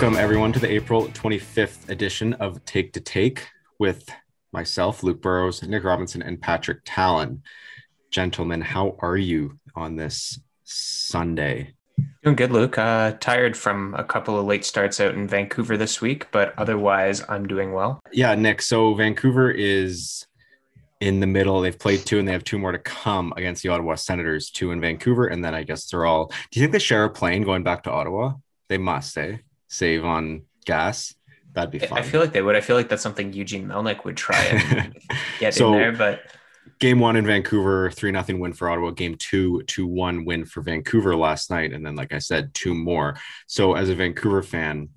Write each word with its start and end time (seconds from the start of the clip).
Welcome, 0.00 0.18
everyone, 0.18 0.50
to 0.54 0.58
the 0.58 0.72
April 0.72 1.08
25th 1.08 1.90
edition 1.90 2.32
of 2.32 2.64
Take 2.64 2.94
to 2.94 3.00
Take 3.00 3.46
with 3.78 4.08
myself, 4.50 5.02
Luke 5.02 5.20
Burrows, 5.20 5.62
Nick 5.62 5.84
Robinson, 5.84 6.22
and 6.22 6.40
Patrick 6.40 6.78
Talon. 6.86 7.42
Gentlemen, 8.10 8.62
how 8.62 8.96
are 9.00 9.18
you 9.18 9.58
on 9.76 9.96
this 9.96 10.40
Sunday? 10.64 11.74
Doing 12.22 12.34
good, 12.34 12.50
Luke. 12.50 12.78
Uh, 12.78 13.12
tired 13.20 13.58
from 13.58 13.94
a 13.94 14.02
couple 14.02 14.38
of 14.38 14.46
late 14.46 14.64
starts 14.64 15.00
out 15.00 15.12
in 15.12 15.28
Vancouver 15.28 15.76
this 15.76 16.00
week, 16.00 16.28
but 16.30 16.54
otherwise, 16.56 17.22
I'm 17.28 17.46
doing 17.46 17.74
well. 17.74 18.00
Yeah, 18.10 18.34
Nick. 18.36 18.62
So 18.62 18.94
Vancouver 18.94 19.50
is 19.50 20.26
in 21.00 21.20
the 21.20 21.26
middle. 21.26 21.60
They've 21.60 21.78
played 21.78 22.06
two, 22.06 22.18
and 22.18 22.26
they 22.26 22.32
have 22.32 22.44
two 22.44 22.58
more 22.58 22.72
to 22.72 22.78
come 22.78 23.34
against 23.36 23.62
the 23.62 23.68
Ottawa 23.68 23.96
Senators. 23.96 24.48
Two 24.50 24.70
in 24.70 24.80
Vancouver, 24.80 25.26
and 25.26 25.44
then 25.44 25.54
I 25.54 25.62
guess 25.62 25.90
they're 25.90 26.06
all. 26.06 26.32
Do 26.50 26.58
you 26.58 26.64
think 26.64 26.72
they 26.72 26.78
share 26.78 27.04
a 27.04 27.10
plane 27.10 27.42
going 27.42 27.64
back 27.64 27.82
to 27.82 27.90
Ottawa? 27.90 28.36
They 28.70 28.78
must, 28.78 29.18
eh? 29.18 29.36
Save 29.70 30.04
on 30.04 30.42
gas. 30.66 31.14
That'd 31.52 31.70
be 31.70 31.78
fun. 31.78 31.98
I 31.98 32.02
feel 32.02 32.20
like 32.20 32.32
they 32.32 32.42
would. 32.42 32.56
I 32.56 32.60
feel 32.60 32.76
like 32.76 32.88
that's 32.88 33.02
something 33.02 33.32
Eugene 33.32 33.66
Melnyk 33.66 34.04
would 34.04 34.16
try 34.16 34.40
and 34.44 34.94
get 35.40 35.54
so, 35.54 35.72
in 35.72 35.78
there, 35.78 35.92
but 35.92 36.20
game 36.80 36.98
one 36.98 37.16
in 37.16 37.26
Vancouver, 37.26 37.90
three 37.90 38.10
nothing 38.10 38.40
win 38.40 38.52
for 38.52 38.68
Ottawa. 38.68 38.90
Game 38.90 39.16
two, 39.16 39.62
two 39.62 39.86
one 39.86 40.24
win 40.24 40.44
for 40.44 40.60
Vancouver 40.60 41.16
last 41.16 41.50
night, 41.50 41.72
and 41.72 41.86
then 41.86 41.94
like 41.94 42.12
I 42.12 42.18
said, 42.18 42.52
two 42.52 42.74
more. 42.74 43.16
So 43.46 43.74
as 43.74 43.88
a 43.88 43.94
Vancouver 43.94 44.42
fan, 44.42 44.88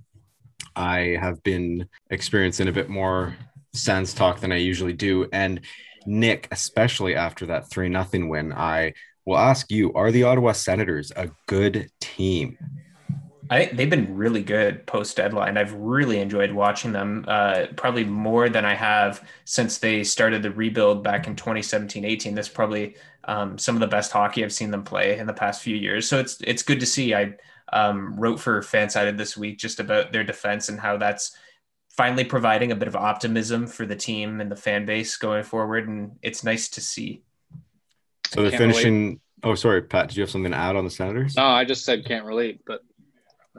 I 0.75 1.17
have 1.19 1.41
been 1.43 1.87
experiencing 2.09 2.67
a 2.67 2.73
bit 2.73 2.89
more 2.89 3.35
Sens 3.73 4.13
talk 4.13 4.39
than 4.39 4.51
I 4.51 4.57
usually 4.57 4.93
do, 4.93 5.27
and 5.31 5.61
Nick, 6.05 6.47
especially 6.51 7.15
after 7.15 7.47
that 7.47 7.69
three 7.69 7.89
nothing 7.89 8.29
win, 8.29 8.53
I 8.53 8.93
will 9.25 9.37
ask 9.37 9.71
you: 9.71 9.93
Are 9.93 10.11
the 10.11 10.23
Ottawa 10.23 10.51
Senators 10.51 11.11
a 11.15 11.31
good 11.47 11.89
team? 11.99 12.57
I 13.53 13.65
they've 13.71 13.89
been 13.89 14.15
really 14.15 14.41
good 14.41 14.85
post 14.87 15.15
deadline. 15.15 15.57
I've 15.57 15.73
really 15.73 16.19
enjoyed 16.19 16.51
watching 16.51 16.91
them, 16.91 17.23
uh, 17.27 17.67
probably 17.75 18.03
more 18.03 18.49
than 18.49 18.65
I 18.65 18.73
have 18.73 19.27
since 19.45 19.77
they 19.77 20.03
started 20.03 20.41
the 20.41 20.49
rebuild 20.49 21.03
back 21.03 21.27
in 21.27 21.35
2017 21.35 22.03
18. 22.03 22.33
That's 22.33 22.49
probably 22.49 22.95
um, 23.25 23.59
some 23.59 23.75
of 23.75 23.81
the 23.81 23.87
best 23.87 24.11
hockey 24.11 24.43
I've 24.43 24.51
seen 24.51 24.71
them 24.71 24.83
play 24.83 25.19
in 25.19 25.27
the 25.27 25.33
past 25.33 25.61
few 25.61 25.75
years. 25.75 26.07
So 26.07 26.19
it's 26.19 26.41
it's 26.41 26.63
good 26.63 26.79
to 26.79 26.87
see. 26.87 27.13
I 27.13 27.35
um, 27.71 28.15
wrote 28.19 28.39
for 28.39 28.61
Fansided 28.61 29.17
this 29.17 29.37
week 29.37 29.59
just 29.59 29.79
about 29.79 30.11
their 30.11 30.23
defense 30.23 30.69
and 30.69 30.79
how 30.79 30.97
that's 30.97 31.35
finally 31.89 32.23
providing 32.23 32.71
a 32.71 32.75
bit 32.75 32.87
of 32.87 32.95
optimism 32.95 33.67
for 33.67 33.85
the 33.85 33.95
team 33.95 34.41
and 34.41 34.51
the 34.51 34.55
fan 34.55 34.85
base 34.85 35.15
going 35.15 35.43
forward. 35.43 35.87
And 35.87 36.17
it's 36.23 36.43
nice 36.43 36.69
to 36.69 36.81
see. 36.81 37.21
So 38.29 38.41
they're 38.41 38.57
finishing. 38.57 39.03
Relate. 39.03 39.19
Oh, 39.43 39.55
sorry, 39.55 39.81
Pat. 39.83 40.07
Did 40.07 40.17
you 40.17 40.21
have 40.21 40.31
something 40.31 40.51
to 40.51 40.57
add 40.57 40.75
on 40.75 40.85
the 40.85 40.89
Senators? 40.89 41.35
No, 41.35 41.43
I 41.43 41.65
just 41.65 41.83
said 41.83 42.05
can't 42.05 42.25
relate, 42.25 42.61
but 42.65 42.81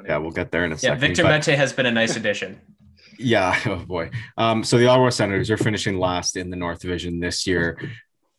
yeah, 0.04 0.16
we'll 0.18 0.30
get 0.30 0.50
there 0.50 0.64
in 0.64 0.72
a 0.72 0.74
yeah, 0.74 0.80
second. 0.80 1.00
Victor 1.00 1.22
but... 1.22 1.46
Mete 1.46 1.56
has 1.56 1.72
been 1.72 1.86
a 1.86 1.90
nice 1.90 2.16
addition. 2.16 2.60
yeah, 3.18 3.58
oh 3.66 3.76
boy. 3.76 4.10
Um, 4.36 4.64
so 4.64 4.78
the 4.78 4.86
Ottawa 4.86 5.10
Senators 5.10 5.50
are 5.50 5.56
finishing 5.56 5.98
last 5.98 6.36
in 6.36 6.50
the 6.50 6.56
North 6.56 6.80
Division 6.80 7.20
this 7.20 7.46
year. 7.46 7.80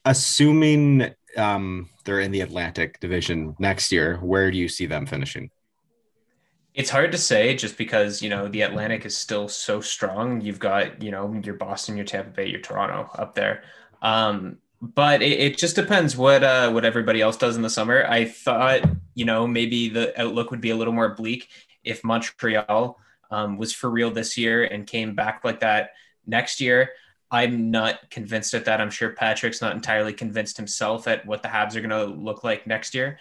Assuming 0.04 1.14
um, 1.38 1.90
they're 2.04 2.20
in 2.20 2.32
the 2.32 2.42
Atlantic 2.42 3.00
Division 3.00 3.56
next 3.60 3.92
year, 3.92 4.18
where 4.18 4.52
do 4.52 4.58
you 4.58 4.68
see 4.68 4.86
them 4.86 5.06
finishing? 5.06 5.50
It's 6.74 6.90
hard 6.90 7.14
to 7.14 7.18
say 7.18 7.56
just 7.56 7.78
because, 7.78 8.22
you 8.22 8.30
know, 8.30 8.50
the 8.50 8.62
Atlantic 8.62 9.06
is 9.06 9.16
still 9.16 9.48
so 9.48 9.80
strong. 9.80 10.42
You've 10.42 10.60
got, 10.60 11.02
you 11.02 11.10
know, 11.10 11.34
your 11.44 11.56
Boston, 11.56 11.96
your 11.96 12.06
Tampa 12.06 12.32
Bay, 12.32 12.48
your 12.48 12.60
Toronto 12.60 13.10
up 13.18 13.34
there. 13.34 13.64
Um, 14.02 14.58
but 14.94 15.22
it, 15.22 15.40
it, 15.40 15.58
just 15.58 15.76
depends 15.76 16.16
what 16.16 16.44
uh, 16.44 16.70
what 16.72 16.86
everybody 16.86 17.22
else 17.22 17.38
does 17.38 17.56
in 17.56 17.62
the 17.62 17.70
summer. 17.70 18.06
I 18.08 18.26
thought 18.26 18.82
you 19.16 19.26
know 19.26 19.48
maybe 19.48 19.90
the 19.90 20.20
outlook 20.20 20.52
would 20.52 20.62
be 20.62 20.70
a 20.70 20.76
little 20.76 20.94
more 20.94 21.16
bleak 21.16 21.50
if 21.84 22.04
Montreal 22.04 23.00
um, 23.32 23.58
was 23.58 23.74
for 23.74 23.90
real 23.90 24.12
this 24.12 24.38
year 24.38 24.64
and 24.64 24.86
came 24.86 25.16
back 25.16 25.42
like 25.44 25.62
that 25.62 25.92
next 26.26 26.62
year. 26.62 26.92
I'm 27.32 27.72
not 27.72 28.10
convinced 28.12 28.54
at 28.54 28.66
that. 28.66 28.80
I'm 28.80 28.92
sure 28.92 29.10
Patrick's 29.10 29.62
not 29.62 29.76
entirely 29.76 30.14
convinced 30.14 30.58
himself 30.58 31.08
at 31.08 31.26
what 31.26 31.42
the 31.42 31.50
Habs 31.50 31.76
are 31.76 31.82
going 31.82 31.90
to 31.90 32.06
look 32.06 32.44
like 32.44 32.68
next 32.68 32.94
year. 32.94 33.20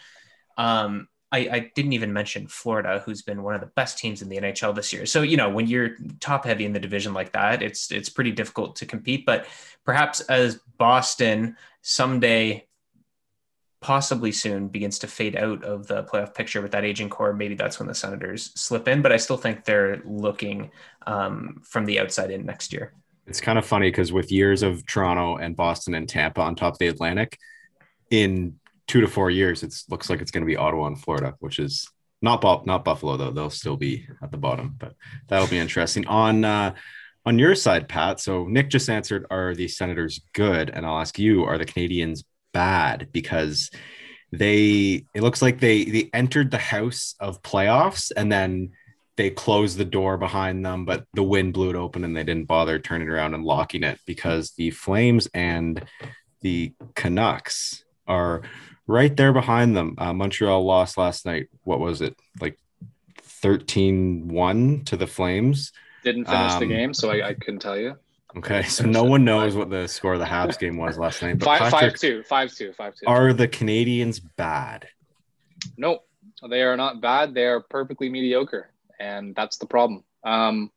Um, 0.58 1.08
I, 1.34 1.48
I, 1.50 1.70
didn't 1.74 1.94
even 1.94 2.12
mention 2.12 2.46
Florida, 2.46 3.02
who's 3.04 3.22
been 3.22 3.42
one 3.42 3.56
of 3.56 3.60
the 3.60 3.66
best 3.66 3.98
teams 3.98 4.22
in 4.22 4.28
the 4.28 4.36
NHL 4.36 4.74
this 4.74 4.92
year. 4.92 5.04
So 5.04 5.22
you 5.22 5.36
know, 5.36 5.50
when 5.50 5.66
you're 5.66 5.96
top 6.20 6.44
heavy 6.44 6.64
in 6.64 6.72
the 6.72 6.78
division 6.78 7.12
like 7.12 7.32
that, 7.32 7.60
it's 7.60 7.90
it's 7.90 8.08
pretty 8.08 8.30
difficult 8.30 8.76
to 8.76 8.86
compete. 8.86 9.26
But 9.26 9.46
perhaps 9.84 10.20
as 10.20 10.60
Boston 10.78 11.56
someday, 11.82 12.66
possibly 13.80 14.30
soon, 14.30 14.68
begins 14.68 15.00
to 15.00 15.08
fade 15.08 15.36
out 15.36 15.64
of 15.64 15.88
the 15.88 16.04
playoff 16.04 16.34
picture 16.34 16.62
with 16.62 16.70
that 16.70 16.84
aging 16.84 17.10
core, 17.10 17.32
maybe 17.32 17.56
that's 17.56 17.80
when 17.80 17.88
the 17.88 17.94
Senators 17.94 18.52
slip 18.54 18.86
in. 18.86 19.02
But 19.02 19.10
I 19.10 19.16
still 19.16 19.36
think 19.36 19.64
they're 19.64 20.00
looking 20.04 20.70
um, 21.06 21.60
from 21.64 21.84
the 21.84 21.98
outside 21.98 22.30
in 22.30 22.46
next 22.46 22.72
year. 22.72 22.92
It's 23.26 23.40
kind 23.40 23.58
of 23.58 23.66
funny 23.66 23.90
because 23.90 24.12
with 24.12 24.30
years 24.30 24.62
of 24.62 24.86
Toronto 24.86 25.36
and 25.36 25.56
Boston 25.56 25.94
and 25.94 26.08
Tampa 26.08 26.42
on 26.42 26.54
top 26.54 26.74
of 26.74 26.78
the 26.78 26.88
Atlantic, 26.88 27.38
in 28.10 28.60
two 28.86 29.00
to 29.00 29.08
four 29.08 29.30
years, 29.30 29.62
it 29.62 29.74
looks 29.88 30.10
like 30.10 30.20
it's 30.20 30.30
going 30.30 30.42
to 30.42 30.46
be 30.46 30.56
Ottawa 30.56 30.86
and 30.86 31.00
Florida, 31.00 31.34
which 31.40 31.58
is 31.58 31.88
not 32.22 32.66
not 32.66 32.84
Buffalo 32.84 33.16
though. 33.16 33.30
They'll 33.30 33.50
still 33.50 33.76
be 33.76 34.06
at 34.22 34.30
the 34.30 34.38
bottom, 34.38 34.74
but 34.78 34.94
that'll 35.28 35.48
be 35.48 35.58
interesting. 35.58 36.06
On 36.06 36.44
uh, 36.44 36.74
on 37.26 37.38
your 37.38 37.54
side, 37.54 37.88
Pat. 37.88 38.20
So 38.20 38.46
Nick 38.46 38.70
just 38.70 38.88
answered: 38.88 39.26
Are 39.30 39.54
the 39.54 39.68
Senators 39.68 40.20
good? 40.32 40.70
And 40.70 40.86
I'll 40.86 41.00
ask 41.00 41.18
you: 41.18 41.44
Are 41.44 41.58
the 41.58 41.66
Canadiens 41.66 42.24
bad? 42.52 43.08
Because 43.12 43.70
they 44.32 45.04
it 45.14 45.22
looks 45.22 45.42
like 45.42 45.60
they 45.60 45.84
they 45.84 46.10
entered 46.12 46.50
the 46.50 46.58
house 46.58 47.14
of 47.20 47.42
playoffs 47.42 48.10
and 48.16 48.32
then 48.32 48.70
they 49.16 49.30
closed 49.30 49.78
the 49.78 49.84
door 49.84 50.16
behind 50.16 50.66
them, 50.66 50.84
but 50.84 51.04
the 51.14 51.22
wind 51.22 51.52
blew 51.52 51.70
it 51.70 51.76
open 51.76 52.02
and 52.04 52.16
they 52.16 52.24
didn't 52.24 52.48
bother 52.48 52.78
turning 52.78 53.08
around 53.08 53.34
and 53.34 53.44
locking 53.44 53.84
it 53.84 54.00
because 54.06 54.50
the 54.52 54.70
Flames 54.70 55.28
and 55.34 55.84
the 56.40 56.72
Canucks 56.96 57.84
are 58.08 58.42
right 58.86 59.14
there 59.16 59.32
behind 59.32 59.76
them. 59.76 59.94
Uh, 59.98 60.12
Montreal 60.12 60.64
lost 60.64 60.98
last 60.98 61.26
night. 61.26 61.48
What 61.62 61.80
was 61.80 62.00
it? 62.00 62.16
Like 62.40 62.58
13 63.22 64.28
1 64.28 64.84
to 64.86 64.96
the 64.96 65.06
Flames. 65.06 65.72
Didn't 66.02 66.26
finish 66.26 66.52
um, 66.52 66.60
the 66.60 66.66
game, 66.66 66.92
so 66.92 67.10
I, 67.10 67.28
I, 67.28 67.34
couldn't 67.34 67.60
tell 67.60 67.78
you. 67.78 67.96
Okay, 68.36 68.62
so 68.64 68.84
no 68.84 69.04
one 69.04 69.24
knows 69.24 69.54
what 69.54 69.70
the 69.70 69.86
score 69.86 70.14
of 70.14 70.18
the 70.18 70.26
Habs 70.26 70.58
game 70.58 70.76
was 70.76 70.98
last 70.98 71.22
night. 71.22 71.38
But 71.38 71.46
five, 71.46 71.60
Patrick, 71.60 71.92
five 71.92 72.00
two, 72.00 72.22
five 72.24 72.54
two, 72.54 72.72
five 72.72 72.94
two. 72.94 73.06
Are 73.06 73.32
the 73.32 73.48
Canadiens 73.48 74.20
bad? 74.36 74.88
No, 75.78 76.00
they 76.48 76.62
are 76.62 76.76
not 76.76 77.00
bad. 77.00 77.32
They 77.32 77.46
are 77.46 77.60
perfectly 77.60 78.10
mediocre, 78.10 78.70
and 79.00 79.34
that's 79.34 79.56
the 79.56 79.66
problem. 79.66 80.04
Um, 80.24 80.70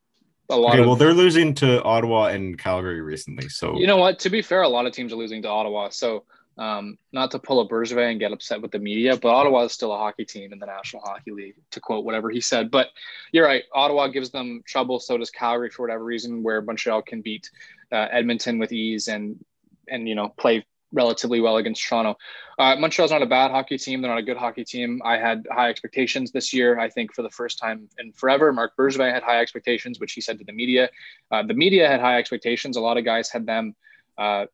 a 0.49 0.55
lot 0.55 0.73
okay, 0.73 0.81
of, 0.81 0.87
well, 0.87 0.95
they're 0.95 1.13
losing 1.13 1.53
to 1.55 1.83
Ottawa 1.83 2.27
and 2.27 2.57
Calgary 2.57 3.01
recently. 3.01 3.49
So 3.49 3.77
you 3.77 3.87
know 3.87 3.97
what? 3.97 4.19
To 4.19 4.29
be 4.29 4.41
fair, 4.41 4.61
a 4.61 4.69
lot 4.69 4.85
of 4.85 4.93
teams 4.93 5.11
are 5.11 5.17
losing 5.17 5.41
to 5.41 5.49
Ottawa. 5.49 5.89
So 5.89 6.23
um, 6.57 6.97
not 7.11 7.31
to 7.31 7.39
pull 7.39 7.61
a 7.61 7.67
Bergevin 7.67 8.11
and 8.11 8.19
get 8.19 8.31
upset 8.31 8.61
with 8.61 8.71
the 8.71 8.79
media, 8.79 9.15
but 9.17 9.29
Ottawa 9.29 9.63
is 9.63 9.73
still 9.73 9.93
a 9.93 9.97
hockey 9.97 10.25
team 10.25 10.51
in 10.51 10.59
the 10.59 10.65
National 10.65 11.03
Hockey 11.03 11.31
League, 11.31 11.55
to 11.71 11.79
quote 11.79 12.03
whatever 12.03 12.29
he 12.29 12.41
said. 12.41 12.71
But 12.71 12.87
you're 13.31 13.45
right. 13.45 13.63
Ottawa 13.73 14.07
gives 14.07 14.31
them 14.31 14.63
trouble. 14.65 14.99
So 14.99 15.17
does 15.17 15.29
Calgary 15.29 15.69
for 15.69 15.83
whatever 15.83 16.03
reason, 16.03 16.43
where 16.43 16.61
Montreal 16.61 17.03
can 17.03 17.21
beat 17.21 17.49
uh, 17.91 18.07
Edmonton 18.11 18.59
with 18.59 18.71
ease 18.71 19.07
and 19.07 19.43
and 19.87 20.07
you 20.07 20.15
know 20.15 20.29
play 20.29 20.65
relatively 20.93 21.41
well 21.41 21.57
against 21.57 21.85
Toronto. 21.85 22.15
Uh, 22.57 22.75
Montreal's 22.77 23.11
not 23.11 23.21
a 23.21 23.27
bad 23.27 23.51
hockey 23.51 23.77
team. 23.77 24.01
They're 24.01 24.09
not 24.09 24.19
a 24.19 24.23
good 24.23 24.37
hockey 24.37 24.63
team. 24.63 25.01
I 25.03 25.17
had 25.17 25.45
high 25.51 25.69
expectations 25.69 26.31
this 26.31 26.53
year. 26.53 26.79
I 26.79 26.89
think 26.89 27.13
for 27.13 27.21
the 27.21 27.29
first 27.29 27.59
time 27.59 27.89
in 27.99 28.13
forever, 28.13 28.51
Mark 28.53 28.75
Bergevin 28.77 29.13
had 29.13 29.23
high 29.23 29.39
expectations, 29.41 29.99
which 29.99 30.13
he 30.13 30.21
said 30.21 30.39
to 30.39 30.45
the 30.45 30.53
media. 30.53 30.89
Uh, 31.29 31.43
the 31.43 31.53
media 31.53 31.87
had 31.87 31.99
high 31.99 32.17
expectations. 32.17 32.77
A 32.77 32.81
lot 32.81 32.97
of 32.97 33.05
guys 33.05 33.29
had 33.29 33.45
them 33.45 33.75
uh, 34.17 34.45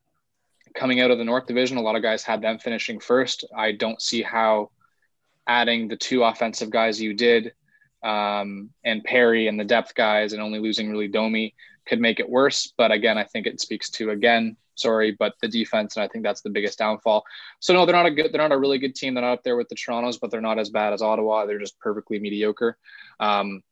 coming 0.73 1.01
out 1.01 1.11
of 1.11 1.17
the 1.17 1.23
North 1.23 1.45
Division, 1.45 1.77
a 1.77 1.81
lot 1.81 1.95
of 1.95 2.01
guys 2.01 2.23
had 2.23 2.41
them 2.41 2.59
finishing 2.59 2.99
first. 2.99 3.45
I 3.55 3.73
don't 3.73 4.01
see 4.01 4.21
how 4.21 4.71
adding 5.47 5.87
the 5.87 5.97
two 5.97 6.23
offensive 6.23 6.69
guys 6.69 7.01
you 7.01 7.13
did 7.13 7.53
um, 8.03 8.69
and 8.83 9.03
Perry 9.03 9.47
and 9.47 9.59
the 9.59 9.63
depth 9.63 9.95
guys 9.95 10.33
and 10.33 10.41
only 10.41 10.59
losing 10.59 10.89
really 10.89 11.07
Domi 11.07 11.55
could 11.85 11.99
make 11.99 12.19
it 12.19 12.29
worse. 12.29 12.73
But 12.77 12.91
again, 12.91 13.17
I 13.17 13.23
think 13.23 13.47
it 13.47 13.61
speaks 13.61 13.89
to 13.91 14.11
again, 14.11 14.57
sorry, 14.75 15.15
but 15.17 15.33
the 15.41 15.47
defense, 15.47 15.95
and 15.95 16.03
I 16.03 16.07
think 16.07 16.23
that's 16.23 16.41
the 16.41 16.49
biggest 16.49 16.79
downfall. 16.79 17.23
So 17.59 17.73
no, 17.73 17.85
they're 17.85 17.95
not 17.95 18.05
a 18.05 18.11
good, 18.11 18.31
they're 18.31 18.41
not 18.41 18.51
a 18.51 18.59
really 18.59 18.79
good 18.79 18.95
team. 18.95 19.13
They're 19.13 19.23
not 19.23 19.33
up 19.33 19.43
there 19.43 19.57
with 19.57 19.69
the 19.69 19.75
Torontos, 19.75 20.19
but 20.19 20.31
they're 20.31 20.41
not 20.41 20.59
as 20.59 20.69
bad 20.69 20.93
as 20.93 21.01
Ottawa. 21.01 21.45
They're 21.45 21.59
just 21.59 21.79
perfectly 21.79 22.19
mediocre. 22.19 22.77
Um, 23.19 23.63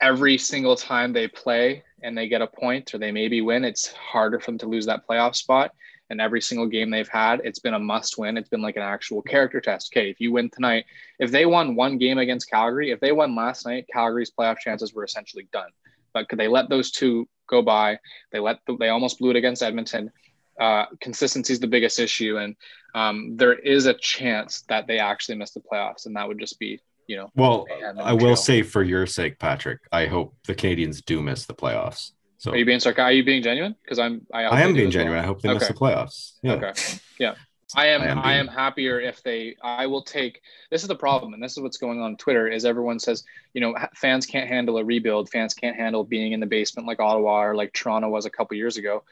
every 0.00 0.38
single 0.38 0.76
time 0.76 1.12
they 1.12 1.28
play 1.28 1.82
and 2.02 2.16
they 2.16 2.28
get 2.28 2.42
a 2.42 2.46
point 2.46 2.94
or 2.94 2.98
they 2.98 3.12
maybe 3.12 3.40
win, 3.40 3.64
it's 3.64 3.92
harder 3.92 4.40
for 4.40 4.46
them 4.46 4.58
to 4.58 4.66
lose 4.66 4.86
that 4.86 5.06
playoff 5.06 5.36
spot. 5.36 5.72
And 6.08 6.20
every 6.20 6.40
single 6.40 6.66
game 6.66 6.90
they've 6.90 7.08
had, 7.08 7.40
it's 7.44 7.60
been 7.60 7.74
a 7.74 7.78
must 7.78 8.18
win. 8.18 8.36
It's 8.36 8.48
been 8.48 8.62
like 8.62 8.76
an 8.76 8.82
actual 8.82 9.22
character 9.22 9.60
test. 9.60 9.92
Okay, 9.92 10.10
if 10.10 10.20
you 10.20 10.32
win 10.32 10.50
tonight, 10.50 10.86
if 11.20 11.30
they 11.30 11.46
won 11.46 11.76
one 11.76 11.98
game 11.98 12.18
against 12.18 12.50
Calgary, 12.50 12.90
if 12.90 12.98
they 12.98 13.12
won 13.12 13.36
last 13.36 13.64
night, 13.64 13.86
Calgary's 13.92 14.32
playoff 14.32 14.58
chances 14.58 14.92
were 14.92 15.04
essentially 15.04 15.46
done. 15.52 15.70
But 16.12 16.28
could 16.28 16.40
they 16.40 16.48
let 16.48 16.68
those 16.68 16.90
two 16.90 17.28
go 17.46 17.62
by? 17.62 18.00
They 18.32 18.40
let 18.40 18.58
the, 18.66 18.76
they 18.76 18.88
almost 18.88 19.20
blew 19.20 19.30
it 19.30 19.36
against 19.36 19.62
Edmonton. 19.62 20.10
Uh, 20.58 20.86
consistency 21.00 21.52
is 21.52 21.60
the 21.60 21.68
biggest 21.68 22.00
issue, 22.00 22.36
and 22.38 22.56
um, 22.94 23.36
there 23.36 23.54
is 23.54 23.86
a 23.86 23.94
chance 23.94 24.62
that 24.68 24.86
they 24.88 24.98
actually 24.98 25.36
miss 25.36 25.52
the 25.52 25.60
playoffs, 25.60 26.06
and 26.06 26.16
that 26.16 26.26
would 26.26 26.40
just 26.40 26.58
be 26.58 26.80
you 27.10 27.16
know. 27.16 27.28
Well, 27.34 27.66
I 28.00 28.12
will 28.12 28.36
say 28.36 28.62
for 28.62 28.84
your 28.84 29.04
sake, 29.04 29.40
Patrick, 29.40 29.80
I 29.90 30.06
hope 30.06 30.36
the 30.46 30.54
Canadiens 30.54 31.04
do 31.04 31.20
miss 31.20 31.44
the 31.44 31.54
playoffs. 31.54 32.12
So 32.38 32.52
are 32.52 32.56
you 32.56 32.64
being 32.64 32.78
sarcastic? 32.78 33.04
Are 33.04 33.12
you 33.12 33.24
being 33.24 33.42
genuine? 33.42 33.74
Because 33.82 33.98
I'm. 33.98 34.24
I, 34.32 34.44
I 34.44 34.60
am 34.60 34.72
being 34.72 34.92
genuine. 34.92 35.16
Well. 35.16 35.24
I 35.24 35.26
hope 35.26 35.42
they 35.42 35.48
okay. 35.48 35.58
miss 35.58 35.68
the 35.68 35.74
playoffs. 35.74 36.32
Yeah. 36.42 36.52
Okay. 36.52 36.72
Yeah. 37.18 37.34
I 37.76 37.86
am. 37.88 38.00
I 38.00 38.06
am, 38.06 38.18
I 38.20 38.34
am 38.36 38.46
happier 38.46 39.00
if 39.00 39.22
they. 39.24 39.56
I 39.60 39.86
will 39.86 40.02
take. 40.02 40.40
This 40.70 40.82
is 40.82 40.88
the 40.88 40.94
problem, 40.94 41.34
and 41.34 41.42
this 41.42 41.56
is 41.56 41.62
what's 41.62 41.78
going 41.78 41.98
on, 41.98 42.12
on 42.12 42.16
Twitter. 42.16 42.46
Is 42.46 42.64
everyone 42.64 43.00
says, 43.00 43.24
you 43.54 43.60
know, 43.60 43.74
fans 43.96 44.24
can't 44.24 44.48
handle 44.48 44.78
a 44.78 44.84
rebuild. 44.84 45.30
Fans 45.30 45.52
can't 45.52 45.76
handle 45.76 46.04
being 46.04 46.32
in 46.32 46.38
the 46.38 46.46
basement 46.46 46.86
like 46.86 47.00
Ottawa 47.00 47.42
or 47.42 47.56
like 47.56 47.72
Toronto 47.72 48.08
was 48.08 48.24
a 48.24 48.30
couple 48.30 48.56
years 48.56 48.76
ago. 48.76 49.02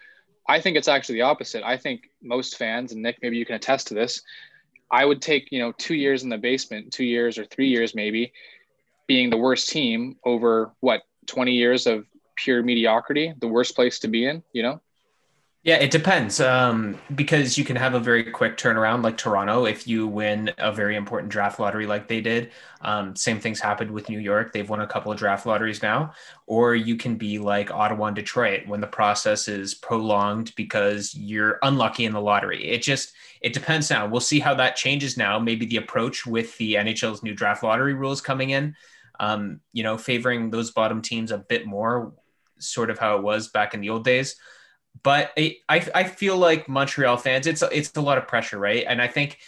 I 0.48 0.60
think 0.60 0.76
it's 0.76 0.88
actually 0.88 1.16
the 1.16 1.22
opposite. 1.22 1.62
I 1.64 1.76
think 1.76 2.08
most 2.22 2.56
fans, 2.56 2.92
and 2.92 3.02
Nick, 3.02 3.18
maybe 3.20 3.36
you 3.36 3.44
can 3.44 3.56
attest 3.56 3.88
to 3.88 3.94
this. 3.94 4.22
I 4.90 5.04
would 5.04 5.20
take, 5.20 5.50
you 5.52 5.58
know, 5.58 5.72
two 5.72 5.94
years 5.94 6.22
in 6.22 6.28
the 6.28 6.38
basement, 6.38 6.92
two 6.92 7.04
years 7.04 7.38
or 7.38 7.44
three 7.44 7.68
years 7.68 7.94
maybe, 7.94 8.32
being 9.06 9.30
the 9.30 9.36
worst 9.36 9.68
team 9.68 10.16
over 10.24 10.72
what 10.80 11.02
20 11.26 11.52
years 11.52 11.86
of 11.86 12.06
pure 12.36 12.62
mediocrity, 12.62 13.34
the 13.40 13.48
worst 13.48 13.74
place 13.74 13.98
to 14.00 14.08
be 14.08 14.26
in, 14.26 14.42
you 14.52 14.62
know? 14.62 14.80
Yeah, 15.64 15.74
it 15.76 15.90
depends. 15.90 16.40
Um, 16.40 16.98
because 17.14 17.58
you 17.58 17.64
can 17.64 17.76
have 17.76 17.94
a 17.94 18.00
very 18.00 18.22
quick 18.24 18.56
turnaround 18.56 19.02
like 19.02 19.18
Toronto 19.18 19.66
if 19.66 19.88
you 19.88 20.06
win 20.06 20.50
a 20.56 20.72
very 20.72 20.94
important 20.94 21.32
draft 21.32 21.58
lottery 21.58 21.84
like 21.84 22.06
they 22.06 22.20
did. 22.20 22.52
Um, 22.80 23.16
same 23.16 23.40
things 23.40 23.58
happened 23.58 23.90
with 23.90 24.08
New 24.08 24.20
York. 24.20 24.52
They've 24.52 24.68
won 24.68 24.80
a 24.80 24.86
couple 24.86 25.10
of 25.10 25.18
draft 25.18 25.46
lotteries 25.46 25.82
now. 25.82 26.12
Or 26.46 26.76
you 26.76 26.96
can 26.96 27.16
be 27.16 27.38
like 27.38 27.72
Ottawa 27.72 28.06
and 28.06 28.16
Detroit 28.16 28.66
when 28.66 28.80
the 28.80 28.86
process 28.86 29.48
is 29.48 29.74
prolonged 29.74 30.54
because 30.54 31.14
you're 31.14 31.58
unlucky 31.62 32.04
in 32.04 32.12
the 32.12 32.22
lottery. 32.22 32.64
It 32.64 32.80
just 32.80 33.12
it 33.40 33.52
depends 33.52 33.90
now. 33.90 34.06
We'll 34.06 34.20
see 34.20 34.40
how 34.40 34.54
that 34.54 34.76
changes 34.76 35.16
now. 35.16 35.38
Maybe 35.38 35.66
the 35.66 35.76
approach 35.76 36.26
with 36.26 36.56
the 36.58 36.74
NHL's 36.74 37.22
new 37.22 37.34
draft 37.34 37.62
lottery 37.62 37.94
rules 37.94 38.20
coming 38.20 38.50
in, 38.50 38.74
um, 39.20 39.60
you 39.72 39.82
know, 39.82 39.96
favoring 39.96 40.50
those 40.50 40.70
bottom 40.70 41.02
teams 41.02 41.30
a 41.30 41.38
bit 41.38 41.66
more 41.66 42.12
sort 42.58 42.90
of 42.90 42.98
how 42.98 43.16
it 43.16 43.22
was 43.22 43.48
back 43.48 43.74
in 43.74 43.80
the 43.80 43.90
old 43.90 44.04
days. 44.04 44.36
But 45.02 45.32
I, 45.38 45.56
I 45.68 46.04
feel 46.04 46.36
like 46.36 46.68
Montreal 46.68 47.16
fans, 47.18 47.46
it's 47.46 47.62
it's 47.62 47.94
a 47.96 48.00
lot 48.00 48.18
of 48.18 48.26
pressure, 48.26 48.58
right? 48.58 48.84
And 48.86 49.00
I 49.00 49.06
think 49.06 49.38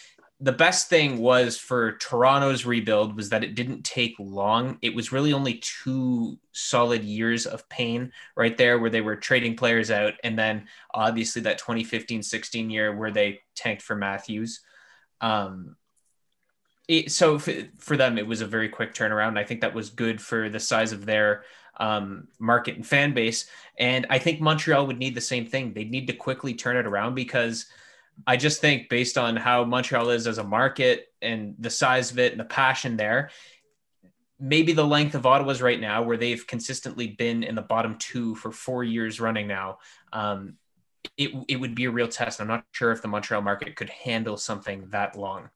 the 0.42 0.52
best 0.52 0.88
thing 0.88 1.18
was 1.18 1.58
for 1.58 1.92
Toronto's 1.92 2.64
rebuild 2.64 3.14
was 3.14 3.28
that 3.28 3.44
it 3.44 3.54
didn't 3.54 3.82
take 3.82 4.14
long. 4.18 4.78
It 4.80 4.94
was 4.94 5.12
really 5.12 5.34
only 5.34 5.62
two 5.62 6.38
solid 6.52 7.04
years 7.04 7.44
of 7.44 7.68
pain 7.68 8.12
right 8.36 8.56
there 8.56 8.78
where 8.78 8.88
they 8.88 9.02
were 9.02 9.16
trading 9.16 9.54
players 9.54 9.90
out. 9.90 10.14
And 10.24 10.38
then 10.38 10.66
obviously 10.94 11.42
that 11.42 11.58
2015 11.58 12.22
16 12.22 12.70
year 12.70 12.96
where 12.96 13.10
they 13.10 13.40
tanked 13.54 13.82
for 13.82 13.94
Matthews. 13.94 14.60
Um, 15.20 15.76
it, 16.88 17.12
so 17.12 17.38
for, 17.38 17.52
for 17.76 17.98
them, 17.98 18.16
it 18.16 18.26
was 18.26 18.40
a 18.40 18.46
very 18.46 18.70
quick 18.70 18.94
turnaround. 18.94 19.38
I 19.38 19.44
think 19.44 19.60
that 19.60 19.74
was 19.74 19.90
good 19.90 20.22
for 20.22 20.48
the 20.48 20.58
size 20.58 20.92
of 20.92 21.04
their 21.04 21.44
um, 21.76 22.28
market 22.38 22.76
and 22.76 22.86
fan 22.86 23.12
base. 23.12 23.46
And 23.78 24.06
I 24.08 24.18
think 24.18 24.40
Montreal 24.40 24.86
would 24.86 24.98
need 24.98 25.14
the 25.14 25.20
same 25.20 25.44
thing. 25.44 25.74
They'd 25.74 25.90
need 25.90 26.06
to 26.06 26.14
quickly 26.14 26.54
turn 26.54 26.78
it 26.78 26.86
around 26.86 27.14
because 27.14 27.66
I 28.26 28.36
just 28.36 28.60
think, 28.60 28.88
based 28.88 29.18
on 29.18 29.36
how 29.36 29.64
Montreal 29.64 30.10
is 30.10 30.26
as 30.26 30.38
a 30.38 30.44
market 30.44 31.06
and 31.22 31.54
the 31.58 31.70
size 31.70 32.10
of 32.10 32.18
it 32.18 32.32
and 32.32 32.40
the 32.40 32.44
passion 32.44 32.96
there, 32.96 33.30
maybe 34.38 34.72
the 34.72 34.86
length 34.86 35.14
of 35.14 35.26
Ottawa's 35.26 35.62
right 35.62 35.80
now, 35.80 36.02
where 36.02 36.16
they've 36.16 36.46
consistently 36.46 37.08
been 37.08 37.42
in 37.42 37.54
the 37.54 37.62
bottom 37.62 37.96
two 37.98 38.34
for 38.34 38.50
four 38.50 38.82
years 38.82 39.20
running 39.20 39.46
now, 39.46 39.78
um, 40.12 40.54
it, 41.16 41.30
it 41.48 41.56
would 41.56 41.74
be 41.74 41.84
a 41.84 41.90
real 41.90 42.08
test. 42.08 42.40
I'm 42.40 42.48
not 42.48 42.64
sure 42.72 42.92
if 42.92 43.02
the 43.02 43.08
Montreal 43.08 43.42
market 43.42 43.76
could 43.76 43.90
handle 43.90 44.36
something 44.36 44.88
that 44.90 45.16
long. 45.16 45.50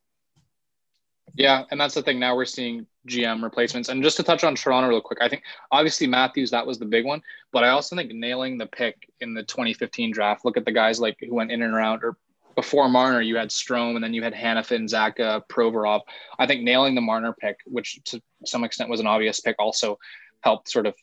Yeah, 1.34 1.64
and 1.70 1.80
that's 1.80 1.94
the 1.94 2.02
thing. 2.02 2.20
Now 2.20 2.36
we're 2.36 2.44
seeing 2.44 2.86
GM 3.08 3.42
replacements. 3.42 3.88
And 3.88 4.02
just 4.02 4.16
to 4.18 4.22
touch 4.22 4.44
on 4.44 4.54
Toronto 4.54 4.88
real 4.88 5.00
quick, 5.00 5.18
I 5.20 5.28
think 5.28 5.42
obviously 5.72 6.06
Matthews 6.06 6.50
that 6.50 6.66
was 6.66 6.78
the 6.78 6.84
big 6.84 7.04
one, 7.04 7.22
but 7.52 7.64
I 7.64 7.70
also 7.70 7.96
think 7.96 8.12
nailing 8.12 8.58
the 8.58 8.66
pick 8.66 9.10
in 9.20 9.34
the 9.34 9.42
2015 9.42 10.12
draft. 10.12 10.44
Look 10.44 10.56
at 10.56 10.64
the 10.64 10.72
guys 10.72 11.00
like 11.00 11.16
who 11.20 11.34
went 11.34 11.50
in 11.50 11.62
and 11.62 11.74
around, 11.74 12.04
or 12.04 12.16
before 12.54 12.88
Marner, 12.88 13.20
you 13.20 13.36
had 13.36 13.50
Strome, 13.50 13.94
and 13.94 14.04
then 14.04 14.14
you 14.14 14.22
had 14.22 14.34
Hanifin, 14.34 14.88
Zacha, 14.88 15.42
Provorov. 15.48 16.00
I 16.38 16.46
think 16.46 16.62
nailing 16.62 16.94
the 16.94 17.00
Marner 17.00 17.32
pick, 17.32 17.56
which 17.66 18.00
to 18.04 18.20
some 18.44 18.64
extent 18.64 18.90
was 18.90 19.00
an 19.00 19.06
obvious 19.06 19.40
pick, 19.40 19.56
also 19.58 19.98
helped 20.40 20.68
sort 20.70 20.86
of 20.86 20.94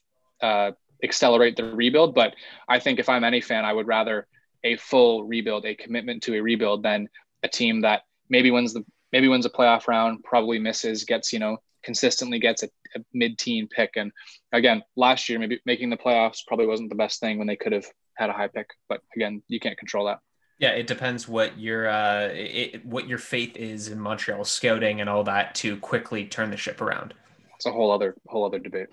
uh, 0.41 0.71
accelerate 1.03 1.55
the 1.55 1.65
rebuild. 1.65 2.15
But 2.15 2.35
I 2.67 2.79
think 2.79 2.99
if 2.99 3.09
I'm 3.09 3.23
any 3.23 3.41
fan, 3.41 3.65
I 3.65 3.73
would 3.73 3.87
rather 3.87 4.27
a 4.63 4.77
full 4.77 5.23
rebuild, 5.23 5.65
a 5.65 5.75
commitment 5.75 6.23
to 6.23 6.35
a 6.35 6.41
rebuild, 6.41 6.83
than 6.83 7.09
a 7.43 7.47
team 7.47 7.81
that 7.81 8.01
maybe 8.29 8.51
wins 8.51 8.73
the 8.73 8.85
maybe 9.11 9.27
wins 9.27 9.45
a 9.45 9.49
playoff 9.49 9.87
round, 9.87 10.23
probably 10.23 10.59
misses, 10.59 11.03
gets, 11.03 11.33
you 11.33 11.39
know, 11.39 11.57
consistently 11.83 12.39
gets 12.39 12.63
a, 12.63 12.69
a 12.95 12.99
mid-teen 13.13 13.67
pick. 13.67 13.91
And 13.97 14.11
again, 14.53 14.83
last 14.95 15.27
year, 15.27 15.37
maybe 15.37 15.59
making 15.65 15.89
the 15.89 15.97
playoffs 15.97 16.45
probably 16.47 16.67
wasn't 16.67 16.89
the 16.89 16.95
best 16.95 17.19
thing 17.19 17.37
when 17.37 17.47
they 17.47 17.57
could 17.57 17.73
have 17.73 17.85
had 18.15 18.29
a 18.29 18.33
high 18.33 18.47
pick. 18.47 18.69
But 18.87 19.01
again, 19.15 19.43
you 19.47 19.59
can't 19.59 19.77
control 19.77 20.05
that. 20.05 20.19
Yeah, 20.61 20.69
it 20.69 20.85
depends 20.85 21.27
what 21.27 21.59
your 21.59 21.89
uh, 21.89 22.29
it, 22.31 22.85
what 22.85 23.07
your 23.07 23.17
faith 23.17 23.57
is 23.57 23.87
in 23.87 23.99
Montreal 23.99 24.45
scouting 24.45 25.01
and 25.01 25.09
all 25.09 25.23
that 25.23 25.55
to 25.55 25.75
quickly 25.77 26.25
turn 26.25 26.51
the 26.51 26.57
ship 26.57 26.81
around. 26.81 27.15
It's 27.55 27.65
a 27.65 27.71
whole 27.71 27.91
other 27.91 28.15
whole 28.27 28.45
other 28.45 28.59
debate. 28.59 28.89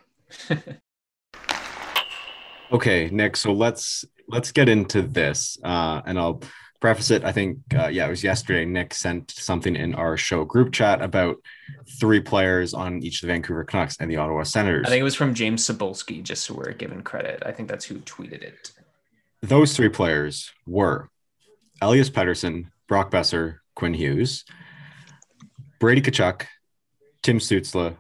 okay, 2.73 3.11
Nick. 3.12 3.37
So 3.37 3.53
let's 3.53 4.06
let's 4.29 4.50
get 4.50 4.70
into 4.70 5.03
this, 5.03 5.59
uh, 5.62 6.00
and 6.06 6.19
I'll 6.19 6.41
preface 6.81 7.11
it, 7.11 7.25
I 7.25 7.32
think, 7.32 7.59
uh, 7.75 7.88
yeah, 7.88 8.06
it 8.06 8.11
was 8.11 8.23
yesterday. 8.23 8.64
Nick 8.64 8.94
sent 8.94 9.32
something 9.32 9.75
in 9.75 9.97
our 9.97 10.17
show 10.17 10.44
group 10.44 10.73
chat 10.73 11.03
about 11.03 11.37
three 11.99 12.21
players 12.21 12.73
on 12.73 13.03
each 13.03 13.17
of 13.17 13.26
the 13.26 13.32
Vancouver 13.32 13.64
Canucks 13.64 13.97
and 13.99 14.11
the 14.11 14.17
Ottawa 14.17 14.44
Senators. 14.44 14.87
I 14.87 14.91
think 14.91 15.00
it 15.00 15.05
was 15.05 15.17
from 15.17 15.35
James 15.35 15.67
Cybulski, 15.67 16.23
just 16.23 16.44
so 16.44 16.55
we're 16.55 16.73
given 16.73 17.03
credit. 17.03 17.43
I 17.44 17.53
think 17.53 17.69
that's 17.69 17.85
who 17.85 17.97
tweeted 17.97 18.43
it. 18.43 18.73
Those 19.43 19.76
three 19.76 19.88
players 19.88 20.53
were 20.67 21.11
Elias 21.80 22.10
Pettersson, 22.10 22.66
Brock 22.88 23.10
Boeser, 23.10 23.58
Quinn 23.75 23.94
Hughes, 23.94 24.44
Brady 25.80 26.00
Tkachuk, 26.00 26.46
Tim 27.22 27.38
Stützle, 27.38 27.96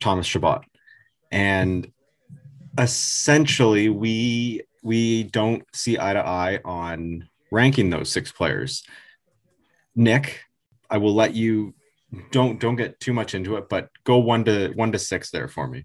Thomas 0.00 0.26
Chabot. 0.26 0.64
And 1.30 1.90
essentially, 2.78 3.88
we 3.88 4.62
we 4.82 5.24
don't 5.24 5.64
see 5.74 5.98
eye 5.98 6.12
to 6.12 6.26
eye 6.26 6.60
on 6.64 7.28
ranking 7.50 7.90
those 7.90 8.10
six 8.10 8.32
players. 8.32 8.84
Nick, 9.94 10.40
I 10.88 10.98
will 10.98 11.14
let 11.14 11.34
you 11.34 11.74
don't 12.30 12.58
don't 12.60 12.76
get 12.76 13.00
too 13.00 13.12
much 13.12 13.34
into 13.34 13.56
it, 13.56 13.68
but 13.68 13.90
go 14.04 14.18
one 14.18 14.44
to 14.44 14.72
one 14.74 14.92
to 14.92 14.98
six 14.98 15.30
there 15.30 15.48
for 15.48 15.66
me. 15.66 15.84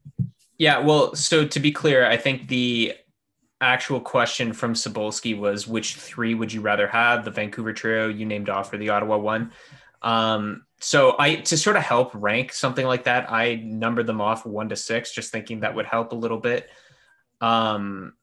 Yeah, 0.58 0.80
well, 0.80 1.16
so 1.16 1.46
to 1.46 1.60
be 1.60 1.72
clear, 1.72 2.06
I 2.06 2.16
think 2.16 2.48
the 2.48 2.94
actual 3.64 4.00
question 4.00 4.54
from 4.54 4.74
Cybulski 4.74 5.38
was 5.38 5.68
which 5.68 5.96
three 5.96 6.34
would 6.36 6.52
you 6.52 6.62
rather 6.62 6.88
have? 6.88 7.26
The 7.26 7.32
Vancouver 7.32 7.74
trio 7.74 8.08
you 8.10 8.26
named 8.26 8.50
off 8.50 8.72
or 8.74 8.78
the 8.78 8.90
Ottawa 8.90 9.18
one? 9.18 9.52
Um, 10.02 10.66
so 10.80 11.16
I 11.18 11.36
to 11.36 11.58
sort 11.58 11.78
of 11.78 11.84
help 11.84 12.12
rank 12.14 12.52
something 12.52 12.86
like 12.86 13.06
that, 13.06 13.32
I 13.32 13.56
numbered 13.56 14.06
them 14.06 14.22
off 14.22 14.46
one 14.46 14.70
to 14.70 14.76
six, 14.76 15.14
just 15.14 15.32
thinking 15.32 15.62
that 15.62 15.76
would 15.76 15.86
help 15.86 16.12
a 16.12 16.16
little 16.16 16.40
bit. 16.40 16.70
Um, 17.40 18.14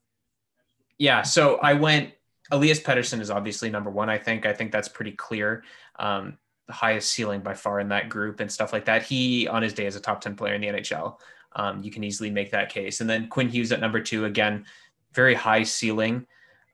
yeah, 0.99 1.23
so 1.23 1.57
I 1.57 1.75
went 1.75 2.13
Elias 2.51 2.81
Pettersson 2.81 3.21
is 3.21 3.31
obviously 3.31 3.71
number 3.71 3.91
one. 3.91 4.11
I 4.11 4.19
think. 4.19 4.45
I 4.45 4.53
think 4.53 4.73
that's 4.73 4.89
pretty 4.89 5.13
clear. 5.13 5.65
Um, 5.99 6.39
the 6.67 6.73
highest 6.73 7.11
ceiling 7.13 7.41
by 7.41 7.55
far 7.55 7.81
in 7.81 7.89
that 7.89 8.09
group 8.09 8.41
and 8.41 8.51
stuff 8.51 8.73
like 8.73 8.85
that. 8.85 9.03
He 9.03 9.49
on 9.49 9.63
his 9.63 9.73
day 9.73 9.87
is 9.87 9.97
a 9.97 10.01
top 10.01 10.21
ten 10.21 10.37
player 10.37 10.55
in 10.55 10.61
the 10.61 10.69
NHL. 10.69 11.19
Um, 11.57 11.83
you 11.83 11.91
can 11.91 12.05
easily 12.05 12.31
make 12.31 12.53
that 12.53 12.71
case. 12.71 13.01
And 13.01 13.11
then 13.11 13.29
Quinn 13.29 13.49
Hughes 13.49 13.73
at 13.73 13.81
number 13.81 14.01
two 14.01 14.25
again, 14.25 14.67
very 15.13 15.35
high 15.35 15.63
ceiling. 15.63 16.27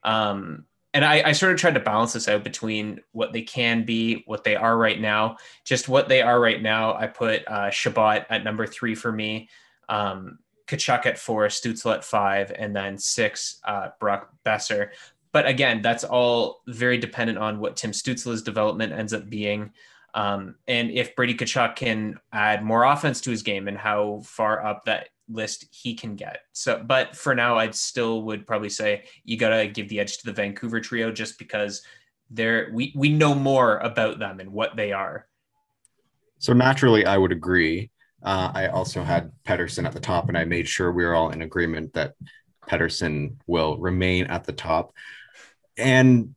Um, 0.02 0.66
and 0.94 1.04
I, 1.04 1.22
I, 1.26 1.32
sort 1.32 1.52
of 1.52 1.58
tried 1.58 1.74
to 1.74 1.80
balance 1.80 2.14
this 2.14 2.28
out 2.28 2.42
between 2.42 3.00
what 3.12 3.32
they 3.32 3.42
can 3.42 3.84
be, 3.84 4.22
what 4.24 4.44
they 4.44 4.56
are 4.56 4.78
right 4.78 4.98
now. 4.98 5.36
Just 5.64 5.88
what 5.88 6.08
they 6.08 6.22
are 6.22 6.40
right 6.40 6.62
now, 6.62 6.94
I 6.94 7.06
put 7.06 7.46
uh, 7.46 7.70
Chabot 7.70 8.24
at 8.30 8.44
number 8.44 8.66
three 8.66 8.94
for 8.94 9.12
me, 9.12 9.50
um, 9.90 10.38
Tkachuk 10.68 11.04
at 11.04 11.18
four, 11.18 11.46
Stützle 11.48 11.94
at 11.94 12.04
five, 12.04 12.50
and 12.56 12.74
then 12.74 12.96
six, 12.96 13.60
uh, 13.64 13.88
Brock 14.00 14.30
Boeser. 14.44 14.88
But 15.32 15.46
again, 15.46 15.82
that's 15.82 16.04
all 16.04 16.62
very 16.66 16.96
dependent 16.96 17.38
on 17.38 17.58
what 17.58 17.76
Tim 17.76 17.90
Stützle's 17.90 18.42
development 18.42 18.94
ends 18.94 19.12
up 19.12 19.28
being. 19.28 19.72
Um, 20.14 20.54
and 20.66 20.90
if 20.90 21.14
Brady 21.14 21.34
Tkachuk 21.34 21.76
can 21.76 22.18
add 22.32 22.64
more 22.64 22.84
offense 22.84 23.20
to 23.22 23.30
his 23.30 23.42
game 23.42 23.68
and 23.68 23.76
how 23.76 24.22
far 24.24 24.64
up 24.64 24.86
that 24.86 25.10
list 25.28 25.66
he 25.70 25.94
can 25.94 26.16
get. 26.16 26.38
So, 26.52 26.82
but 26.84 27.16
for 27.16 27.34
now, 27.34 27.56
I 27.56 27.70
still 27.70 28.22
would 28.22 28.46
probably 28.46 28.68
say 28.68 29.04
you 29.24 29.36
got 29.36 29.50
to 29.50 29.66
give 29.66 29.88
the 29.88 30.00
edge 30.00 30.18
to 30.18 30.26
the 30.26 30.32
Vancouver 30.32 30.80
trio 30.80 31.10
just 31.10 31.38
because 31.38 31.82
they're, 32.30 32.70
we, 32.72 32.92
we 32.96 33.10
know 33.10 33.34
more 33.34 33.78
about 33.78 34.18
them 34.18 34.40
and 34.40 34.52
what 34.52 34.76
they 34.76 34.92
are. 34.92 35.26
So 36.38 36.52
naturally, 36.52 37.06
I 37.06 37.16
would 37.16 37.32
agree. 37.32 37.90
Uh, 38.22 38.50
I 38.54 38.66
also 38.68 39.02
had 39.02 39.32
Pettersson 39.44 39.86
at 39.86 39.92
the 39.92 40.00
top, 40.00 40.28
and 40.28 40.36
I 40.36 40.44
made 40.44 40.68
sure 40.68 40.92
we 40.92 41.04
were 41.04 41.14
all 41.14 41.30
in 41.30 41.42
agreement 41.42 41.92
that 41.94 42.14
Pettersson 42.68 43.36
will 43.46 43.78
remain 43.78 44.26
at 44.26 44.44
the 44.44 44.52
top 44.52 44.92
and 45.76 46.34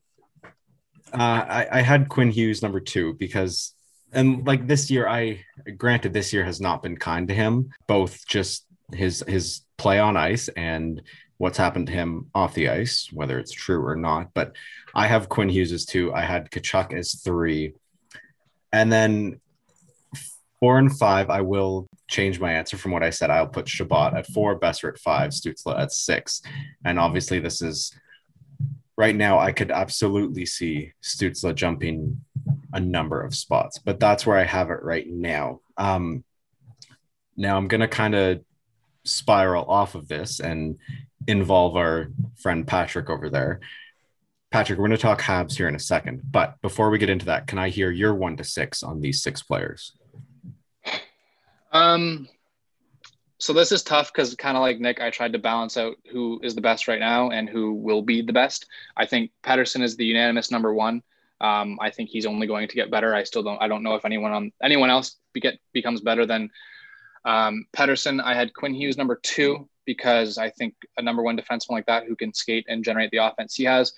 uh, 1.13 1.17
I, 1.17 1.67
I, 1.71 1.81
had 1.81 2.09
Quinn 2.09 2.29
Hughes 2.29 2.61
number 2.61 2.79
two 2.79 3.13
because 3.15 3.73
and 4.11 4.45
like 4.45 4.67
this 4.67 4.89
year, 4.89 5.07
I 5.07 5.43
granted 5.77 6.13
this 6.13 6.33
year 6.33 6.43
has 6.43 6.59
not 6.59 6.83
been 6.83 6.97
kind 6.97 7.27
to 7.27 7.33
him, 7.33 7.69
both 7.87 8.25
just 8.27 8.65
his 8.93 9.23
his 9.27 9.61
play 9.77 9.99
on 9.99 10.17
ice 10.17 10.49
and 10.49 11.01
what's 11.37 11.57
happened 11.57 11.87
to 11.87 11.93
him 11.93 12.29
off 12.35 12.53
the 12.53 12.69
ice, 12.69 13.09
whether 13.13 13.39
it's 13.39 13.51
true 13.51 13.83
or 13.85 13.95
not. 13.95 14.33
But 14.33 14.55
I 14.93 15.07
have 15.07 15.29
Quinn 15.29 15.49
Hughes 15.49 15.71
as 15.71 15.85
two. 15.85 16.13
I 16.13 16.21
had 16.21 16.51
Tkachuk 16.51 16.93
as 16.93 17.21
three. 17.21 17.73
And 18.73 18.91
then 18.91 19.39
four 20.59 20.77
and 20.77 20.95
five, 20.95 21.29
I 21.29 21.41
will 21.41 21.87
change 22.09 22.39
my 22.39 22.51
answer 22.51 22.77
from 22.77 22.91
what 22.91 23.03
I 23.03 23.09
said. 23.09 23.29
I'll 23.29 23.47
put 23.47 23.69
Chabot 23.69 24.15
at 24.15 24.27
four, 24.27 24.59
Boeser 24.59 24.89
at 24.89 24.99
five, 24.99 25.31
Stützle 25.31 25.79
at 25.79 25.93
six. 25.93 26.41
And 26.83 26.99
obviously, 26.99 27.39
this 27.39 27.61
is 27.61 27.93
right 28.97 29.15
now, 29.15 29.39
I 29.39 29.53
could 29.53 29.71
absolutely 29.71 30.45
see 30.45 30.91
Stützle 31.01 31.55
jumping 31.55 32.19
a 32.73 32.81
number 32.81 33.21
of 33.21 33.33
spots, 33.33 33.79
but 33.79 33.97
that's 33.97 34.25
where 34.25 34.37
I 34.37 34.43
have 34.43 34.69
it 34.71 34.83
right 34.83 35.07
now. 35.07 35.61
Um, 35.77 36.25
now 37.37 37.55
I'm 37.55 37.69
going 37.69 37.79
to 37.79 37.87
kind 37.87 38.13
of 38.13 38.41
spiral 39.05 39.65
off 39.69 39.95
of 39.95 40.07
this 40.07 40.39
and 40.39 40.77
involve 41.27 41.75
our 41.75 42.11
friend 42.37 42.65
Patrick 42.67 43.09
over 43.09 43.29
there. 43.29 43.59
Patrick, 44.51 44.79
we're 44.79 44.87
going 44.87 44.97
to 44.97 45.01
talk 45.01 45.21
Habs 45.21 45.55
here 45.55 45.67
in 45.67 45.75
a 45.75 45.79
second, 45.79 46.21
but 46.31 46.59
before 46.61 46.89
we 46.89 46.97
get 46.97 47.09
into 47.09 47.27
that, 47.27 47.45
can 47.45 47.59
I 47.59 47.69
hear 47.69 47.91
your 47.91 48.15
one 48.15 48.35
to 48.37 48.43
six 48.43 48.81
on 48.81 48.99
these 48.99 49.21
six 49.21 49.43
players? 49.43 49.93
Um, 51.71 52.27
so 53.37 53.53
this 53.53 53.71
is 53.71 53.83
tough 53.83 54.11
because 54.11 54.35
kind 54.35 54.57
of 54.57 54.61
like 54.61 54.79
Nick, 54.79 55.01
I 55.01 55.11
tried 55.11 55.33
to 55.33 55.39
balance 55.39 55.77
out 55.77 55.97
who 56.11 56.39
is 56.43 56.55
the 56.55 56.61
best 56.61 56.87
right 56.87 56.99
now 56.99 57.29
and 57.29 57.47
who 57.47 57.73
will 57.73 58.01
be 58.01 58.21
the 58.21 58.33
best. 58.33 58.65
I 58.97 59.05
think 59.05 59.31
Pettersson 59.43 59.81
is 59.81 59.95
the 59.95 60.05
unanimous 60.05 60.51
number 60.51 60.73
one. 60.73 61.03
Um, 61.41 61.77
I 61.79 61.89
think 61.89 62.09
he's 62.09 62.25
only 62.25 62.47
going 62.47 62.67
to 62.67 62.75
get 62.75 62.91
better. 62.91 63.15
I 63.15 63.23
still 63.23 63.43
don't. 63.43 63.61
I 63.61 63.67
don't 63.69 63.83
know 63.83 63.95
if 63.95 64.03
anyone 64.03 64.33
on 64.33 64.51
anyone 64.61 64.89
else 64.89 65.15
be 65.31 65.39
get, 65.39 65.57
becomes 65.71 66.01
better 66.01 66.25
than 66.25 66.49
um, 67.25 67.65
Pettersson. 67.75 68.21
I 68.21 68.33
had 68.33 68.53
Quinn 68.53 68.73
Hughes 68.73 68.97
number 68.97 69.19
two 69.21 69.67
because 69.85 70.37
I 70.37 70.49
think 70.49 70.75
a 70.97 71.01
number 71.01 71.23
one 71.23 71.37
defenseman 71.37 71.71
like 71.71 71.85
that 71.87 72.05
who 72.05 72.15
can 72.15 72.33
skate 72.33 72.65
and 72.67 72.83
generate 72.83 73.11
the 73.11 73.17
offense 73.17 73.55
he 73.55 73.63
has. 73.63 73.93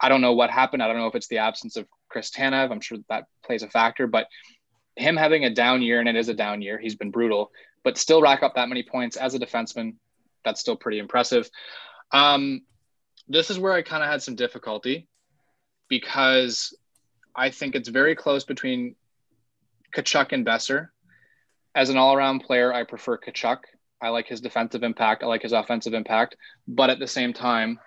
I 0.00 0.08
don't 0.08 0.20
know 0.20 0.32
what 0.32 0.50
happened. 0.50 0.82
I 0.82 0.88
don't 0.88 0.96
know 0.96 1.06
if 1.06 1.14
it's 1.14 1.28
the 1.28 1.38
absence 1.38 1.76
of 1.76 1.86
Chris 2.08 2.30
Tanev. 2.30 2.70
I'm 2.70 2.80
sure 2.80 2.98
that 3.08 3.26
plays 3.44 3.62
a 3.62 3.68
factor, 3.68 4.06
but 4.06 4.26
him 4.96 5.16
having 5.16 5.44
a 5.44 5.54
down 5.54 5.80
year, 5.80 6.00
and 6.00 6.08
it 6.08 6.16
is 6.16 6.28
a 6.28 6.34
down 6.34 6.60
year, 6.60 6.78
he's 6.78 6.96
been 6.96 7.10
brutal, 7.10 7.50
but 7.84 7.98
still 7.98 8.20
rack 8.20 8.42
up 8.42 8.56
that 8.56 8.68
many 8.68 8.82
points 8.82 9.16
as 9.16 9.34
a 9.34 9.38
defenseman, 9.38 9.94
that's 10.44 10.60
still 10.60 10.76
pretty 10.76 10.98
impressive. 10.98 11.48
Um, 12.10 12.62
this 13.28 13.50
is 13.50 13.58
where 13.58 13.72
I 13.72 13.82
kind 13.82 14.02
of 14.02 14.10
had 14.10 14.22
some 14.22 14.34
difficulty 14.34 15.08
because 15.88 16.76
I 17.34 17.50
think 17.50 17.74
it's 17.74 17.88
very 17.88 18.14
close 18.14 18.44
between 18.44 18.96
Tkachuk 19.94 20.32
and 20.32 20.44
Boeser. 20.44 20.88
As 21.74 21.88
an 21.88 21.96
all 21.96 22.14
around 22.14 22.40
player, 22.40 22.72
I 22.72 22.84
prefer 22.84 23.18
Tkachuk. 23.18 23.58
I 24.00 24.08
like 24.08 24.26
his 24.26 24.40
defensive 24.40 24.82
impact. 24.82 25.22
I 25.22 25.26
like 25.26 25.42
his 25.42 25.52
offensive 25.52 25.94
impact. 25.94 26.36
But 26.66 26.90
at 26.90 26.98
the 26.98 27.06
same 27.06 27.32
time, 27.32 27.78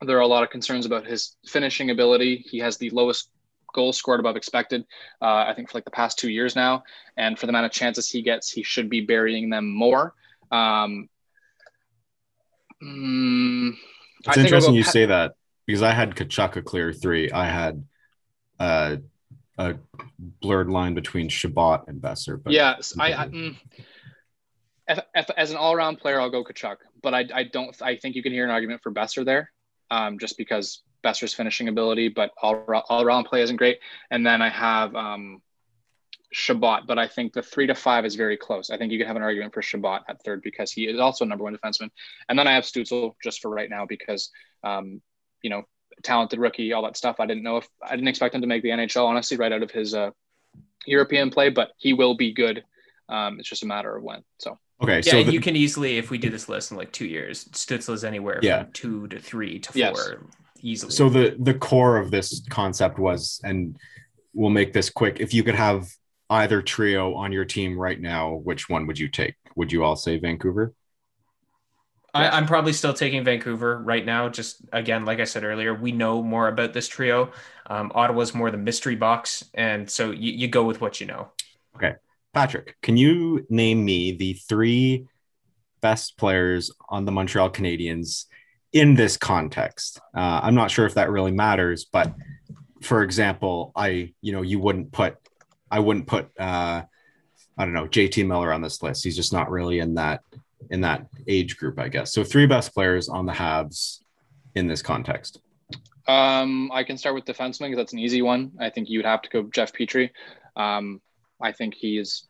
there 0.00 0.16
are 0.16 0.20
a 0.20 0.26
lot 0.26 0.44
of 0.44 0.50
concerns 0.50 0.86
about 0.86 1.06
his 1.06 1.36
finishing 1.46 1.90
ability. 1.90 2.44
He 2.48 2.58
has 2.58 2.76
the 2.76 2.90
lowest 2.90 3.30
goals 3.74 3.96
scored 3.96 4.20
above 4.20 4.36
expected, 4.36 4.84
uh, 5.20 5.44
I 5.48 5.52
think, 5.54 5.70
for 5.70 5.76
like 5.76 5.84
the 5.84 5.90
past 5.90 6.18
two 6.18 6.30
years 6.30 6.54
now. 6.54 6.84
And 7.16 7.38
for 7.38 7.46
the 7.46 7.50
amount 7.50 7.66
of 7.66 7.72
chances 7.72 8.08
he 8.08 8.22
gets, 8.22 8.50
he 8.50 8.62
should 8.62 8.88
be 8.88 9.00
burying 9.00 9.50
them 9.50 9.74
more. 9.74 10.14
Um, 10.50 11.08
mm, 12.82 13.72
it's 14.26 14.36
interesting 14.36 14.74
you 14.74 14.84
say 14.84 15.06
that 15.06 15.34
because 15.66 15.82
I 15.82 15.92
had 15.92 16.14
Tkachuk 16.14 16.56
a 16.56 16.62
clear 16.62 16.92
three. 16.92 17.30
I 17.30 17.46
had 17.46 17.84
uh, 18.58 18.96
a 19.58 19.76
blurred 20.18 20.70
line 20.70 20.94
between 20.94 21.28
Chabot 21.28 21.84
and 21.88 22.00
Boeser. 22.00 22.42
But 22.42 22.52
yes, 22.52 22.94
I, 22.98 23.12
I 23.12 23.28
mm, 23.28 23.56
if, 24.88 24.98
if, 25.14 25.30
as 25.36 25.50
an 25.50 25.56
all-around 25.56 25.98
player, 25.98 26.20
I'll 26.20 26.30
go 26.30 26.44
Tkachuk, 26.44 26.76
but 27.02 27.12
I, 27.12 27.26
I 27.34 27.42
don't. 27.44 27.76
I 27.82 27.96
think 27.96 28.14
you 28.14 28.22
can 28.22 28.32
hear 28.32 28.44
an 28.44 28.50
argument 28.50 28.82
for 28.82 28.92
Boeser 28.92 29.24
there, 29.24 29.50
um, 29.90 30.18
just 30.18 30.38
because 30.38 30.82
Boeser's 31.04 31.34
finishing 31.34 31.68
ability, 31.68 32.08
but 32.08 32.30
all 32.40 32.64
all 32.88 33.02
around 33.02 33.24
play 33.24 33.42
isn't 33.42 33.56
great. 33.56 33.78
And 34.10 34.24
then 34.24 34.40
I 34.40 34.48
have 34.48 34.94
um, 34.94 35.42
Chabot, 36.32 36.86
but 36.86 36.98
I 36.98 37.08
think 37.08 37.32
the 37.32 37.42
three 37.42 37.66
to 37.66 37.74
five 37.74 38.04
is 38.04 38.14
very 38.14 38.36
close. 38.36 38.70
I 38.70 38.78
think 38.78 38.92
you 38.92 38.98
can 38.98 39.06
have 39.06 39.16
an 39.16 39.22
argument 39.22 39.54
for 39.54 39.62
Chabot 39.62 40.02
at 40.08 40.22
third 40.24 40.42
because 40.42 40.72
he 40.72 40.86
is 40.86 41.00
also 41.00 41.24
number 41.24 41.44
one 41.44 41.56
defenseman. 41.56 41.90
And 42.28 42.38
then 42.38 42.46
I 42.46 42.52
have 42.52 42.64
Stützle 42.64 43.14
just 43.22 43.40
for 43.40 43.50
right 43.50 43.68
now 43.68 43.86
because 43.86 44.30
um, 44.62 45.02
you 45.42 45.50
know 45.50 45.64
talented 46.02 46.38
rookie, 46.38 46.72
all 46.72 46.82
that 46.82 46.96
stuff. 46.96 47.16
I 47.20 47.26
didn't 47.26 47.42
know 47.42 47.58
if 47.58 47.68
I 47.82 47.90
didn't 47.90 48.08
expect 48.08 48.34
him 48.34 48.40
to 48.40 48.46
make 48.46 48.62
the 48.62 48.70
NHL 48.70 49.04
honestly 49.04 49.36
right 49.36 49.52
out 49.52 49.62
of 49.62 49.70
his 49.70 49.94
uh, 49.94 50.10
European 50.86 51.30
play, 51.30 51.50
but 51.50 51.70
he 51.76 51.92
will 51.92 52.14
be 52.14 52.32
good. 52.32 52.64
Um, 53.08 53.38
it's 53.38 53.48
just 53.48 53.62
a 53.62 53.66
matter 53.66 53.96
of 53.96 54.02
when. 54.02 54.22
So. 54.38 54.58
Okay. 54.80 55.00
Yeah, 55.04 55.10
so 55.10 55.24
the, 55.24 55.32
you 55.32 55.40
can 55.40 55.56
easily, 55.56 55.98
if 55.98 56.10
we 56.10 56.18
do 56.18 56.30
this 56.30 56.48
list 56.48 56.70
in 56.70 56.76
like 56.76 56.92
two 56.92 57.06
years, 57.06 57.46
Stützle's 57.46 58.04
anywhere 58.04 58.38
yeah. 58.42 58.62
from 58.62 58.72
two 58.72 59.08
to 59.08 59.18
three 59.18 59.58
to 59.58 59.72
four. 59.72 59.80
Yes 59.80 59.98
easily. 60.62 60.92
So 60.92 61.08
the 61.08 61.36
the 61.38 61.54
core 61.54 61.96
of 61.96 62.10
this 62.10 62.42
concept 62.48 62.98
was, 62.98 63.40
and 63.44 63.76
we'll 64.34 64.50
make 64.50 64.72
this 64.72 64.90
quick. 64.90 65.20
If 65.20 65.34
you 65.34 65.42
could 65.42 65.54
have 65.54 65.88
either 66.30 66.62
trio 66.62 67.14
on 67.14 67.32
your 67.32 67.44
team 67.44 67.78
right 67.78 68.00
now, 68.00 68.34
which 68.34 68.68
one 68.68 68.86
would 68.86 68.98
you 68.98 69.08
take? 69.08 69.34
Would 69.56 69.72
you 69.72 69.84
all 69.84 69.96
say 69.96 70.18
Vancouver? 70.18 70.74
I, 72.14 72.38
am 72.38 72.46
probably 72.46 72.72
still 72.72 72.94
taking 72.94 73.22
Vancouver 73.22 73.78
right 73.78 74.04
now. 74.04 74.28
Just 74.28 74.62
again, 74.72 75.04
like 75.04 75.20
I 75.20 75.24
said 75.24 75.44
earlier, 75.44 75.74
we 75.74 75.92
know 75.92 76.22
more 76.22 76.48
about 76.48 76.72
this 76.72 76.88
trio. 76.88 77.32
Um, 77.66 77.92
Ottawa's 77.94 78.34
more 78.34 78.50
the 78.50 78.56
mystery 78.56 78.96
box, 78.96 79.44
and 79.54 79.88
so 79.90 80.10
you, 80.10 80.32
you 80.32 80.48
go 80.48 80.64
with 80.64 80.80
what 80.80 81.00
you 81.00 81.06
know. 81.06 81.28
Okay, 81.76 81.94
Patrick, 82.32 82.76
can 82.82 82.96
you 82.96 83.46
name 83.50 83.84
me 83.84 84.12
the 84.12 84.32
three 84.32 85.06
best 85.80 86.16
players 86.16 86.70
on 86.88 87.04
the 87.04 87.12
Montreal 87.12 87.50
Canadiens 87.50 88.26
in 88.72 88.94
this 88.94 89.16
context. 89.16 90.00
Uh, 90.14 90.40
I'm 90.42 90.54
not 90.54 90.70
sure 90.70 90.86
if 90.86 90.94
that 90.94 91.10
really 91.10 91.32
matters, 91.32 91.84
but 91.84 92.14
for 92.82 93.02
example, 93.02 93.72
I, 93.74 94.12
you 94.20 94.32
know, 94.32 94.42
you 94.42 94.58
wouldn't 94.58 94.92
put, 94.92 95.16
I 95.70 95.80
wouldn't 95.80 96.06
put, 96.06 96.30
uh, 96.38 96.82
I 97.56 97.64
don't 97.64 97.74
know, 97.74 97.86
JT 97.86 98.26
Miller 98.26 98.52
on 98.52 98.62
this 98.62 98.82
list. 98.82 99.04
He's 99.04 99.16
just 99.16 99.32
not 99.32 99.50
really 99.50 99.80
in 99.80 99.94
that, 99.94 100.22
in 100.70 100.80
that 100.82 101.06
age 101.26 101.56
group, 101.56 101.78
I 101.78 101.88
guess. 101.88 102.12
So 102.12 102.24
three 102.24 102.46
best 102.46 102.74
players 102.74 103.08
on 103.08 103.26
the 103.26 103.32
Habs 103.32 104.00
in 104.54 104.66
this 104.66 104.82
context. 104.82 105.40
Um, 106.06 106.70
I 106.72 106.84
can 106.84 106.96
start 106.96 107.14
with 107.14 107.24
defenseman 107.24 107.66
because 107.66 107.76
that's 107.76 107.92
an 107.92 107.98
easy 107.98 108.22
one. 108.22 108.52
I 108.58 108.70
think 108.70 108.88
you'd 108.88 109.04
have 109.04 109.22
to 109.22 109.30
go 109.30 109.42
Jeff 109.44 109.72
Petry. 109.72 110.10
Um, 110.56 111.00
I 111.40 111.52
think 111.52 111.74
he 111.74 111.98
is 111.98 112.24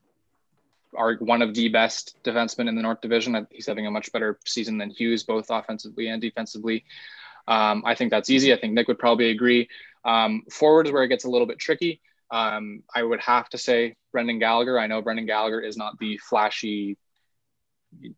are 0.97 1.15
one 1.17 1.43
of 1.43 1.55
the 1.55 1.69
best 1.69 2.17
defensemen 2.25 2.69
in 2.69 2.75
the 2.75 2.83
North 2.83 3.01
Division. 3.01 3.47
He's 3.51 3.67
having 3.67 3.87
a 3.87 3.91
much 3.91 4.11
better 4.11 4.39
season 4.47 4.79
than 4.79 4.91
Hughes, 4.91 5.23
both 5.23 5.47
offensively 5.51 6.09
and 6.09 6.21
defensively. 6.21 6.85
Um, 7.47 7.83
I 7.87 7.95
think 7.95 8.11
that's 8.11 8.31
easy. 8.31 8.53
I 8.53 8.59
think 8.59 8.73
Nick 8.73 8.89
would 8.89 8.99
probably 8.99 9.31
agree. 9.31 9.69
Um, 10.05 10.43
forward 10.51 10.87
is 10.87 10.93
where 10.93 11.03
it 11.03 11.09
gets 11.09 11.25
a 11.25 11.31
little 11.31 11.47
bit 11.47 11.59
tricky. 11.59 12.01
Um, 12.31 12.83
I 12.95 13.03
would 13.03 13.21
have 13.21 13.49
to 13.51 13.59
say 13.59 13.97
Brendan 14.13 14.39
Gallagher. 14.39 14.79
I 14.79 14.87
know 14.87 15.01
Brendan 15.01 15.27
Gallagher 15.27 15.61
is 15.61 15.77
not 15.77 15.99
the 15.99 16.19
flashy. 16.19 16.97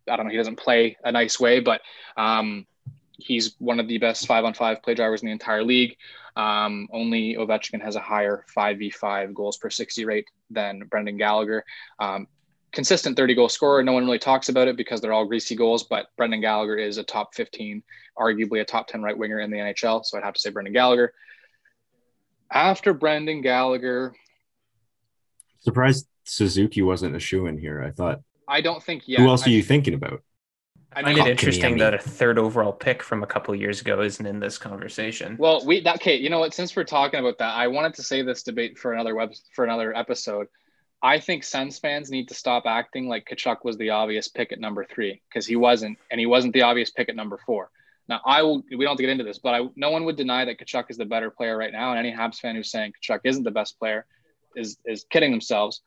I 0.08 0.16
don't 0.16 0.26
know. 0.26 0.30
He 0.30 0.36
doesn't 0.36 0.56
play 0.56 0.96
a 1.04 1.12
nice 1.12 1.38
way, 1.38 1.60
but 1.60 1.80
um, 2.16 2.66
he's 3.18 3.54
one 3.58 3.80
of 3.80 3.88
the 3.88 3.98
best 3.98 4.26
five 4.26 4.44
on 4.44 4.54
five 4.54 4.82
play 4.82 4.94
drivers 4.94 5.22
in 5.22 5.26
the 5.26 5.32
entire 5.32 5.62
league. 5.62 5.96
Um, 6.36 6.88
only 6.92 7.34
Ovechkin 7.34 7.82
has 7.82 7.96
a 7.96 8.00
higher 8.00 8.44
5v5 8.56 9.34
goals 9.34 9.56
per 9.58 9.70
60 9.70 10.04
rate 10.04 10.28
than 10.48 10.80
Brendan 10.90 11.16
Gallagher. 11.16 11.64
Um, 11.98 12.26
consistent 12.72 13.16
30 13.16 13.34
goal 13.34 13.48
scorer. 13.48 13.82
No 13.82 13.92
one 13.92 14.04
really 14.04 14.18
talks 14.18 14.48
about 14.48 14.68
it 14.68 14.76
because 14.76 15.00
they're 15.00 15.12
all 15.12 15.26
greasy 15.26 15.56
goals, 15.56 15.84
but 15.84 16.06
Brendan 16.16 16.40
Gallagher 16.40 16.76
is 16.76 16.98
a 16.98 17.02
top 17.02 17.34
15, 17.34 17.82
arguably 18.18 18.60
a 18.60 18.64
top 18.64 18.86
10 18.86 19.02
right 19.02 19.16
winger 19.16 19.40
in 19.40 19.50
the 19.50 19.58
NHL. 19.58 20.04
So 20.04 20.16
I'd 20.16 20.24
have 20.24 20.34
to 20.34 20.40
say 20.40 20.50
Brendan 20.50 20.72
Gallagher. 20.72 21.12
After 22.52 22.94
Brendan 22.94 23.42
Gallagher, 23.42 24.14
surprised 25.60 26.06
Suzuki 26.24 26.82
wasn't 26.82 27.16
a 27.16 27.20
shoe 27.20 27.46
in 27.46 27.58
here. 27.58 27.82
I 27.82 27.90
thought. 27.90 28.20
I 28.50 28.60
don't 28.60 28.82
think 28.82 29.06
yet. 29.06 29.20
Who 29.20 29.28
else 29.28 29.46
are 29.46 29.50
you 29.50 29.62
thinking 29.62 29.94
about? 29.94 30.22
I 30.92 31.02
find 31.02 31.18
it 31.18 31.26
interesting 31.28 31.78
that 31.78 31.94
a 31.94 31.98
third 31.98 32.36
overall 32.36 32.72
pick 32.72 33.00
from 33.00 33.22
a 33.22 33.26
couple 33.26 33.54
years 33.54 33.80
ago 33.80 34.02
isn't 34.02 34.26
in 34.26 34.40
this 34.40 34.58
conversation. 34.58 35.36
Well, 35.38 35.64
we 35.64 35.80
that 35.82 35.96
okay. 35.96 36.16
You 36.16 36.30
know 36.30 36.40
what? 36.40 36.52
Since 36.52 36.74
we're 36.74 36.82
talking 36.82 37.20
about 37.20 37.38
that, 37.38 37.54
I 37.54 37.68
wanted 37.68 37.94
to 37.94 38.02
say 38.02 38.22
this 38.22 38.42
debate 38.42 38.76
for 38.76 38.92
another 38.92 39.14
web 39.14 39.32
for 39.54 39.64
another 39.64 39.96
episode. 39.96 40.48
I 41.02 41.20
think 41.20 41.44
Sens 41.44 41.78
fans 41.78 42.10
need 42.10 42.28
to 42.28 42.34
stop 42.34 42.64
acting 42.66 43.08
like 43.08 43.26
Tkachuk 43.26 43.58
was 43.64 43.78
the 43.78 43.90
obvious 43.90 44.28
pick 44.28 44.52
at 44.52 44.58
number 44.58 44.84
three 44.84 45.22
because 45.28 45.46
he 45.46 45.56
wasn't, 45.56 45.96
and 46.10 46.18
he 46.18 46.26
wasn't 46.26 46.52
the 46.52 46.62
obvious 46.62 46.90
pick 46.90 47.08
at 47.08 47.16
number 47.16 47.38
four. 47.46 47.70
Now, 48.08 48.20
I 48.26 48.42
will. 48.42 48.64
We 48.70 48.78
don't 48.84 48.88
have 48.88 48.96
to 48.96 49.04
get 49.04 49.10
into 49.10 49.24
this, 49.24 49.38
but 49.38 49.54
I, 49.54 49.60
no 49.76 49.92
one 49.92 50.04
would 50.04 50.16
deny 50.16 50.44
that 50.44 50.58
Tkachuk 50.58 50.86
is 50.88 50.96
the 50.96 51.04
better 51.04 51.30
player 51.30 51.56
right 51.56 51.72
now, 51.72 51.90
and 51.90 51.98
any 52.00 52.12
Habs 52.12 52.40
fan 52.40 52.56
who's 52.56 52.70
saying 52.70 52.94
Tkachuk 53.00 53.20
isn't 53.22 53.44
the 53.44 53.52
best 53.52 53.78
player 53.78 54.06
is 54.56 54.76
is 54.84 55.04
kidding 55.08 55.30
themselves. 55.30 55.82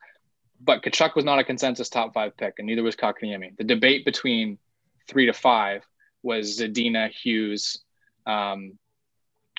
But 0.64 0.82
Tkachuk 0.82 1.14
was 1.14 1.24
not 1.24 1.38
a 1.38 1.44
consensus 1.44 1.88
top 1.88 2.14
five 2.14 2.36
pick, 2.36 2.54
and 2.58 2.66
neither 2.66 2.82
was 2.82 2.96
Kotkaniemi. 2.96 3.56
The 3.56 3.64
debate 3.64 4.04
between 4.04 4.58
three 5.06 5.26
to 5.26 5.32
five 5.32 5.84
was 6.22 6.58
Zadina, 6.58 7.10
Hughes, 7.10 7.84
um, 8.26 8.78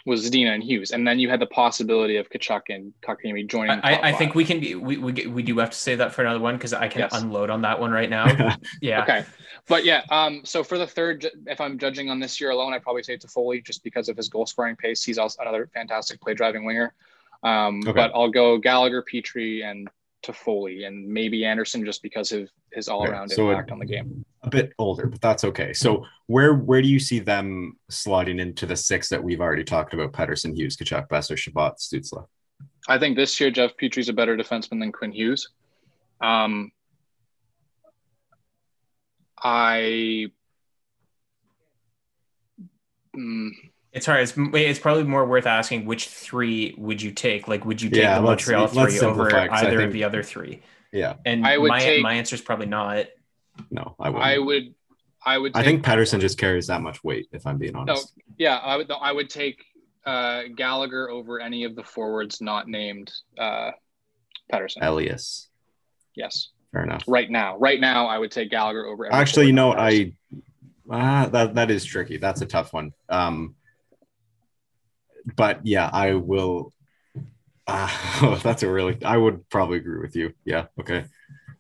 was 0.06 0.30
Zadina 0.30 0.54
and 0.54 0.64
Hughes, 0.64 0.92
and 0.92 1.08
then 1.08 1.20
you 1.20 1.30
had 1.30 1.40
the 1.40 1.48
possibility 1.48 2.18
of 2.18 2.30
Tkachuk 2.30 2.62
and 2.70 2.94
Kotkaniemi 3.02 3.48
joining. 3.48 3.80
I, 3.82 4.10
I 4.10 4.14
think 4.14 4.36
we 4.36 4.46
can 4.46 4.60
be 4.60 4.76
we, 4.76 4.98
we 4.98 5.28
we 5.28 5.44
do 5.44 5.58
have 5.60 5.72
to 5.72 5.78
say 5.78 5.96
that 5.96 6.14
for 6.14 6.22
another 6.22 6.40
one 6.40 6.56
because 6.56 6.74
I 6.74 6.88
can 6.88 7.02
yes. 7.02 7.14
unload 7.14 7.50
on 7.50 7.62
that 7.62 7.80
one 7.80 7.92
right 7.92 8.10
now. 8.10 8.56
yeah. 8.82 9.04
Okay. 9.04 9.26
But 9.68 9.84
yeah, 9.84 10.04
um, 10.12 10.42
so 10.44 10.64
for 10.64 10.78
the 10.78 10.86
third, 10.86 11.28
if 11.48 11.60
I'm 11.60 11.80
judging 11.80 12.12
on 12.12 12.20
this 12.20 12.40
year 12.40 12.52
alone, 12.52 12.74
I'd 12.74 12.84
probably 12.84 13.02
say 13.02 13.18
Toffoli 13.18 13.66
just 13.66 13.84
because 13.84 14.10
of 14.10 14.18
his 14.18 14.30
goal 14.30 14.46
scoring 14.46 14.76
pace. 14.76 15.04
He's 15.04 15.18
also 15.18 15.42
another 15.42 15.70
fantastic 15.74 16.22
play 16.22 16.36
driving 16.36 16.66
winger. 16.66 16.94
Um, 17.42 17.80
okay. 17.80 17.92
But 17.92 18.12
I'll 18.14 18.30
go 18.30 18.60
Gallagher, 18.60 19.04
Petry, 19.04 19.64
and 19.64 19.90
Toffoli, 20.26 20.86
and 20.88 21.08
maybe 21.08 21.46
Anderson 21.46 21.86
just 21.86 22.02
because 22.02 22.32
of 22.32 22.50
his 22.74 22.88
all 22.88 23.06
around 23.06 23.30
so 23.30 23.50
impact 23.50 23.72
on 23.72 23.80
the 23.80 23.86
game. 23.86 24.26
A 24.44 24.50
bit 24.50 24.74
older, 24.78 25.08
but 25.08 25.22
that's 25.22 25.44
okay. 25.44 25.74
So 25.74 26.06
where 26.28 26.56
where 26.56 26.82
do 26.82 26.88
you 26.88 27.00
see 27.00 27.20
them 27.20 27.78
sliding 27.90 28.40
into 28.40 28.66
the 28.66 28.76
six 28.76 29.10
that 29.10 29.24
we've 29.24 29.42
already 29.42 29.64
talked 29.64 29.94
about? 29.94 30.14
Pettersson, 30.14 30.56
Hughes, 30.56 30.78
Tkachuk, 30.78 31.08
Boeser, 31.08 31.38
Chabot, 31.38 31.78
Stützle. 31.78 32.28
I 32.88 33.00
think 33.00 33.16
this 33.16 33.40
year 33.40 33.52
Jeff 33.52 33.76
Petry's 33.78 34.10
a 34.10 34.14
better 34.14 34.38
defenseman 34.38 34.80
than 34.80 34.92
Quinn 34.92 35.12
Hughes. 35.12 35.50
Um, 36.22 36.72
I. 39.42 40.28
Mm, 43.16 43.52
it's 43.96 44.06
hard. 44.06 44.22
It's, 44.22 44.34
it's 44.38 44.80
probably 44.80 45.06
more 45.06 45.26
worth 45.26 45.48
asking 45.48 45.86
which 45.86 46.10
three 46.10 46.76
would 46.78 47.02
you 47.02 47.12
take? 47.12 47.48
Like, 47.48 47.64
would 47.64 47.82
you 47.82 47.90
take 47.90 48.04
yeah, 48.04 48.16
the 48.16 48.24
Montreal 48.24 48.68
3 48.68 49.00
over 49.00 49.34
either 49.34 49.70
think, 49.70 49.82
of 49.82 49.94
the 49.94 50.04
other 50.04 50.22
three? 50.22 50.62
Yeah. 50.92 51.16
And 51.26 51.48
I 51.48 51.58
would 51.58 51.70
my, 51.70 51.80
take, 51.80 52.04
my 52.04 52.14
answer 52.16 52.36
is 52.36 52.42
probably 52.42 52.66
not. 52.66 53.06
No, 53.72 53.96
I 53.98 54.10
would. 54.10 54.22
I 54.22 54.38
would. 54.38 54.76
I 55.26 55.38
would. 55.38 55.56
I 55.56 55.64
think 55.64 55.84
Pettersson 55.84 56.20
just 56.20 56.38
carries 56.38 56.68
that 56.68 56.82
much 56.82 57.06
weight. 57.06 57.30
If 57.32 57.48
I'm 57.48 57.58
being 57.58 57.74
honest. 57.74 58.14
No, 58.18 58.24
yeah, 58.38 58.58
I 58.58 58.76
would. 58.76 58.92
I 58.92 59.14
would 59.14 59.30
take 59.30 59.64
uh, 60.06 60.44
Gallagher 60.54 61.10
over 61.10 61.40
any 61.40 61.64
of 61.64 61.78
the 61.78 61.84
forwards 61.84 62.42
not 62.42 62.68
named 62.68 63.14
uh, 63.40 63.72
Pettersson. 64.52 64.80
Elias. 64.82 65.48
Yes. 66.16 66.50
Fair 66.74 66.84
enough. 66.84 67.06
Right 67.08 67.32
now, 67.32 67.58
right 67.58 67.80
now, 67.80 68.08
I 68.08 68.20
would 68.20 68.32
take 68.32 68.52
Gallagher 68.52 68.86
over. 68.86 69.12
Actually, 69.12 69.48
you 69.48 69.54
know? 69.54 69.72
I 69.72 70.12
uh, 70.92 71.28
that 71.28 71.56
that 71.56 71.72
is 71.72 71.86
tricky. 71.86 72.18
That's 72.18 72.42
a 72.42 72.46
tough 72.46 72.74
one. 72.74 72.92
Um, 73.08 73.56
but 75.36 75.66
yeah, 75.66 75.90
I 75.92 76.14
will. 76.14 76.72
Uh, 77.68 78.38
that's 78.44 78.62
a 78.62 78.70
really. 78.70 79.04
I 79.04 79.18
would 79.18 79.50
probably 79.50 79.78
agree 79.78 80.00
with 80.00 80.16
you. 80.16 80.34
Yeah. 80.46 80.68
Okay. 80.80 81.06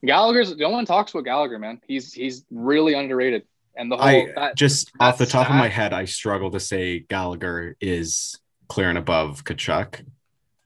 Gallagher's 0.05 0.55
no 0.55 0.69
one 0.69 0.85
talks 0.85 1.11
about 1.11 1.25
Gallagher, 1.25 1.57
man. 1.57 1.81
He's 1.87 2.13
he's 2.13 2.45
really 2.51 2.93
underrated. 2.93 3.41
And 3.75 3.91
the 3.91 3.97
whole 3.97 4.05
I 4.05 4.27
that, 4.35 4.55
just 4.55 4.91
off 4.99 5.17
the 5.17 5.25
top 5.25 5.49
of 5.49 5.55
my 5.55 5.67
head, 5.67 5.93
I 5.93 6.05
struggle 6.05 6.51
to 6.51 6.59
say 6.59 6.99
Gallagher 6.99 7.75
is 7.81 8.39
clear 8.67 8.89
and 8.89 8.99
above 8.99 9.43
Tkachuk, 9.43 10.05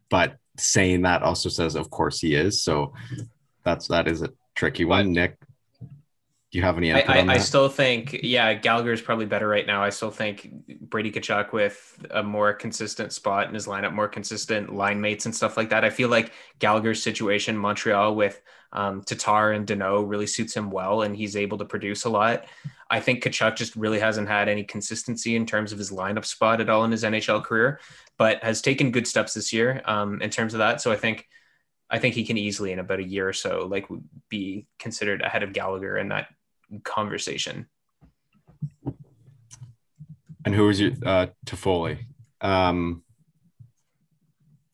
but 0.09 0.35
saying 0.57 1.03
that 1.03 1.23
also 1.23 1.49
says, 1.49 1.75
of 1.75 1.89
course, 1.89 2.19
he 2.19 2.35
is. 2.35 2.61
So 2.61 2.93
that's 3.63 3.87
that 3.87 4.07
is 4.07 4.21
a 4.21 4.31
tricky 4.55 4.85
one. 4.85 5.13
Nick, 5.13 5.37
do 6.51 6.57
you 6.57 6.63
have 6.63 6.77
any 6.77 6.91
I, 6.91 7.01
I, 7.01 7.33
I, 7.33 7.37
still 7.37 7.69
think, 7.69 8.21
yeah, 8.23 8.55
Gallagher 8.55 8.91
is 8.91 9.01
probably 9.01 9.27
better 9.27 9.47
right 9.47 9.67
now. 9.67 9.83
I 9.83 9.91
still 9.91 10.09
think 10.09 10.49
Brady 10.81 11.11
Tkachuk 11.11 11.53
with 11.53 12.03
a 12.09 12.23
more 12.23 12.53
consistent 12.53 13.13
spot 13.13 13.47
in 13.47 13.53
his 13.53 13.67
lineup, 13.67 13.93
more 13.93 14.07
consistent 14.07 14.73
line 14.73 14.99
mates 14.99 15.27
and 15.27 15.35
stuff 15.35 15.57
like 15.57 15.69
that. 15.69 15.85
I 15.85 15.91
feel 15.91 16.09
like 16.09 16.31
Gallagher's 16.57 17.03
situation, 17.03 17.55
Montreal 17.55 18.15
with 18.15 18.41
um, 18.73 19.03
Tatar 19.03 19.51
and 19.51 19.67
Danault 19.67 20.09
really 20.09 20.25
suits 20.25 20.55
him 20.55 20.71
well, 20.71 21.03
and 21.03 21.15
he's 21.15 21.35
able 21.35 21.59
to 21.59 21.65
produce 21.65 22.05
a 22.05 22.09
lot. 22.09 22.45
I 22.89 22.99
think 22.99 23.23
Tkachuk 23.23 23.55
just 23.55 23.75
really 23.75 23.99
hasn't 23.99 24.27
had 24.27 24.49
any 24.49 24.63
consistency 24.63 25.35
in 25.35 25.45
terms 25.45 25.71
of 25.71 25.77
his 25.77 25.91
lineup 25.91 26.25
spot 26.25 26.61
at 26.61 26.69
all 26.69 26.83
in 26.83 26.91
his 26.91 27.03
NHL 27.03 27.43
career, 27.43 27.79
but 28.17 28.43
has 28.43 28.63
taken 28.63 28.89
good 28.89 29.05
steps 29.05 29.35
this 29.35 29.53
year 29.53 29.83
um, 29.85 30.19
in 30.23 30.31
terms 30.31 30.55
of 30.55 30.57
that. 30.57 30.81
So 30.81 30.91
I 30.91 30.95
think 30.95 31.27
I 31.91 31.99
think 31.99 32.15
he 32.15 32.25
can 32.25 32.37
easily 32.37 32.71
in 32.71 32.79
about 32.79 32.99
a 32.99 33.07
year 33.07 33.27
or 33.27 33.33
so 33.33 33.67
like 33.69 33.87
be 34.29 34.67
considered 34.77 35.21
ahead 35.21 35.43
of 35.43 35.53
Gallagher 35.53 35.97
in 35.97 36.09
that 36.09 36.27
conversation. 36.83 37.67
And 40.45 40.55
who 40.55 40.69
is 40.69 40.79
your 40.79 40.91
uh 41.05 41.27
Toffoli? 41.45 42.05
Um 42.41 43.03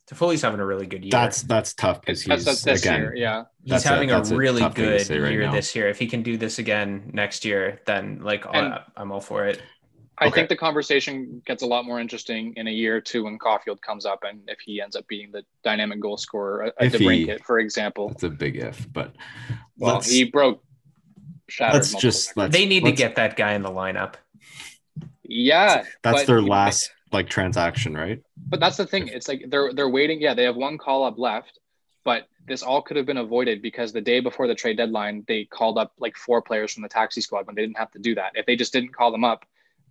Toffoli's 0.08 0.42
having 0.42 0.60
a 0.60 0.66
really 0.66 0.86
good 0.86 1.04
year. 1.04 1.12
That's 1.12 1.42
that's 1.42 1.74
tough 1.74 2.02
because 2.02 2.22
he's 2.22 2.46
that's, 2.46 2.62
that's 2.62 2.82
again, 2.82 3.00
year, 3.00 3.16
yeah. 3.16 3.44
He's 3.64 3.84
having 3.84 4.12
a, 4.12 4.22
a 4.22 4.24
really 4.36 4.68
good 4.70 5.10
right 5.10 5.32
year 5.32 5.46
now. 5.48 5.52
this 5.52 5.76
year. 5.76 5.90
If 5.90 5.98
he 5.98 6.06
can 6.06 6.22
do 6.22 6.38
this 6.38 6.60
again 6.60 7.10
next 7.14 7.44
year, 7.44 7.82
then 7.88 8.20
like 8.22 8.46
and, 8.54 8.80
I'm 8.96 9.12
all 9.12 9.20
for 9.20 9.48
it. 9.48 9.62
I 10.18 10.28
okay. 10.28 10.36
think 10.36 10.50
the 10.50 10.56
conversation 10.56 11.42
gets 11.46 11.62
a 11.64 11.66
lot 11.66 11.86
more 11.86 12.00
interesting 12.00 12.54
in 12.56 12.68
a 12.68 12.72
year 12.72 12.96
or 12.96 13.02
two 13.02 13.26
when 13.26 13.38
Caufield 13.38 13.82
comes 13.82 14.06
up, 14.06 14.24
and 14.24 14.40
if 14.48 14.60
he 14.60 14.80
ends 14.80 14.96
up 14.96 15.06
being 15.08 15.32
the 15.32 15.44
dynamic 15.64 16.00
goal 16.00 16.18
scorer, 16.18 16.72
a, 16.80 16.86
a 16.86 17.38
for 17.40 17.60
example. 17.60 18.12
It's 18.12 18.24
a 18.24 18.30
big 18.30 18.56
if, 18.56 18.92
but 18.94 19.16
well, 19.78 20.00
he 20.02 20.24
broke. 20.26 20.64
Let's 21.60 21.94
just 21.96 22.36
let's, 22.36 22.56
they 22.56 22.66
need 22.66 22.84
let's, 22.84 22.98
to 22.98 23.04
get 23.04 23.16
that 23.16 23.36
guy 23.36 23.54
in 23.54 23.62
the 23.62 23.70
lineup. 23.70 24.16
Yeah, 25.24 25.86
that's 26.02 26.26
their 26.26 26.42
last 26.42 26.92
like 27.12 27.30
transaction, 27.30 27.96
right? 27.96 28.22
But 28.38 28.60
that's 28.60 28.78
the 28.78 28.86
thing. 28.86 29.08
It's 29.08 29.28
like 29.28 29.46
they're 29.48 29.74
they're 29.74 29.90
waiting. 29.90 30.22
Yeah, 30.22 30.34
they 30.34 30.44
have 30.44 30.56
one 30.56 30.78
call 30.78 31.04
up 31.04 31.18
left, 31.18 31.60
but 32.04 32.28
this 32.48 32.62
all 32.62 32.82
could 32.82 32.98
have 32.98 33.06
been 33.06 33.18
avoided 33.18 33.62
because 33.62 33.92
the 33.92 34.02
day 34.02 34.20
before 34.20 34.48
the 34.48 34.56
trade 34.56 34.78
deadline, 34.78 35.24
they 35.28 35.46
called 35.46 35.78
up 35.78 35.94
like 36.00 36.16
four 36.16 36.42
players 36.42 36.74
from 36.74 36.84
the 36.84 36.90
taxi 36.90 37.22
squad 37.22 37.48
when 37.48 37.56
they 37.56 37.62
didn't 37.62 37.78
have 37.78 37.92
to 37.92 38.00
do 38.00 38.16
that. 38.16 38.34
If 38.36 38.46
they 38.46 38.56
just 38.56 38.72
didn't 38.72 38.94
call 38.94 39.12
them 39.12 39.24
up 39.24 39.46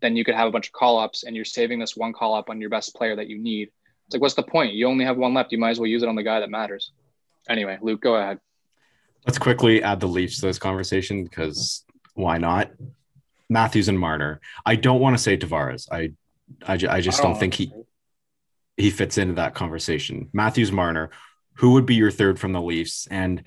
then 0.04 0.16
you 0.16 0.24
could 0.24 0.34
have 0.34 0.48
a 0.48 0.50
bunch 0.50 0.66
of 0.66 0.72
call 0.72 0.98
ups 0.98 1.24
and 1.24 1.34
you're 1.34 1.44
saving 1.44 1.78
this 1.78 1.96
one 1.96 2.12
call 2.12 2.34
up 2.34 2.50
on 2.50 2.60
your 2.60 2.70
best 2.70 2.94
player 2.94 3.16
that 3.16 3.28
you 3.28 3.38
need. 3.38 3.70
It's 4.06 4.14
like, 4.14 4.20
what's 4.20 4.34
the 4.34 4.42
point? 4.42 4.74
You 4.74 4.86
only 4.86 5.04
have 5.06 5.16
one 5.16 5.32
left. 5.32 5.50
You 5.50 5.58
might 5.58 5.70
as 5.70 5.80
well 5.80 5.86
use 5.86 6.02
it 6.02 6.08
on 6.08 6.14
the 6.14 6.22
guy 6.22 6.40
that 6.40 6.50
matters. 6.50 6.92
Anyway, 7.48 7.78
Luke, 7.80 8.02
go 8.02 8.16
ahead. 8.16 8.38
Let's 9.26 9.38
quickly 9.38 9.82
add 9.82 10.00
the 10.00 10.06
Leafs 10.06 10.40
to 10.40 10.46
this 10.46 10.58
conversation 10.58 11.24
because 11.24 11.84
why 12.14 12.38
not? 12.38 12.70
Matthews 13.48 13.88
and 13.88 13.98
Marner. 13.98 14.40
I 14.64 14.76
don't 14.76 15.00
want 15.00 15.16
to 15.16 15.22
say 15.22 15.36
Tavares. 15.36 15.88
I, 15.90 16.12
I, 16.66 16.74
I 16.74 17.00
just 17.00 17.20
I 17.20 17.22
don't, 17.22 17.32
don't 17.32 17.40
think 17.40 17.54
he 17.54 17.72
he 18.76 18.90
fits 18.90 19.18
into 19.18 19.34
that 19.34 19.54
conversation. 19.54 20.28
Matthews, 20.32 20.72
Marner. 20.72 21.10
Who 21.58 21.72
would 21.72 21.86
be 21.86 21.94
your 21.94 22.10
third 22.10 22.40
from 22.40 22.52
the 22.52 22.60
Leafs? 22.60 23.06
And 23.10 23.44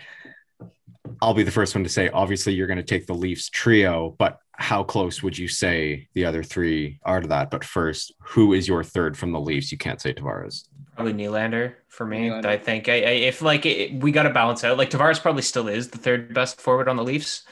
I'll 1.22 1.34
be 1.34 1.44
the 1.44 1.52
first 1.52 1.76
one 1.76 1.84
to 1.84 1.90
say, 1.90 2.10
obviously, 2.10 2.54
you're 2.54 2.68
going 2.68 2.78
to 2.78 2.84
take 2.84 3.08
the 3.08 3.14
Leafs 3.14 3.50
trio, 3.50 4.16
but 4.18 4.40
how 4.54 4.84
close 4.84 5.22
would 5.22 5.38
you 5.38 5.48
say 5.48 6.08
the 6.14 6.26
other 6.26 6.44
three 6.44 7.00
are 7.04 7.22
to 7.22 7.28
that? 7.28 7.52
But 7.52 7.64
first, 7.64 8.14
who 8.20 8.54
is 8.54 8.68
your 8.68 8.84
third 8.84 9.16
from 9.16 9.32
the 9.32 9.40
Leafs? 9.40 9.72
You 9.72 9.78
can't 9.78 10.02
say 10.02 10.14
Tavares. 10.14 10.68
Probably 10.96 11.14
Nylander 11.14 11.76
for 11.90 12.06
me. 12.06 12.30
Nylander. 12.30 12.46
I 12.46 12.58
think 12.58 12.90
I, 12.90 12.94
I, 12.94 13.12
if 13.28 13.42
like 13.44 13.68
it, 13.68 13.94
we 13.94 14.12
got 14.12 14.24
to 14.24 14.32
balance 14.32 14.64
out. 14.64 14.78
Like 14.78 14.90
Tavares 14.90 15.22
probably 15.22 15.44
still 15.44 15.68
is 15.68 15.90
the 15.90 16.00
third 16.00 16.34
best 16.34 16.60
forward 16.60 16.90
on 16.90 16.96
the 16.96 17.04
Leafs, 17.04 17.44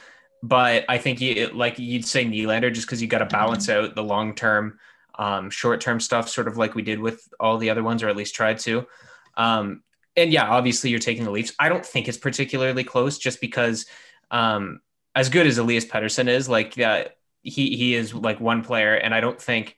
but 0.42 0.84
I 0.90 0.98
think 0.98 1.22
you 1.22 1.50
like 1.50 1.78
you'd 1.78 2.06
say 2.06 2.26
Nylander 2.26 2.74
just 2.74 2.88
because 2.88 3.02
you 3.02 3.08
got 3.08 3.20
to 3.20 3.26
balance 3.26 3.70
out 3.70 3.94
the 3.94 4.04
long 4.04 4.34
term, 4.34 4.80
um, 5.20 5.52
short 5.52 5.82
term 5.82 6.00
stuff, 6.00 6.28
sort 6.28 6.48
of 6.48 6.58
like 6.58 6.74
we 6.74 6.82
did 6.82 7.00
with 7.00 7.28
all 7.40 7.60
the 7.60 7.70
other 7.70 7.84
ones, 7.84 8.02
or 8.02 8.10
at 8.10 8.16
least 8.16 8.34
tried 8.34 8.58
to. 8.60 8.88
Um, 9.38 9.84
and 10.18 10.32
yeah, 10.32 10.48
obviously 10.48 10.90
you're 10.90 11.00
taking 11.00 11.24
the 11.24 11.32
Leafs. 11.32 11.54
I 11.60 11.70
don't 11.70 11.86
think 11.86 12.08
it's 12.08 12.18
particularly 12.18 12.84
close, 12.84 13.18
just 13.18 13.42
because 13.42 13.86
um, 14.32 14.82
as 15.14 15.30
good 15.30 15.48
as 15.48 15.58
Elias 15.58 15.86
Pettersson 15.86 16.28
is, 16.28 16.48
like 16.48 16.78
yeah, 16.78 17.10
he 17.42 17.76
he 17.76 17.96
is 17.96 18.14
like 18.14 18.40
one 18.40 18.64
player, 18.64 18.96
and 18.96 19.14
I 19.14 19.22
don't 19.22 19.42
think 19.42 19.76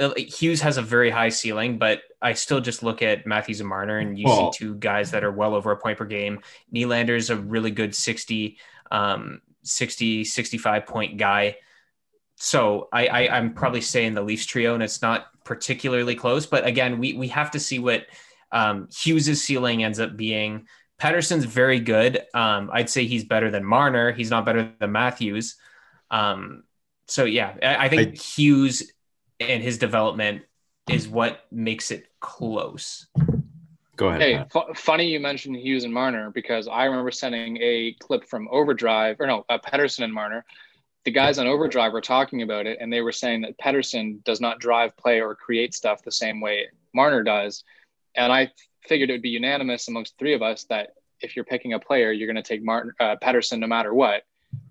uh, 0.00 0.14
Hughes 0.16 0.62
has 0.62 0.78
a 0.78 0.82
very 0.82 1.10
high 1.10 1.28
ceiling, 1.28 1.78
but 1.78 2.02
I 2.22 2.32
still 2.32 2.60
just 2.60 2.82
look 2.82 3.02
at 3.02 3.26
Matthews 3.26 3.60
and 3.60 3.68
Marner, 3.68 3.98
and 3.98 4.18
you 4.18 4.26
see 4.28 4.50
two 4.54 4.74
guys 4.74 5.10
that 5.10 5.22
are 5.24 5.30
well 5.30 5.54
over 5.54 5.70
a 5.70 5.76
point 5.76 5.98
per 5.98 6.06
game. 6.06 6.40
Nylander 6.74 7.16
is 7.16 7.30
a 7.30 7.36
really 7.36 7.70
good 7.70 7.94
60, 7.94 8.58
um, 8.90 9.42
60, 9.62 10.24
65 10.24 10.86
point 10.86 11.18
guy. 11.18 11.56
So 12.36 12.88
I, 12.90 13.06
I 13.06 13.36
I'm 13.36 13.52
probably 13.52 13.82
saying 13.82 14.14
the 14.14 14.22
Leafs 14.22 14.46
trio, 14.46 14.72
and 14.72 14.82
it's 14.82 15.02
not 15.02 15.26
particularly 15.44 16.14
close. 16.14 16.46
But 16.46 16.66
again, 16.66 16.98
we 16.98 17.12
we 17.12 17.28
have 17.28 17.50
to 17.50 17.60
see 17.60 17.78
what 17.78 18.06
um, 18.52 18.88
Hughes's 18.92 19.42
ceiling 19.42 19.84
ends 19.84 20.00
up 20.00 20.16
being. 20.16 20.66
Pettersson's 21.00 21.44
very 21.44 21.80
good. 21.80 22.22
Um, 22.34 22.70
I'd 22.72 22.90
say 22.90 23.06
he's 23.06 23.24
better 23.24 23.50
than 23.50 23.64
Marner. 23.64 24.12
He's 24.12 24.30
not 24.30 24.44
better 24.44 24.72
than 24.78 24.92
Matthews. 24.92 25.56
Um, 26.10 26.64
so 27.06 27.24
yeah, 27.24 27.54
I, 27.62 27.86
I 27.86 27.88
think 27.88 28.18
I, 28.18 28.22
Hughes 28.22 28.92
and 29.38 29.62
his 29.62 29.78
development 29.78 30.42
is 30.88 31.08
what 31.08 31.40
makes 31.50 31.90
it 31.90 32.06
close. 32.20 33.06
Go 33.96 34.08
ahead. 34.08 34.20
Hey, 34.20 34.34
f- 34.34 34.78
funny 34.78 35.06
you 35.06 35.20
mentioned 35.20 35.56
Hughes 35.56 35.84
and 35.84 35.92
Marner 35.92 36.30
because 36.30 36.68
I 36.68 36.84
remember 36.84 37.10
sending 37.10 37.58
a 37.60 37.94
clip 38.00 38.24
from 38.24 38.48
Overdrive, 38.50 39.16
or 39.20 39.26
no, 39.26 39.44
uh, 39.48 39.58
Pettersson 39.58 40.04
and 40.04 40.12
Marner. 40.12 40.44
The 41.04 41.10
guys 41.10 41.38
on 41.38 41.46
Overdrive 41.46 41.92
were 41.92 42.00
talking 42.00 42.42
about 42.42 42.66
it, 42.66 42.78
and 42.80 42.92
they 42.92 43.00
were 43.00 43.12
saying 43.12 43.42
that 43.42 43.58
Pettersson 43.58 44.22
does 44.24 44.40
not 44.40 44.58
drive 44.58 44.96
play 44.96 45.20
or 45.20 45.34
create 45.34 45.74
stuff 45.74 46.02
the 46.02 46.12
same 46.12 46.40
way 46.40 46.68
Marner 46.94 47.22
does. 47.22 47.64
And 48.16 48.32
I 48.32 48.50
figured 48.86 49.10
it 49.10 49.14
would 49.14 49.22
be 49.22 49.30
unanimous 49.30 49.88
amongst 49.88 50.18
three 50.18 50.34
of 50.34 50.42
us 50.42 50.64
that 50.64 50.90
if 51.20 51.36
you're 51.36 51.44
picking 51.44 51.74
a 51.74 51.78
player, 51.78 52.12
you're 52.12 52.26
going 52.26 52.42
to 52.42 52.42
take 52.42 52.64
Martin 52.64 52.92
uh, 52.98 53.16
Pettersson 53.22 53.58
no 53.58 53.66
matter 53.66 53.92
what. 53.92 54.22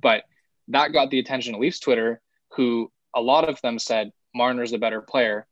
But 0.01 0.23
that 0.69 0.93
got 0.93 1.09
the 1.09 1.19
attention 1.19 1.53
of 1.53 1.61
Leafs 1.61 1.79
Twitter, 1.79 2.21
who 2.55 2.91
a 3.15 3.21
lot 3.21 3.47
of 3.47 3.61
them 3.61 3.79
said 3.79 4.11
Marner's 4.35 4.71
the 4.71 4.77
better 4.77 5.01
player. 5.01 5.47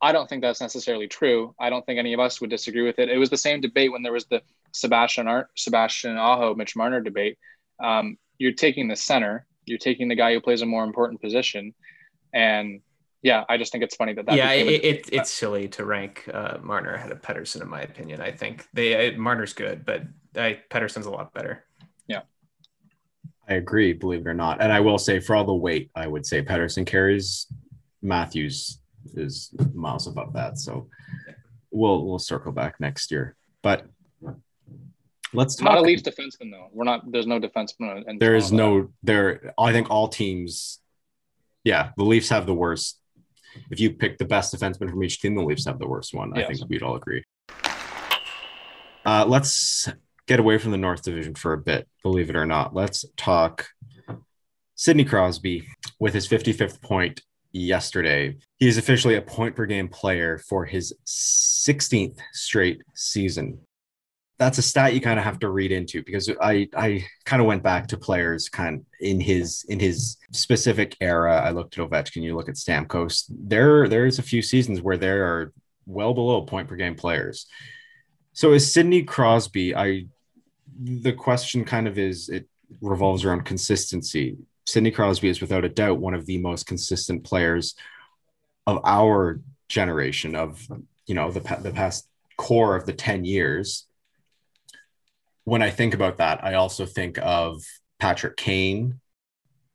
I 0.00 0.12
don't 0.12 0.28
think 0.28 0.42
that's 0.42 0.60
necessarily 0.60 1.06
true. 1.06 1.54
I 1.60 1.70
don't 1.70 1.86
think 1.86 1.98
any 1.98 2.12
of 2.12 2.20
us 2.20 2.40
would 2.40 2.50
disagree 2.50 2.82
with 2.82 2.98
it. 2.98 3.08
It 3.08 3.18
was 3.18 3.30
the 3.30 3.36
same 3.36 3.60
debate 3.60 3.92
when 3.92 4.02
there 4.02 4.12
was 4.12 4.26
the 4.26 4.42
Sebastian 4.72 5.28
Art, 5.28 5.48
Sebastian 5.56 6.16
Aho, 6.16 6.54
Mitch 6.54 6.74
Marner 6.74 7.00
debate. 7.00 7.38
Um, 7.82 8.18
you're 8.38 8.52
taking 8.52 8.88
the 8.88 8.96
center, 8.96 9.46
you're 9.64 9.78
taking 9.78 10.08
the 10.08 10.16
guy 10.16 10.32
who 10.32 10.40
plays 10.40 10.62
a 10.62 10.66
more 10.66 10.82
important 10.82 11.20
position, 11.20 11.72
and 12.34 12.80
yeah, 13.22 13.44
I 13.48 13.56
just 13.56 13.70
think 13.70 13.84
it's 13.84 13.94
funny 13.94 14.12
that 14.14 14.26
that. 14.26 14.34
Yeah, 14.34 14.50
it, 14.50 14.84
it, 14.84 15.08
it's 15.12 15.30
silly 15.30 15.68
to 15.68 15.84
rank 15.84 16.28
uh, 16.32 16.58
Marner 16.60 16.94
ahead 16.94 17.12
of 17.12 17.22
Pettersson, 17.22 17.62
in 17.62 17.68
my 17.68 17.82
opinion. 17.82 18.20
I 18.20 18.32
think 18.32 18.66
they 18.72 19.14
uh, 19.14 19.16
Marner's 19.16 19.52
good, 19.52 19.86
but 19.86 20.02
I, 20.36 20.58
Pettersson's 20.70 21.06
a 21.06 21.10
lot 21.10 21.32
better. 21.32 21.64
Yeah, 22.08 22.22
I 23.48 23.54
agree. 23.54 23.92
Believe 23.92 24.22
it 24.22 24.26
or 24.26 24.34
not, 24.34 24.60
and 24.60 24.72
I 24.72 24.80
will 24.80 24.98
say 24.98 25.20
for 25.20 25.36
all 25.36 25.44
the 25.44 25.54
weight, 25.54 25.90
I 25.94 26.08
would 26.08 26.26
say 26.26 26.42
Pettersson 26.42 26.84
carries. 26.84 27.46
Matthews 28.02 28.80
is 29.14 29.54
miles 29.72 30.08
above 30.08 30.32
that, 30.32 30.58
so 30.58 30.88
we'll 31.70 32.04
we'll 32.04 32.18
circle 32.18 32.50
back 32.50 32.80
next 32.80 33.12
year. 33.12 33.36
But 33.62 33.86
let's 35.32 35.54
talk. 35.54 35.64
Not 35.66 35.78
a 35.78 35.82
Leafs 35.82 36.02
defenseman 36.02 36.50
though. 36.50 36.70
We're 36.72 36.84
not. 36.84 37.12
There's 37.12 37.28
no 37.28 37.38
defenseman. 37.38 38.02
In 38.08 38.18
there 38.18 38.34
is 38.34 38.50
no 38.50 38.88
there. 39.04 39.54
I 39.56 39.72
think 39.72 39.90
all 39.90 40.08
teams. 40.08 40.80
Yeah, 41.62 41.90
the 41.96 42.02
Leafs 42.02 42.30
have 42.30 42.46
the 42.46 42.54
worst 42.54 42.98
if 43.70 43.80
you 43.80 43.90
pick 43.90 44.18
the 44.18 44.24
best 44.24 44.54
defenseman 44.54 44.90
from 44.90 45.02
each 45.02 45.20
team, 45.20 45.34
the 45.34 45.42
Leafs 45.42 45.66
have 45.66 45.78
the 45.78 45.88
worst 45.88 46.14
one. 46.14 46.32
Yes. 46.34 46.48
I 46.48 46.54
think 46.54 46.70
we'd 46.70 46.82
all 46.82 46.96
agree. 46.96 47.24
Uh, 49.04 49.24
let's 49.26 49.88
get 50.26 50.40
away 50.40 50.58
from 50.58 50.70
the 50.70 50.78
North 50.78 51.02
Division 51.02 51.34
for 51.34 51.52
a 51.52 51.58
bit, 51.58 51.88
believe 52.02 52.30
it 52.30 52.36
or 52.36 52.46
not. 52.46 52.74
Let's 52.74 53.04
talk 53.16 53.66
Sidney 54.74 55.04
Crosby 55.04 55.66
with 55.98 56.14
his 56.14 56.28
55th 56.28 56.80
point 56.80 57.22
yesterday. 57.52 58.36
He 58.58 58.68
is 58.68 58.78
officially 58.78 59.16
a 59.16 59.22
point 59.22 59.56
per 59.56 59.66
game 59.66 59.88
player 59.88 60.38
for 60.38 60.64
his 60.64 60.94
16th 61.06 62.18
straight 62.32 62.82
season 62.94 63.58
that's 64.38 64.58
a 64.58 64.62
stat 64.62 64.94
you 64.94 65.00
kind 65.00 65.18
of 65.18 65.24
have 65.24 65.38
to 65.40 65.50
read 65.50 65.72
into 65.72 66.02
because 66.02 66.30
I 66.40 66.68
I 66.76 67.04
kind 67.24 67.40
of 67.40 67.46
went 67.46 67.62
back 67.62 67.88
to 67.88 67.96
players 67.96 68.48
kind 68.48 68.80
of 68.80 68.84
in 69.00 69.20
his 69.20 69.64
in 69.68 69.78
his 69.78 70.16
specific 70.32 70.96
era. 71.00 71.40
I 71.40 71.50
looked 71.50 71.78
at 71.78 71.88
Ovechkin, 71.88 72.22
you 72.22 72.34
look 72.34 72.48
at 72.48 72.56
Stamkos. 72.56 73.24
There 73.28 73.88
there's 73.88 74.18
a 74.18 74.22
few 74.22 74.42
seasons 74.42 74.80
where 74.80 74.96
there 74.96 75.24
are 75.26 75.52
well 75.86 76.14
below 76.14 76.42
point 76.42 76.68
per 76.68 76.76
game 76.76 76.94
players. 76.94 77.46
So 78.32 78.52
is 78.52 78.72
Sidney 78.72 79.02
Crosby? 79.02 79.76
I 79.76 80.06
the 80.82 81.12
question 81.12 81.64
kind 81.64 81.86
of 81.86 81.98
is 81.98 82.28
it 82.28 82.48
revolves 82.80 83.24
around 83.24 83.44
consistency. 83.44 84.36
Sidney 84.66 84.90
Crosby 84.90 85.28
is 85.28 85.40
without 85.40 85.64
a 85.64 85.68
doubt 85.68 85.98
one 85.98 86.14
of 86.14 86.26
the 86.26 86.38
most 86.38 86.66
consistent 86.66 87.24
players 87.24 87.74
of 88.66 88.80
our 88.84 89.40
generation 89.68 90.34
of 90.34 90.66
you 91.06 91.14
know 91.14 91.30
the 91.30 91.40
the 91.62 91.70
past 91.70 92.08
core 92.36 92.74
of 92.74 92.86
the 92.86 92.92
10 92.92 93.24
years 93.24 93.86
when 95.44 95.62
I 95.62 95.70
think 95.70 95.94
about 95.94 96.18
that, 96.18 96.44
I 96.44 96.54
also 96.54 96.86
think 96.86 97.18
of 97.20 97.62
Patrick 97.98 98.36
Kane. 98.36 99.00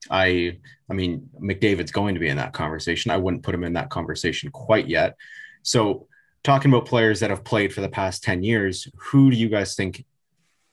I 0.10 0.60
I 0.90 0.94
mean 0.94 1.30
McDavid's 1.42 1.92
going 1.92 2.16
to 2.16 2.20
be 2.20 2.30
in 2.30 2.38
that 2.38 2.54
conversation. 2.54 3.12
I 3.12 3.18
wouldn't 3.18 3.44
put 3.44 3.56
him 3.56 3.64
in 3.64 3.74
that 3.74 3.90
conversation 3.90 4.52
quite 4.52 4.88
yet. 4.88 5.16
So 5.64 6.08
talking 6.44 6.72
about 6.72 6.86
players 6.86 7.20
that 7.20 7.30
have 7.30 7.44
played 7.44 7.74
for 7.74 7.82
the 7.82 7.90
past 7.90 8.24
10 8.24 8.44
years, 8.44 8.88
who 8.96 9.30
do 9.30 9.36
you 9.36 9.50
guys 9.50 9.76
think 9.76 10.06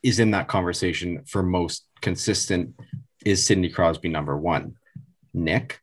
is 0.03 0.19
in 0.19 0.31
that 0.31 0.47
conversation 0.47 1.23
for 1.25 1.43
most 1.43 1.85
consistent? 2.01 2.75
Is 3.25 3.45
Sidney 3.45 3.69
Crosby 3.69 4.07
number 4.07 4.37
one? 4.37 4.75
Nick? 5.33 5.81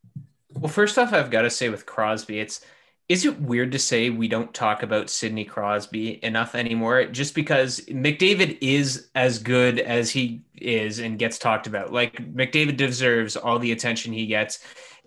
Well, 0.55 0.69
first 0.69 0.97
off, 0.97 1.13
I've 1.13 1.31
got 1.31 1.43
to 1.43 1.51
say 1.51 1.69
with 1.69 1.87
Crosby, 1.87 2.39
it's 2.39 2.65
is 3.13 3.27
it 3.27 3.39
weird 3.43 3.73
to 3.73 3.79
say 3.79 4.09
we 4.09 4.27
don't 4.27 4.55
talk 4.55 4.83
about 4.83 5.11
Sidney 5.11 5.45
Crosby 5.45 6.19
enough 6.25 6.55
anymore? 6.55 7.05
Just 7.05 7.35
because 7.35 7.81
McDavid 7.81 8.57
is 8.63 9.11
as 9.15 9.39
good 9.39 9.79
as 9.81 10.11
he 10.11 10.41
is 10.57 10.99
and 10.99 11.19
gets 11.19 11.37
talked 11.37 11.67
about. 11.67 11.93
Like 11.93 12.17
McDavid 12.35 12.79
deserves 12.79 13.37
all 13.37 13.59
the 13.59 13.73
attention 13.73 14.15
he 14.15 14.25
gets. 14.25 14.61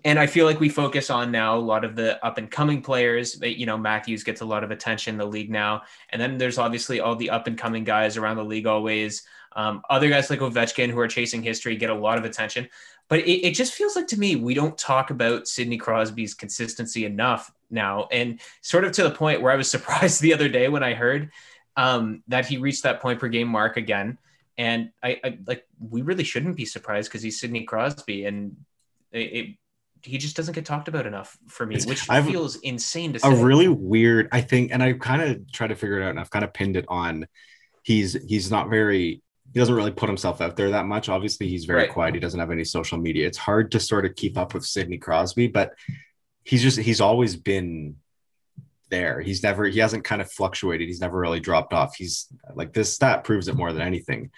And 0.04 0.20
I 0.20 0.28
feel 0.28 0.46
like 0.46 0.60
we 0.60 0.68
focus 0.68 1.10
on 1.10 1.32
now 1.32 1.56
a 1.56 1.58
lot 1.58 1.84
of 1.84 1.96
the 1.96 2.24
up 2.24 2.38
and 2.38 2.48
coming 2.48 2.80
players. 2.80 3.40
You 3.42 3.66
know, 3.66 3.76
Matthews 3.76 4.22
gets 4.22 4.40
a 4.40 4.46
lot 4.46 4.62
of 4.62 4.70
attention 4.70 5.16
in 5.16 5.18
the 5.18 5.26
league 5.26 5.50
now. 5.50 5.82
And 6.10 6.22
then 6.22 6.38
there's 6.38 6.58
obviously 6.58 7.00
all 7.00 7.16
the 7.16 7.30
up 7.30 7.48
and 7.48 7.58
coming 7.58 7.82
guys 7.82 8.16
around 8.16 8.36
the 8.36 8.44
league 8.44 8.68
always. 8.68 9.24
Um, 9.56 9.82
other 9.90 10.08
guys 10.08 10.30
like 10.30 10.38
Ovechkin 10.38 10.90
who 10.90 11.00
are 11.00 11.08
chasing 11.08 11.42
history 11.42 11.74
get 11.74 11.90
a 11.90 11.94
lot 11.94 12.18
of 12.18 12.24
attention. 12.24 12.68
But 13.08 13.20
it, 13.20 13.46
it 13.46 13.54
just 13.54 13.74
feels 13.74 13.94
like 13.94 14.08
to 14.08 14.18
me, 14.18 14.36
we 14.36 14.54
don't 14.54 14.76
talk 14.76 15.10
about 15.10 15.46
Sidney 15.46 15.76
Crosby's 15.76 16.34
consistency 16.34 17.04
enough 17.04 17.52
now. 17.70 18.08
And 18.10 18.40
sort 18.62 18.84
of 18.84 18.92
to 18.92 19.04
the 19.04 19.10
point 19.10 19.42
where 19.42 19.52
I 19.52 19.56
was 19.56 19.70
surprised 19.76 20.20
the 20.20 20.34
other 20.34 20.48
day 20.48 20.68
when 20.68 20.82
I 20.82 20.94
heard 20.94 21.30
um, 21.76 22.22
that 22.28 22.46
he 22.46 22.56
reached 22.58 22.82
that 22.84 23.00
point 23.00 23.20
per 23.20 23.28
game 23.28 23.48
mark 23.48 23.76
again. 23.76 24.18
And 24.58 24.90
I, 25.02 25.20
I 25.22 25.38
like 25.46 25.66
we 25.78 26.00
really 26.00 26.24
shouldn't 26.24 26.56
be 26.56 26.64
surprised 26.64 27.10
because 27.10 27.22
he's 27.22 27.38
Sidney 27.38 27.64
Crosby, 27.64 28.24
and 28.24 28.56
it, 29.12 29.18
it, 29.18 29.56
he 30.00 30.16
just 30.16 30.34
doesn't 30.34 30.54
get 30.54 30.64
talked 30.64 30.88
about 30.88 31.06
enough 31.06 31.36
for 31.46 31.66
me, 31.66 31.78
which 31.84 32.08
I've, 32.08 32.24
feels 32.24 32.56
insane 32.56 33.12
to 33.12 33.18
say. 33.18 33.28
A 33.28 33.44
really 33.44 33.68
weird, 33.68 34.30
I 34.32 34.40
think, 34.40 34.72
and 34.72 34.82
I 34.82 34.94
kind 34.94 35.20
of 35.20 35.52
try 35.52 35.66
to 35.66 35.74
figure 35.74 36.00
it 36.00 36.04
out, 36.04 36.10
and 36.10 36.20
I've 36.20 36.30
kind 36.30 36.42
of 36.42 36.54
pinned 36.54 36.78
it 36.78 36.86
on. 36.88 37.26
He's 37.82 38.14
he's 38.26 38.50
not 38.50 38.70
very 38.70 39.22
he 39.52 39.58
doesn't 39.58 39.74
really 39.74 39.92
put 39.92 40.08
himself 40.08 40.40
out 40.40 40.56
there 40.56 40.70
that 40.70 40.86
much. 40.86 41.08
Obviously, 41.08 41.48
he's 41.48 41.64
very 41.64 41.82
right. 41.82 41.92
quiet. 41.92 42.14
He 42.14 42.20
doesn't 42.20 42.40
have 42.40 42.50
any 42.50 42.64
social 42.64 42.98
media. 42.98 43.26
It's 43.26 43.38
hard 43.38 43.72
to 43.72 43.80
sort 43.80 44.04
of 44.04 44.14
keep 44.14 44.36
up 44.36 44.54
with 44.54 44.64
Sidney 44.64 44.98
Crosby, 44.98 45.46
but 45.46 45.74
he's 46.44 46.62
just 46.62 46.78
he's 46.78 47.00
always 47.00 47.36
been 47.36 47.96
there. 48.90 49.20
He's 49.20 49.42
never 49.42 49.64
he 49.64 49.80
hasn't 49.80 50.04
kind 50.04 50.20
of 50.20 50.30
fluctuated. 50.30 50.88
He's 50.88 51.00
never 51.00 51.18
really 51.18 51.40
dropped 51.40 51.72
off. 51.72 51.96
He's 51.96 52.26
like 52.54 52.72
this 52.72 52.94
stat 52.94 53.24
proves 53.24 53.48
it 53.48 53.56
more 53.56 53.72
than 53.72 53.82
anything. 53.82 54.30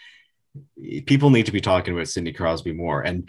People 1.07 1.31
need 1.31 1.47
to 1.47 1.53
be 1.53 1.61
talking 1.61 1.94
about 1.94 2.09
Sidney 2.09 2.33
Crosby 2.33 2.73
more. 2.73 3.03
And 3.03 3.29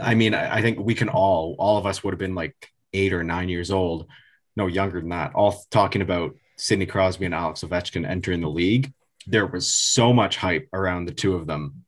I 0.00 0.14
mean, 0.14 0.34
I 0.34 0.62
think 0.62 0.78
we 0.78 0.94
can 0.94 1.08
all, 1.08 1.54
all 1.58 1.78
of 1.78 1.86
us 1.86 2.02
would 2.02 2.12
have 2.12 2.18
been 2.18 2.34
like 2.34 2.56
eight 2.92 3.12
or 3.12 3.22
nine 3.22 3.48
years 3.48 3.70
old, 3.70 4.08
no 4.56 4.66
younger 4.66 5.00
than 5.00 5.10
that, 5.10 5.32
all 5.34 5.64
talking 5.70 6.02
about 6.02 6.34
Sidney 6.56 6.86
Crosby 6.86 7.24
and 7.24 7.34
Alex 7.34 7.62
Ovechkin 7.62 8.08
entering 8.08 8.40
the 8.40 8.50
league. 8.50 8.92
There 9.26 9.46
was 9.46 9.72
so 9.72 10.12
much 10.12 10.36
hype 10.36 10.68
around 10.72 11.04
the 11.04 11.14
two 11.14 11.34
of 11.34 11.46
them. 11.46 11.84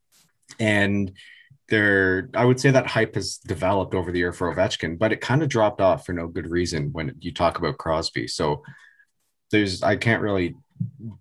And 0.59 1.13
there 1.69 2.29
I 2.35 2.45
would 2.45 2.61
say 2.61 2.71
that 2.71 2.87
hype 2.87 3.15
has 3.15 3.39
developed 3.39 3.95
over 3.95 4.13
the 4.13 4.19
year 4.19 4.33
for 4.33 4.55
Ovechkin, 4.55 4.99
but 4.99 5.13
it 5.13 5.21
kind 5.21 5.43
of 5.43 5.49
dropped 5.49 5.81
off 5.81 6.05
for 6.05 6.13
no 6.13 6.27
good 6.27 6.51
reason 6.51 6.93
when 6.93 7.15
you 7.21 7.33
talk 7.33 7.59
about 7.59 7.79
Crosby. 7.79 8.29
So 8.29 8.63
there's 9.51 9.83
I 9.83 9.97
can't 9.97 10.23
really 10.23 10.55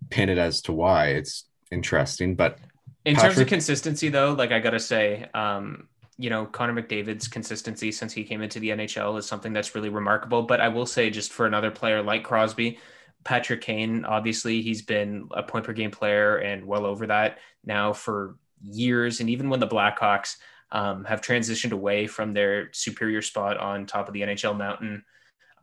pin 0.09 0.29
it 0.29 0.37
as 0.37 0.61
to 0.63 0.73
why. 0.73 1.07
It's 1.09 1.45
interesting, 1.71 2.35
but 2.35 2.59
in 3.05 3.15
Patrick, 3.15 3.31
terms 3.33 3.41
of 3.41 3.47
consistency 3.47 4.09
though, 4.09 4.33
like 4.33 4.51
I 4.51 4.59
gotta 4.59 4.79
say, 4.79 5.29
um, 5.33 5.87
you 6.17 6.29
know, 6.29 6.45
Connor 6.45 6.81
McDavid's 6.81 7.27
consistency 7.27 7.91
since 7.91 8.13
he 8.13 8.23
came 8.23 8.41
into 8.41 8.59
the 8.59 8.69
NHL 8.69 9.17
is 9.17 9.25
something 9.25 9.53
that's 9.53 9.73
really 9.73 9.89
remarkable. 9.89 10.43
But 10.43 10.59
I 10.61 10.67
will 10.67 10.85
say, 10.85 11.09
just 11.09 11.31
for 11.31 11.45
another 11.45 11.71
player 11.71 12.01
like 12.03 12.23
Crosby, 12.23 12.77
Patrick 13.23 13.61
Kane, 13.61 14.05
obviously 14.05 14.61
he's 14.61 14.81
been 14.81 15.27
a 15.31 15.43
point 15.43 15.65
per 15.65 15.73
game 15.73 15.91
player 15.91 16.37
and 16.37 16.65
well 16.65 16.85
over 16.85 17.07
that 17.07 17.37
now 17.63 17.93
for 17.93 18.35
years. 18.63 19.19
And 19.19 19.29
even 19.29 19.49
when 19.49 19.59
the 19.59 19.67
Blackhawks 19.67 20.37
um, 20.71 21.03
have 21.05 21.21
transitioned 21.21 21.71
away 21.71 22.07
from 22.07 22.33
their 22.33 22.69
superior 22.73 23.21
spot 23.21 23.57
on 23.57 23.85
top 23.85 24.07
of 24.07 24.13
the 24.13 24.21
NHL 24.21 24.57
mountain, 24.57 25.03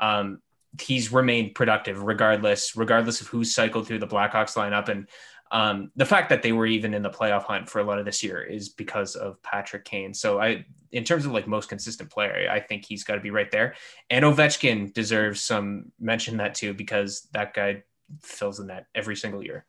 um, 0.01 0.41
he's 0.81 1.13
remained 1.13 1.55
productive 1.55 2.03
regardless, 2.03 2.77
regardless 2.77 3.21
of 3.21 3.27
who's 3.27 3.55
cycled 3.55 3.87
through 3.87 3.99
the 3.99 4.07
Blackhawks 4.07 4.55
lineup. 4.55 4.89
And 4.89 5.09
um, 5.51 5.91
the 5.97 6.07
fact 6.07 6.29
that 6.29 6.43
they 6.43 6.53
were 6.53 6.67
even 6.67 6.95
in 6.95 7.03
the 7.03 7.11
playoff 7.11 7.45
hunt 7.45 7.69
for 7.69 7.81
a 7.81 7.85
lot 7.85 7.99
of 7.99 8.05
this 8.05 8.23
year 8.23 8.43
is 8.43 8.69
because 8.69 9.17
of 9.17 9.43
Patrick 9.43 9.85
Kane. 9.85 10.13
So 10.15 10.41
I, 10.41 10.67
in 10.93 11.05
terms 11.05 11.27
of 11.27 11.33
like 11.33 11.47
most 11.47 11.69
consistent 11.69 12.11
player, 12.11 12.49
I 12.51 12.61
think 12.61 12.85
he's 12.85 13.05
got 13.05 13.15
to 13.15 13.21
be 13.21 13.31
right 13.31 13.51
there. 13.51 13.75
And 14.11 14.25
Ovechkin 14.25 14.93
deserves 14.93 15.41
some 15.41 15.93
mention 16.01 16.37
that 16.39 16.55
too 16.55 16.75
because 16.75 17.29
that 17.33 17.55
guy 17.55 17.83
fills 18.23 18.59
the 18.59 18.65
net 18.65 18.87
every 18.95 19.17
single 19.17 19.43
year. 19.43 19.67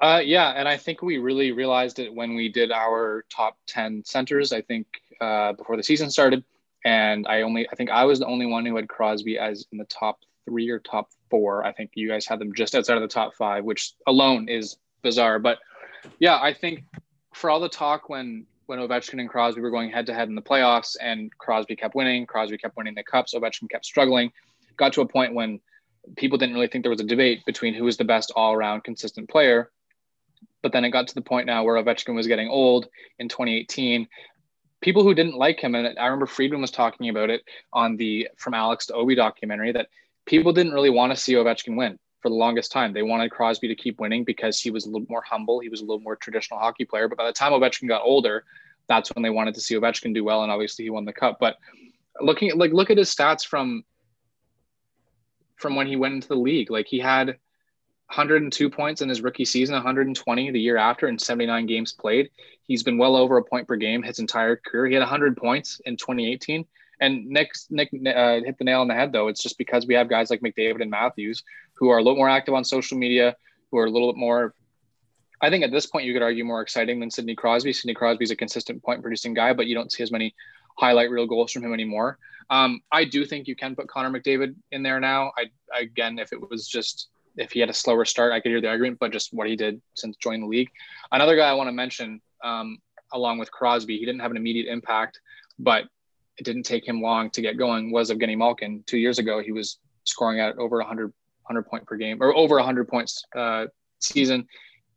Uh, 0.00 0.20
yeah, 0.24 0.50
and 0.50 0.68
I 0.68 0.76
think 0.76 1.02
we 1.02 1.18
really 1.18 1.50
realized 1.50 1.98
it 1.98 2.14
when 2.14 2.34
we 2.34 2.48
did 2.48 2.70
our 2.70 3.24
top 3.30 3.56
ten 3.66 4.02
centers. 4.04 4.52
I 4.52 4.62
think 4.62 4.86
uh, 5.20 5.54
before 5.54 5.76
the 5.76 5.82
season 5.82 6.08
started, 6.10 6.44
and 6.84 7.26
I 7.26 7.42
only 7.42 7.68
I 7.68 7.74
think 7.74 7.90
I 7.90 8.04
was 8.04 8.20
the 8.20 8.26
only 8.26 8.46
one 8.46 8.64
who 8.64 8.76
had 8.76 8.88
Crosby 8.88 9.38
as 9.38 9.66
in 9.72 9.78
the 9.78 9.84
top 9.86 10.20
three 10.44 10.68
or 10.70 10.78
top 10.78 11.10
four. 11.30 11.64
I 11.64 11.72
think 11.72 11.90
you 11.94 12.08
guys 12.08 12.26
had 12.26 12.38
them 12.38 12.54
just 12.54 12.76
outside 12.76 12.96
of 12.96 13.02
the 13.02 13.08
top 13.08 13.34
five, 13.34 13.64
which 13.64 13.94
alone 14.06 14.48
is 14.48 14.76
bizarre. 15.02 15.40
But 15.40 15.58
yeah, 16.20 16.38
I 16.40 16.54
think 16.54 16.84
for 17.34 17.50
all 17.50 17.58
the 17.58 17.68
talk 17.68 18.08
when 18.08 18.46
when 18.68 18.78
Ovechkin 18.78 19.20
and 19.20 19.28
Crosby 19.28 19.60
were 19.60 19.70
going 19.70 19.90
head 19.90 20.06
to 20.06 20.14
head 20.14 20.28
in 20.28 20.34
the 20.34 20.42
playoffs, 20.42 20.96
and 21.00 21.36
Crosby 21.38 21.76
kept 21.76 21.94
winning, 21.94 22.26
Crosby 22.26 22.58
kept 22.58 22.76
winning 22.76 22.94
the 22.94 23.02
cups, 23.02 23.34
Ovechkin 23.34 23.68
kept 23.68 23.84
struggling. 23.84 24.30
Got 24.76 24.92
to 24.94 25.00
a 25.00 25.08
point 25.08 25.34
when 25.34 25.60
people 26.16 26.38
didn't 26.38 26.54
really 26.54 26.68
think 26.68 26.84
there 26.84 26.90
was 26.90 27.00
a 27.00 27.04
debate 27.04 27.44
between 27.44 27.74
who 27.74 27.84
was 27.84 27.96
the 27.96 28.04
best 28.04 28.32
all 28.36 28.54
around 28.54 28.84
consistent 28.84 29.28
player 29.28 29.70
but 30.62 30.72
then 30.72 30.84
it 30.84 30.90
got 30.90 31.08
to 31.08 31.14
the 31.14 31.22
point 31.22 31.46
now 31.46 31.64
where 31.64 31.82
Ovechkin 31.82 32.14
was 32.14 32.26
getting 32.26 32.48
old 32.48 32.88
in 33.18 33.28
2018. 33.28 34.08
People 34.80 35.02
who 35.02 35.14
didn't 35.14 35.36
like 35.36 35.60
him, 35.60 35.74
and 35.74 35.98
I 35.98 36.04
remember 36.06 36.26
Friedman 36.26 36.60
was 36.60 36.70
talking 36.70 37.08
about 37.08 37.30
it 37.30 37.42
on 37.72 37.96
the 37.96 38.28
From 38.36 38.54
Alex 38.54 38.86
to 38.86 38.94
Obi 38.94 39.14
documentary, 39.14 39.72
that 39.72 39.88
people 40.26 40.52
didn't 40.52 40.72
really 40.72 40.90
want 40.90 41.12
to 41.12 41.16
see 41.16 41.34
Ovechkin 41.34 41.76
win 41.76 41.98
for 42.20 42.28
the 42.28 42.34
longest 42.34 42.72
time. 42.72 42.92
They 42.92 43.02
wanted 43.02 43.30
Crosby 43.30 43.68
to 43.68 43.74
keep 43.74 44.00
winning 44.00 44.24
because 44.24 44.60
he 44.60 44.70
was 44.70 44.86
a 44.86 44.90
little 44.90 45.06
more 45.08 45.22
humble. 45.22 45.60
He 45.60 45.68
was 45.68 45.80
a 45.80 45.84
little 45.84 46.00
more 46.00 46.16
traditional 46.16 46.58
hockey 46.58 46.84
player. 46.84 47.08
But 47.08 47.18
by 47.18 47.26
the 47.26 47.32
time 47.32 47.52
Ovechkin 47.52 47.88
got 47.88 48.02
older, 48.02 48.44
that's 48.88 49.14
when 49.14 49.22
they 49.22 49.30
wanted 49.30 49.54
to 49.54 49.60
see 49.60 49.76
Ovechkin 49.76 50.14
do 50.14 50.24
well. 50.24 50.42
And 50.42 50.50
obviously 50.50 50.84
he 50.84 50.90
won 50.90 51.04
the 51.04 51.12
cup. 51.12 51.38
But 51.40 51.56
looking 52.20 52.48
at 52.48 52.56
like 52.56 52.72
look 52.72 52.90
at 52.90 52.98
his 52.98 53.14
stats 53.14 53.46
from 53.46 53.84
from 55.56 55.74
when 55.74 55.86
he 55.86 55.96
went 55.96 56.14
into 56.14 56.28
the 56.28 56.36
league. 56.36 56.70
Like 56.70 56.86
he 56.86 56.98
had 56.98 57.28
102 58.08 58.70
points 58.70 59.02
in 59.02 59.08
his 59.08 59.20
rookie 59.20 59.44
season, 59.44 59.74
120 59.74 60.50
the 60.50 60.60
year 60.60 60.76
after, 60.76 61.08
and 61.08 61.20
79 61.20 61.66
games 61.66 61.92
played. 61.92 62.30
He's 62.62 62.82
been 62.82 62.96
well 62.96 63.16
over 63.16 63.36
a 63.36 63.44
point 63.44 63.68
per 63.68 63.76
game 63.76 64.02
his 64.02 64.18
entire 64.18 64.56
career. 64.56 64.86
He 64.86 64.94
had 64.94 65.00
100 65.00 65.36
points 65.36 65.80
in 65.84 65.96
2018. 65.96 66.64
And 67.00 67.26
Nick 67.26 67.52
Nick 67.70 67.90
uh, 67.92 68.40
hit 68.44 68.58
the 68.58 68.64
nail 68.64 68.80
on 68.80 68.88
the 68.88 68.94
head 68.94 69.12
though. 69.12 69.28
It's 69.28 69.42
just 69.42 69.58
because 69.58 69.86
we 69.86 69.94
have 69.94 70.08
guys 70.08 70.30
like 70.30 70.40
McDavid 70.40 70.82
and 70.82 70.90
Matthews 70.90 71.42
who 71.74 71.90
are 71.90 71.98
a 71.98 72.02
little 72.02 72.16
more 72.16 72.28
active 72.28 72.54
on 72.54 72.64
social 72.64 72.98
media, 72.98 73.36
who 73.70 73.78
are 73.78 73.86
a 73.86 73.90
little 73.90 74.12
bit 74.12 74.18
more. 74.18 74.54
I 75.40 75.50
think 75.50 75.62
at 75.62 75.70
this 75.70 75.86
point 75.86 76.04
you 76.04 76.12
could 76.12 76.22
argue 76.22 76.44
more 76.44 76.60
exciting 76.60 76.98
than 76.98 77.10
Sidney 77.10 77.36
Crosby. 77.36 77.72
Sidney 77.72 77.94
Crosby 77.94 78.24
is 78.24 78.32
a 78.32 78.36
consistent 78.36 78.82
point 78.82 79.02
producing 79.02 79.34
guy, 79.34 79.52
but 79.52 79.66
you 79.66 79.74
don't 79.74 79.92
see 79.92 80.02
as 80.02 80.10
many 80.10 80.34
highlight 80.76 81.10
reel 81.10 81.26
goals 81.26 81.52
from 81.52 81.64
him 81.64 81.72
anymore. 81.72 82.18
Um, 82.50 82.80
I 82.90 83.04
do 83.04 83.24
think 83.24 83.46
you 83.46 83.54
can 83.54 83.76
put 83.76 83.88
Connor 83.88 84.10
McDavid 84.10 84.54
in 84.72 84.82
there 84.82 84.98
now. 84.98 85.32
I 85.36 85.46
again, 85.78 86.18
if 86.18 86.32
it 86.32 86.50
was 86.50 86.66
just 86.66 87.08
if 87.36 87.52
he 87.52 87.60
had 87.60 87.70
a 87.70 87.74
slower 87.74 88.04
start, 88.04 88.32
I 88.32 88.40
could 88.40 88.50
hear 88.50 88.60
the 88.60 88.68
argument, 88.68 88.98
but 88.98 89.12
just 89.12 89.32
what 89.32 89.46
he 89.46 89.54
did 89.54 89.80
since 89.94 90.16
joining 90.16 90.40
the 90.40 90.46
league. 90.48 90.70
Another 91.12 91.36
guy 91.36 91.48
I 91.48 91.52
want 91.52 91.68
to 91.68 91.72
mention, 91.72 92.20
um, 92.42 92.78
along 93.12 93.38
with 93.38 93.50
Crosby, 93.52 93.98
he 93.98 94.04
didn't 94.04 94.20
have 94.20 94.32
an 94.32 94.36
immediate 94.36 94.66
impact, 94.70 95.20
but 95.58 95.84
it 96.38 96.44
didn't 96.44 96.62
take 96.62 96.86
him 96.86 97.02
long 97.02 97.30
to 97.30 97.42
get 97.42 97.58
going. 97.58 97.90
Was 97.90 98.10
Evgeny 98.10 98.36
Malkin 98.36 98.84
two 98.86 98.98
years 98.98 99.18
ago? 99.18 99.42
He 99.42 99.52
was 99.52 99.78
scoring 100.04 100.40
at 100.40 100.56
over 100.58 100.78
100 100.78 101.12
100 101.42 101.62
point 101.62 101.86
per 101.86 101.96
game 101.96 102.18
or 102.20 102.34
over 102.36 102.56
100 102.56 102.88
points 102.88 103.24
uh, 103.34 103.66
season. 103.98 104.46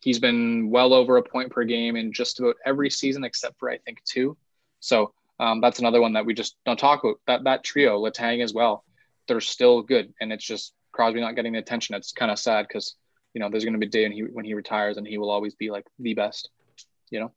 He's 0.02 0.20
been 0.20 0.70
well 0.70 0.94
over 0.94 1.18
a 1.18 1.24
point 1.24 1.52
per 1.52 1.64
game 1.64 1.96
in 1.96 2.12
just 2.12 2.40
about 2.40 2.56
every 2.66 2.90
season 2.90 3.24
except 3.24 3.58
for 3.60 3.70
I 3.70 3.78
think 3.78 4.04
two. 4.04 4.38
So 4.80 5.14
um, 5.40 5.62
that's 5.62 5.80
another 5.80 6.02
one 6.02 6.14
that 6.14 6.26
we 6.26 6.34
just 6.34 6.56
don't 6.66 6.78
talk 6.78 7.04
about. 7.04 7.18
That 7.28 7.44
that 7.46 7.64
trio, 7.64 8.00
Letang 8.00 8.44
as 8.44 8.54
well, 8.54 8.84
they're 9.28 9.42
still 9.42 9.82
good, 9.82 10.14
and 10.22 10.32
it's 10.32 10.46
just 10.46 10.74
Crosby 10.92 11.22
not 11.22 11.36
getting 11.36 11.54
the 11.54 11.60
attention. 11.60 11.96
It's 11.96 12.12
kind 12.12 12.32
of 12.32 12.38
sad 12.38 12.68
because 12.68 12.96
you 13.34 13.40
know 13.40 13.50
there's 13.50 13.64
going 13.64 13.74
to 13.74 13.80
be 13.80 13.88
a 13.88 13.90
day 13.90 14.04
when 14.04 14.12
he 14.12 14.22
when 14.22 14.46
he 14.46 14.54
retires 14.54 14.98
and 14.98 15.08
he 15.08 15.18
will 15.18 15.32
always 15.32 15.56
be 15.56 15.72
like 15.72 15.86
the 15.98 16.14
best. 16.14 16.50
You 17.10 17.22
know. 17.22 17.32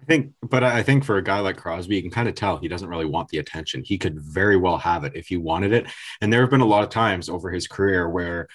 I 0.00 0.04
think, 0.04 0.32
but 0.42 0.62
I 0.62 0.82
think 0.82 1.04
for 1.04 1.16
a 1.16 1.22
guy 1.22 1.40
like 1.40 1.56
Crosby, 1.56 1.96
you 1.96 2.02
can 2.02 2.10
kind 2.10 2.28
of 2.28 2.34
tell 2.34 2.58
he 2.58 2.68
doesn't 2.68 2.88
really 2.88 3.06
want 3.06 3.28
the 3.28 3.38
attention. 3.38 3.82
He 3.84 3.98
could 3.98 4.20
very 4.20 4.56
well 4.56 4.78
have 4.78 5.04
it 5.04 5.12
if 5.16 5.28
he 5.28 5.36
wanted 5.36 5.72
it. 5.72 5.86
And 6.20 6.32
there 6.32 6.42
have 6.42 6.50
been 6.50 6.60
a 6.60 6.66
lot 6.66 6.84
of 6.84 6.90
times 6.90 7.28
over 7.28 7.50
his 7.50 7.66
career 7.66 8.08
where 8.08 8.48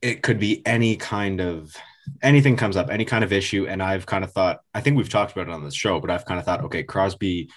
it 0.00 0.22
could 0.22 0.38
be 0.38 0.64
any 0.66 0.96
kind 0.96 1.40
of 1.40 1.74
anything 2.22 2.56
comes 2.56 2.76
up, 2.76 2.90
any 2.90 3.04
kind 3.04 3.24
of 3.24 3.32
issue. 3.32 3.66
And 3.66 3.82
I've 3.82 4.06
kind 4.06 4.24
of 4.24 4.32
thought, 4.32 4.60
I 4.74 4.80
think 4.80 4.96
we've 4.96 5.08
talked 5.08 5.32
about 5.32 5.48
it 5.48 5.54
on 5.54 5.64
the 5.64 5.70
show, 5.70 6.00
but 6.00 6.10
I've 6.10 6.24
kind 6.24 6.38
of 6.38 6.44
thought, 6.44 6.64
okay, 6.64 6.82
Crosby 6.82 7.48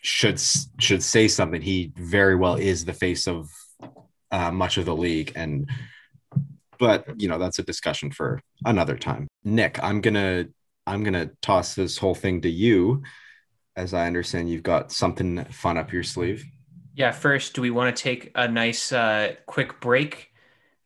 should 0.00 0.40
should 0.78 1.02
say 1.02 1.28
something. 1.28 1.60
He 1.60 1.92
very 1.96 2.36
well 2.36 2.54
is 2.54 2.84
the 2.84 2.92
face 2.92 3.26
of 3.26 3.48
uh, 4.30 4.50
much 4.50 4.78
of 4.78 4.84
the 4.84 4.96
league, 4.96 5.32
and 5.34 5.68
but 6.78 7.20
you 7.20 7.28
know 7.28 7.38
that's 7.38 7.58
a 7.58 7.64
discussion 7.64 8.10
for 8.10 8.40
another 8.64 8.96
time. 8.96 9.26
Nick, 9.44 9.82
I'm 9.82 10.00
gonna 10.00 10.46
I'm 10.88 11.02
going 11.04 11.14
to 11.14 11.30
toss 11.42 11.74
this 11.74 11.98
whole 11.98 12.14
thing 12.14 12.40
to 12.40 12.48
you. 12.48 13.02
As 13.76 13.94
I 13.94 14.06
understand, 14.06 14.50
you've 14.50 14.62
got 14.62 14.90
something 14.90 15.44
fun 15.44 15.76
up 15.76 15.92
your 15.92 16.02
sleeve. 16.02 16.44
Yeah. 16.94 17.12
First, 17.12 17.54
do 17.54 17.62
we 17.62 17.70
want 17.70 17.94
to 17.94 18.02
take 18.02 18.32
a 18.34 18.48
nice 18.48 18.90
uh, 18.90 19.34
quick 19.46 19.80
break 19.80 20.30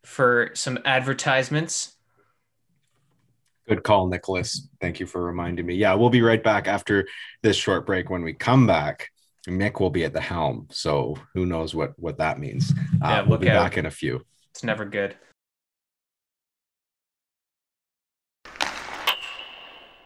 for 0.05 0.51
some 0.55 0.79
advertisements? 0.85 1.95
Good 3.69 3.85
call, 3.85 4.09
Nicholas. 4.09 4.69
Thank 4.81 4.99
you 4.99 5.07
for 5.07 5.23
reminding 5.23 5.65
me. 5.65 5.77
Yeah, 5.77 5.95
we'll 5.95 6.11
be 6.11 6.21
right 6.21 6.43
back 6.43 6.67
after 6.67 7.07
this 7.43 7.57
short 7.57 7.87
break. 7.87 8.11
When 8.11 8.23
we 8.23 8.33
come 8.33 8.67
back, 8.67 9.09
Nick 9.47 9.79
will 9.79 9.91
be 9.91 10.05
at 10.05 10.13
the 10.13 10.21
helm. 10.21 10.67
So 10.71 11.17
who 11.33 11.47
knows 11.47 11.75
what 11.75 11.93
what 11.99 12.19
that 12.19 12.41
means? 12.41 12.73
Uh, 13.03 13.09
yeah, 13.09 13.23
we'll 13.23 13.39
be 13.39 13.49
out. 13.49 13.63
back 13.63 13.79
in 13.79 13.87
a 13.87 13.91
few. 13.91 14.27
It's 14.51 14.65
never 14.65 14.85
good. 14.85 15.15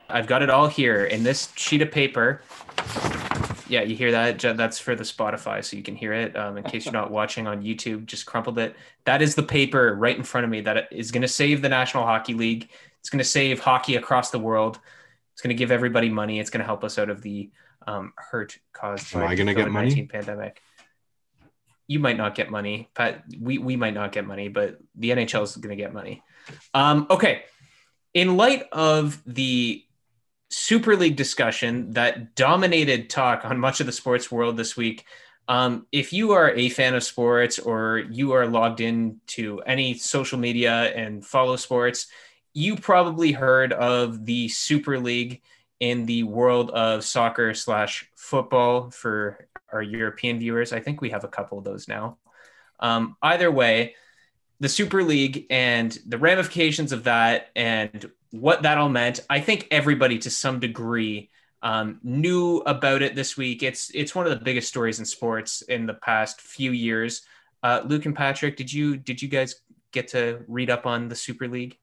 I've 0.09 0.27
got 0.27 0.43
it 0.43 0.51
all 0.51 0.69
here 0.69 1.05
in 1.05 1.23
this 1.23 1.53
sheet 1.57 1.83
of 1.83 1.91
paper. 1.91 2.43
Yeah, 3.69 3.83
you 3.83 3.97
hear 3.97 4.13
that? 4.13 4.39
That's 4.39 4.79
for 4.79 4.95
the 4.95 5.03
Spotify, 5.03 5.65
so 5.65 5.77
you 5.77 5.83
can 5.83 5.97
hear 5.97 6.13
it. 6.13 6.37
Um, 6.37 6.57
in 6.57 6.65
case 6.65 6.85
you're 6.85 6.93
not 6.93 7.11
watching 7.11 7.49
on 7.49 7.63
YouTube, 7.63 8.07
just 8.07 8.25
crumpled 8.25 8.59
it. 8.59 8.77
That 9.05 9.23
is 9.23 9.35
the 9.35 9.43
paper 9.43 9.95
right 9.95 10.17
in 10.17 10.23
front 10.23 10.45
of 10.45 10.51
me 10.51 10.61
that 10.63 10.89
is 10.93 11.11
going 11.11 11.23
to 11.23 11.29
save 11.29 11.63
the 11.63 11.69
National 11.69 12.05
Hockey 12.05 12.35
League. 12.35 12.69
It's 13.01 13.11
going 13.11 13.19
to 13.19 13.25
save 13.25 13.61
hockey 13.61 13.97
across 13.97 14.31
the 14.31 14.39
world. 14.39 14.79
It's 15.33 15.43
going 15.43 15.55
to 15.55 15.59
give 15.59 15.73
everybody 15.73 16.09
money. 16.09 16.39
It's 16.39 16.51
going 16.51 16.61
to 16.61 16.65
help 16.65 16.85
us 16.85 16.99
out 16.99 17.11
of 17.11 17.23
the 17.23 17.51
um, 17.87 18.13
hurt 18.17 18.59
caused 18.73 19.15
Am 19.15 19.21
by 19.21 19.35
the 19.35 19.43
COVID-19 19.43 20.11
pandemic. 20.11 20.63
You 21.89 21.99
might 21.99 22.17
not 22.17 22.35
get 22.35 22.51
money, 22.51 22.89
but 22.95 23.23
we, 23.41 23.59
we 23.59 23.77
might 23.77 23.95
not 23.95 24.13
get 24.13 24.27
money, 24.27 24.49
but 24.49 24.79
the 24.97 25.11
NHL 25.11 25.43
is 25.43 25.57
going 25.57 25.77
to 25.77 25.81
get 25.81 25.93
money. 25.93 26.23
Um, 26.75 27.07
okay. 27.11 27.45
In 28.13 28.37
light 28.37 28.67
of 28.73 29.23
the 29.27 29.85
Super 30.51 30.97
League 30.97 31.17
discussion 31.17 31.91
that 31.93 32.35
dominated 32.35 33.11
talk 33.11 33.45
on 33.45 33.59
much 33.59 33.81
of 33.81 33.87
the 33.87 33.93
sports 33.93 34.31
world 34.31 34.57
this 34.57 34.77
week. 34.77 35.05
Um, 35.49 35.87
if 35.93 36.13
you 36.13 36.33
are 36.33 36.51
a 36.51 36.69
fan 36.69 36.95
of 36.95 37.05
sports 37.05 37.59
or 37.59 37.99
you 38.11 38.33
are 38.33 38.47
logged 38.47 38.81
in 38.81 39.21
to 39.29 39.61
any 39.63 39.95
social 39.95 40.39
media 40.39 40.93
and 40.95 41.25
follow 41.25 41.57
sports, 41.57 42.09
you 42.53 42.77
probably 42.77 43.33
heard 43.33 43.73
of 43.73 44.25
the 44.25 44.49
Super 44.49 44.99
League 44.99 45.43
in 45.79 46.07
the 46.07 46.23
world 46.23 46.71
of 46.71 47.05
soccer 47.05 47.53
slash 47.55 48.11
football 48.15 48.91
for 48.91 49.47
our 49.73 49.83
European 49.83 50.39
viewers. 50.39 50.73
I 50.73 50.81
think 50.81 51.01
we 51.01 51.11
have 51.11 51.25
a 51.25 51.29
couple 51.29 51.59
of 51.59 51.65
those 51.65 51.87
now. 51.87 52.19
Um, 52.81 53.17
either 53.23 53.51
way, 53.51 53.95
the 54.59 54.69
Super 54.69 55.03
League 55.03 55.47
and 55.51 55.97
the 56.07 56.19
ramifications 56.19 56.93
of 56.93 57.05
that 57.05 57.51
and 57.55 58.11
what 58.41 58.63
that 58.63 58.79
all 58.79 58.89
meant. 58.89 59.21
I 59.29 59.41
think 59.41 59.69
everybody 59.71 60.19
to 60.19 60.31
some 60.31 60.61
degree 60.61 61.31
um, 61.63 61.99
knew 62.03 62.59
about 62.59 63.03
it 63.03 63.15
this 63.15 63.37
week. 63.37 63.63
It's 63.63 63.91
it's 63.95 64.15
one 64.15 64.27
of 64.27 64.31
the 64.31 64.45
biggest 64.45 64.69
stories 64.69 64.99
in 64.99 65.05
sports 65.05 65.63
in 65.63 65.87
the 65.87 65.95
past 65.95 66.41
few 66.41 66.73
years. 66.73 67.23
Uh, 67.63 67.83
Luke 67.85 68.07
and 68.07 68.15
Patrick, 68.15 68.57
did 68.57 68.73
you 68.73 68.97
did 68.97 69.21
you 69.21 69.29
guys 69.29 69.57
get 69.93 70.09
to 70.09 70.45
read 70.47 70.71
up 70.71 70.87
on 70.87 71.09
the 71.09 71.15
Super 71.15 71.49
League? 71.49 71.79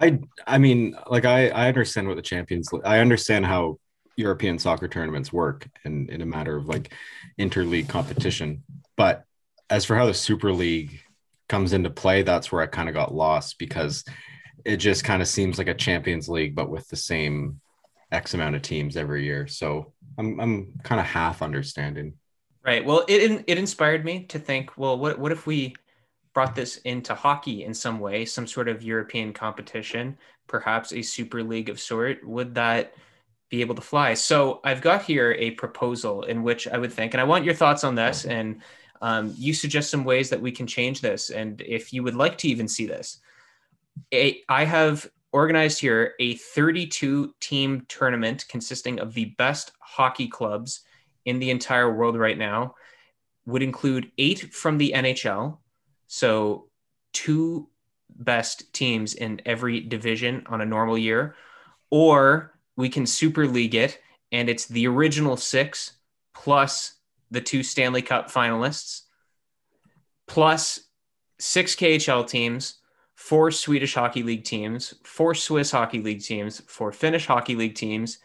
I 0.00 0.20
I 0.46 0.58
mean, 0.58 0.96
like 1.08 1.24
I 1.24 1.48
I 1.48 1.68
understand 1.68 2.06
what 2.06 2.16
the 2.16 2.22
Champions. 2.22 2.72
League. 2.72 2.84
I 2.84 3.00
understand 3.00 3.46
how 3.46 3.78
European 4.16 4.58
soccer 4.58 4.88
tournaments 4.88 5.32
work 5.32 5.68
in 5.84 6.08
in 6.08 6.22
a 6.22 6.26
matter 6.26 6.56
of 6.56 6.66
like 6.66 6.92
interleague 7.38 7.88
competition, 7.88 8.62
but 8.96 9.24
as 9.68 9.84
for 9.84 9.96
how 9.96 10.06
the 10.06 10.14
Super 10.14 10.52
League 10.52 11.00
comes 11.48 11.72
into 11.72 11.90
play, 11.90 12.22
that's 12.22 12.52
where 12.52 12.62
I 12.62 12.66
kind 12.66 12.88
of 12.88 12.94
got 12.94 13.14
lost 13.14 13.58
because 13.58 14.04
it 14.66 14.78
just 14.78 15.04
kind 15.04 15.22
of 15.22 15.28
seems 15.28 15.58
like 15.58 15.68
a 15.68 15.74
Champions 15.74 16.28
League, 16.28 16.56
but 16.56 16.68
with 16.68 16.88
the 16.88 16.96
same 16.96 17.60
X 18.10 18.34
amount 18.34 18.56
of 18.56 18.62
teams 18.62 18.96
every 18.96 19.24
year. 19.24 19.46
So 19.46 19.92
I'm 20.18 20.40
I'm 20.40 20.72
kind 20.82 21.00
of 21.00 21.06
half 21.06 21.40
understanding. 21.40 22.14
Right. 22.64 22.84
Well, 22.84 23.04
it 23.08 23.44
it 23.46 23.58
inspired 23.58 24.04
me 24.04 24.24
to 24.24 24.38
think, 24.40 24.76
well, 24.76 24.98
what 24.98 25.18
what 25.20 25.30
if 25.32 25.46
we 25.46 25.76
brought 26.34 26.56
this 26.56 26.78
into 26.78 27.14
hockey 27.14 27.64
in 27.64 27.72
some 27.72 28.00
way, 28.00 28.24
some 28.24 28.46
sort 28.46 28.68
of 28.68 28.82
European 28.82 29.32
competition, 29.32 30.18
perhaps 30.48 30.92
a 30.92 31.00
super 31.00 31.44
league 31.44 31.68
of 31.68 31.78
sort? 31.78 32.26
Would 32.26 32.56
that 32.56 32.92
be 33.48 33.60
able 33.60 33.76
to 33.76 33.82
fly? 33.82 34.14
So 34.14 34.60
I've 34.64 34.82
got 34.82 35.02
here 35.02 35.36
a 35.38 35.52
proposal 35.52 36.24
in 36.24 36.42
which 36.42 36.66
I 36.66 36.76
would 36.76 36.92
think, 36.92 37.14
and 37.14 37.20
I 37.20 37.24
want 37.24 37.44
your 37.44 37.54
thoughts 37.54 37.84
on 37.84 37.94
this, 37.94 38.24
and 38.24 38.60
um, 39.00 39.32
you 39.38 39.54
suggest 39.54 39.90
some 39.90 40.02
ways 40.02 40.28
that 40.30 40.40
we 40.40 40.50
can 40.50 40.66
change 40.66 41.00
this, 41.00 41.30
and 41.30 41.60
if 41.60 41.92
you 41.92 42.02
would 42.02 42.16
like 42.16 42.36
to 42.38 42.48
even 42.48 42.66
see 42.66 42.86
this 42.86 43.20
a, 44.12 44.42
I 44.48 44.64
have 44.64 45.08
organized 45.32 45.80
here 45.80 46.14
a 46.18 46.36
32 46.36 47.34
team 47.40 47.84
tournament 47.88 48.46
consisting 48.48 49.00
of 49.00 49.14
the 49.14 49.26
best 49.36 49.72
hockey 49.80 50.28
clubs 50.28 50.80
in 51.24 51.38
the 51.38 51.50
entire 51.50 51.92
world 51.92 52.16
right 52.16 52.38
now. 52.38 52.74
Would 53.46 53.62
include 53.62 54.10
eight 54.18 54.52
from 54.52 54.76
the 54.76 54.92
NHL, 54.96 55.58
so 56.08 56.68
two 57.12 57.68
best 58.10 58.72
teams 58.72 59.14
in 59.14 59.40
every 59.46 59.80
division 59.80 60.42
on 60.46 60.60
a 60.60 60.66
normal 60.66 60.98
year, 60.98 61.36
or 61.90 62.58
we 62.76 62.88
can 62.88 63.06
super 63.06 63.46
league 63.46 63.74
it 63.74 64.00
and 64.32 64.48
it's 64.48 64.66
the 64.66 64.86
original 64.86 65.36
six 65.36 65.92
plus 66.34 66.94
the 67.30 67.40
two 67.40 67.62
Stanley 67.62 68.02
Cup 68.02 68.30
finalists 68.30 69.02
plus 70.26 70.80
six 71.38 71.74
KHL 71.74 72.26
teams 72.26 72.78
four 73.16 73.50
Swedish 73.50 73.94
Hockey 73.94 74.22
League 74.22 74.44
teams, 74.44 74.94
four 75.02 75.34
Swiss 75.34 75.70
Hockey 75.70 76.00
League 76.00 76.22
teams, 76.22 76.60
four 76.68 76.92
Finnish 76.92 77.26
Hockey 77.26 77.56
League 77.56 77.74
teams, 77.74 78.18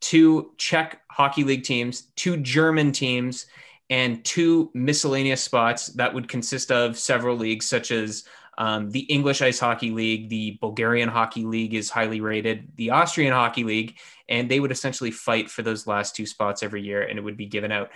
two 0.00 0.52
Czech 0.58 1.00
Hockey 1.10 1.44
League 1.44 1.64
teams, 1.64 2.02
two 2.14 2.36
German 2.36 2.92
teams, 2.92 3.46
and 3.90 4.24
two 4.24 4.70
miscellaneous 4.74 5.42
spots 5.42 5.88
that 5.88 6.12
would 6.12 6.28
consist 6.28 6.70
of 6.70 6.98
several 6.98 7.36
leagues, 7.36 7.66
such 7.66 7.90
as 7.90 8.24
um, 8.58 8.90
the 8.90 9.00
English 9.00 9.42
Ice 9.42 9.58
Hockey 9.58 9.90
League, 9.90 10.28
the 10.28 10.58
Bulgarian 10.60 11.08
Hockey 11.08 11.44
League 11.44 11.74
is 11.74 11.90
highly 11.90 12.20
rated, 12.20 12.68
the 12.76 12.90
Austrian 12.90 13.32
Hockey 13.32 13.64
League, 13.64 13.98
and 14.28 14.48
they 14.48 14.60
would 14.60 14.70
essentially 14.70 15.10
fight 15.10 15.50
for 15.50 15.62
those 15.62 15.86
last 15.86 16.14
two 16.14 16.26
spots 16.26 16.62
every 16.62 16.82
year, 16.82 17.02
and 17.02 17.18
it 17.18 17.22
would 17.22 17.36
be 17.36 17.46
given 17.46 17.72
out. 17.72 17.90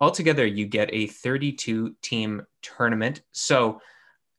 Altogether, 0.00 0.44
you 0.44 0.66
get 0.66 0.90
a 0.92 1.06
32 1.06 1.94
team 2.02 2.44
tournament. 2.62 3.22
So, 3.32 3.80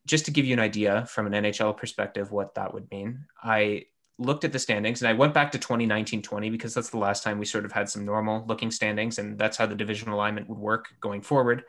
just 0.06 0.24
to 0.26 0.30
give 0.30 0.46
you 0.46 0.52
an 0.52 0.60
idea 0.60 1.06
from 1.06 1.26
an 1.26 1.44
NHL 1.44 1.76
perspective, 1.76 2.30
what 2.30 2.54
that 2.54 2.72
would 2.72 2.90
mean, 2.90 3.26
I 3.42 3.86
looked 4.18 4.44
at 4.44 4.52
the 4.52 4.58
standings 4.58 5.02
and 5.02 5.08
I 5.08 5.12
went 5.12 5.34
back 5.34 5.52
to 5.52 5.58
2019 5.58 6.22
20 6.22 6.48
because 6.48 6.72
that's 6.72 6.88
the 6.88 6.98
last 6.98 7.22
time 7.22 7.38
we 7.38 7.44
sort 7.44 7.66
of 7.66 7.72
had 7.72 7.88
some 7.88 8.04
normal 8.04 8.44
looking 8.46 8.70
standings, 8.70 9.18
and 9.18 9.38
that's 9.38 9.56
how 9.56 9.66
the 9.66 9.74
division 9.74 10.08
alignment 10.08 10.48
would 10.48 10.58
work 10.58 10.88
going 11.00 11.20
forward. 11.20 11.64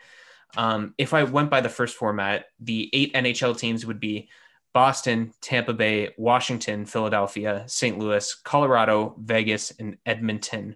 Um, 0.55 0.93
if 0.97 1.13
I 1.13 1.23
went 1.23 1.49
by 1.49 1.59
the 1.61 1.69
first 1.69 1.95
format, 1.95 2.45
the 2.59 2.89
eight 2.93 3.13
NHL 3.13 3.57
teams 3.57 3.85
would 3.85 3.99
be 3.99 4.29
Boston, 4.73 5.33
Tampa 5.41 5.73
Bay, 5.73 6.13
Washington, 6.17 6.85
Philadelphia, 6.85 7.63
St. 7.67 7.97
Louis, 7.97 8.33
Colorado, 8.43 9.15
Vegas, 9.19 9.71
and 9.71 9.97
Edmonton, 10.05 10.75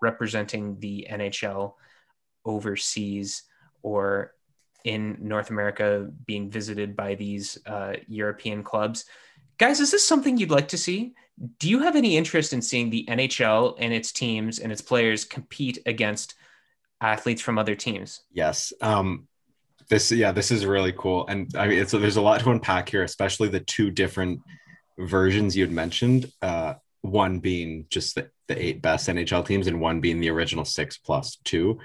representing 0.00 0.80
the 0.80 1.06
NHL 1.10 1.74
overseas 2.44 3.44
or 3.82 4.32
in 4.84 5.16
North 5.20 5.50
America 5.50 6.08
being 6.26 6.50
visited 6.50 6.96
by 6.96 7.14
these 7.14 7.58
uh, 7.66 7.94
European 8.08 8.62
clubs. 8.62 9.04
Guys, 9.58 9.80
is 9.80 9.90
this 9.90 10.06
something 10.06 10.36
you'd 10.36 10.50
like 10.50 10.68
to 10.68 10.78
see? 10.78 11.14
Do 11.58 11.68
you 11.68 11.80
have 11.80 11.96
any 11.96 12.16
interest 12.16 12.52
in 12.52 12.62
seeing 12.62 12.90
the 12.90 13.06
NHL 13.08 13.76
and 13.78 13.92
its 13.92 14.12
teams 14.12 14.58
and 14.58 14.72
its 14.72 14.82
players 14.82 15.24
compete 15.24 15.78
against 15.86 16.34
athletes 17.00 17.42
from 17.42 17.58
other 17.58 17.74
teams? 17.74 18.20
Yes. 18.32 18.72
Um, 18.80 19.28
this, 19.88 20.10
yeah, 20.10 20.32
this 20.32 20.50
is 20.50 20.66
really 20.66 20.92
cool. 20.96 21.26
And 21.26 21.54
I 21.56 21.68
mean, 21.68 21.78
it's, 21.78 21.92
there's 21.92 22.16
a 22.16 22.22
lot 22.22 22.40
to 22.40 22.50
unpack 22.50 22.88
here, 22.88 23.02
especially 23.02 23.48
the 23.48 23.60
two 23.60 23.90
different 23.90 24.40
versions 24.98 25.56
you 25.56 25.64
had 25.64 25.72
mentioned. 25.72 26.30
Uh, 26.40 26.74
one 27.02 27.40
being 27.40 27.86
just 27.90 28.14
the, 28.14 28.30
the 28.48 28.60
eight 28.60 28.80
best 28.80 29.08
NHL 29.08 29.44
teams, 29.44 29.66
and 29.66 29.80
one 29.80 30.00
being 30.00 30.20
the 30.20 30.30
original 30.30 30.64
six 30.64 30.96
plus 30.96 31.36
two. 31.44 31.78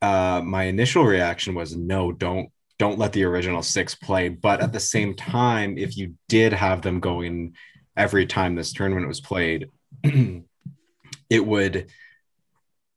Uh, 0.00 0.40
my 0.44 0.64
initial 0.64 1.04
reaction 1.04 1.54
was 1.54 1.76
no, 1.76 2.12
don't 2.12 2.50
don't 2.78 2.98
let 2.98 3.12
the 3.12 3.24
original 3.24 3.62
six 3.62 3.94
play. 3.94 4.28
But 4.28 4.60
at 4.60 4.72
the 4.72 4.80
same 4.80 5.14
time, 5.14 5.76
if 5.76 5.96
you 5.96 6.14
did 6.28 6.52
have 6.52 6.82
them 6.82 7.00
going 7.00 7.56
every 7.96 8.26
time 8.26 8.54
this 8.54 8.72
tournament 8.72 9.08
was 9.08 9.20
played, 9.20 9.68
it 10.04 11.44
would 11.44 11.90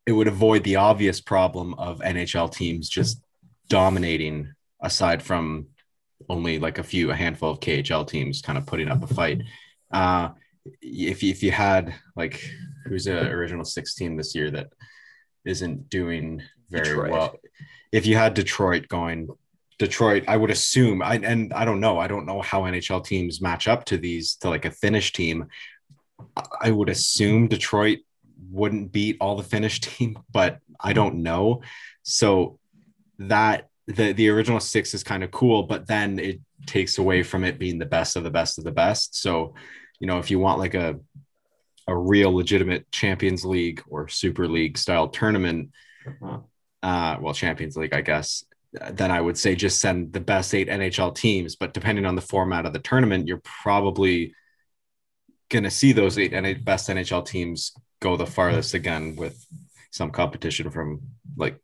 it 0.06 0.12
would 0.12 0.28
avoid 0.28 0.64
the 0.64 0.78
obvious 0.78 1.22
problem 1.22 1.74
of 1.76 2.00
NHL 2.00 2.54
teams 2.54 2.90
just 2.90 3.22
dominating 3.70 4.52
aside 4.82 5.22
from 5.22 5.68
only 6.30 6.60
like 6.60 6.78
a 6.78 6.84
few 6.84 7.12
a 7.12 7.16
handful 7.16 7.52
of 7.52 7.60
KHL 7.60 8.08
teams 8.08 8.42
kind 8.42 8.58
of 8.58 8.66
putting 8.66 8.90
up 8.90 9.04
a 9.04 9.14
fight. 9.14 9.42
Uh, 9.92 10.30
if 10.82 11.24
if 11.24 11.42
you 11.44 11.52
had 11.52 11.94
like 12.16 12.44
who's 12.86 13.08
a 13.08 13.28
original 13.30 13.66
six 13.66 13.96
team 13.96 14.16
this 14.16 14.36
year 14.36 14.52
that 14.52 14.68
isn't 15.46 15.90
doing 15.90 16.42
very 16.72 16.86
Detroit. 16.86 17.12
well. 17.12 17.36
If 17.92 18.06
you 18.06 18.16
had 18.16 18.34
Detroit 18.34 18.88
going, 18.88 19.28
Detroit, 19.82 20.26
I 20.28 20.38
would 20.38 20.52
assume, 20.52 21.02
I, 21.02 21.16
and 21.16 21.52
I 21.54 21.66
don't 21.66 21.80
know, 21.80 21.98
I 21.98 22.08
don't 22.08 22.28
know 22.28 22.40
how 22.40 22.62
NHL 22.62 23.04
teams 23.04 23.42
match 23.42 23.68
up 23.68 23.84
to 23.86 23.98
these 23.98 24.36
to 24.36 24.50
like 24.50 24.66
a 24.66 24.72
Finnish 24.72 25.12
team. 25.12 25.48
I 26.62 26.70
would 26.70 26.88
assume 26.88 27.48
Detroit 27.48 28.00
wouldn't 28.52 28.92
beat 28.92 29.18
all 29.20 29.36
the 29.36 29.44
Finnish 29.44 29.80
team, 29.90 30.20
but 30.32 30.60
I 30.80 30.94
don't 30.94 31.24
know. 31.24 31.64
So 32.04 32.60
that 33.18 33.70
the 33.88 34.14
the 34.14 34.30
original 34.30 34.60
six 34.60 34.94
is 34.94 35.04
kind 35.04 35.24
of 35.24 35.32
cool, 35.32 35.64
but 35.64 35.88
then 35.88 36.20
it 36.20 36.40
takes 36.68 37.00
away 37.00 37.24
from 37.24 37.44
it 37.44 37.58
being 37.58 37.80
the 37.80 37.86
best 37.86 38.16
of 38.16 38.24
the 38.24 38.30
best 38.30 38.60
of 38.60 38.64
the 38.64 38.72
best. 38.72 39.20
So, 39.20 39.56
you 40.00 40.06
know, 40.06 40.20
if 40.20 40.30
you 40.30 40.38
want 40.38 40.60
like 40.60 40.76
a 40.76 41.00
a 41.88 41.98
real 41.98 42.32
legitimate 42.32 42.92
Champions 42.92 43.44
League 43.44 43.82
or 43.88 44.08
Super 44.08 44.48
League 44.48 44.78
style 44.78 45.08
tournament, 45.08 45.72
uh-huh 46.06 46.42
uh, 46.84 47.18
well, 47.20 47.34
Champions 47.34 47.78
League, 47.78 47.94
I 47.94 48.02
guess, 48.02 48.44
then 48.92 49.12
I 49.12 49.22
would 49.22 49.38
say 49.38 49.56
just 49.56 49.80
send 49.80 50.14
the 50.14 50.20
best 50.20 50.54
eight 50.54 50.70
NHL 50.70 51.16
teams. 51.16 51.56
But 51.56 51.74
depending 51.74 52.06
on 52.06 52.16
the 52.16 52.22
format 52.22 52.66
of 52.66 52.74
the 52.74 52.80
tournament, 52.80 53.28
you're 53.28 53.42
probably 53.44 54.34
going 55.50 55.64
to 55.64 55.72
see 55.72 55.92
those 55.92 56.18
eight 56.18 56.32
best 56.64 56.90
NHL 56.90 57.26
teams 57.26 57.74
go 58.00 58.16
the 58.16 58.26
farthest 58.26 58.74
again 58.74 59.16
with 59.16 59.46
some 59.92 60.10
competition 60.10 60.72
from 60.72 61.02
like 61.38 61.60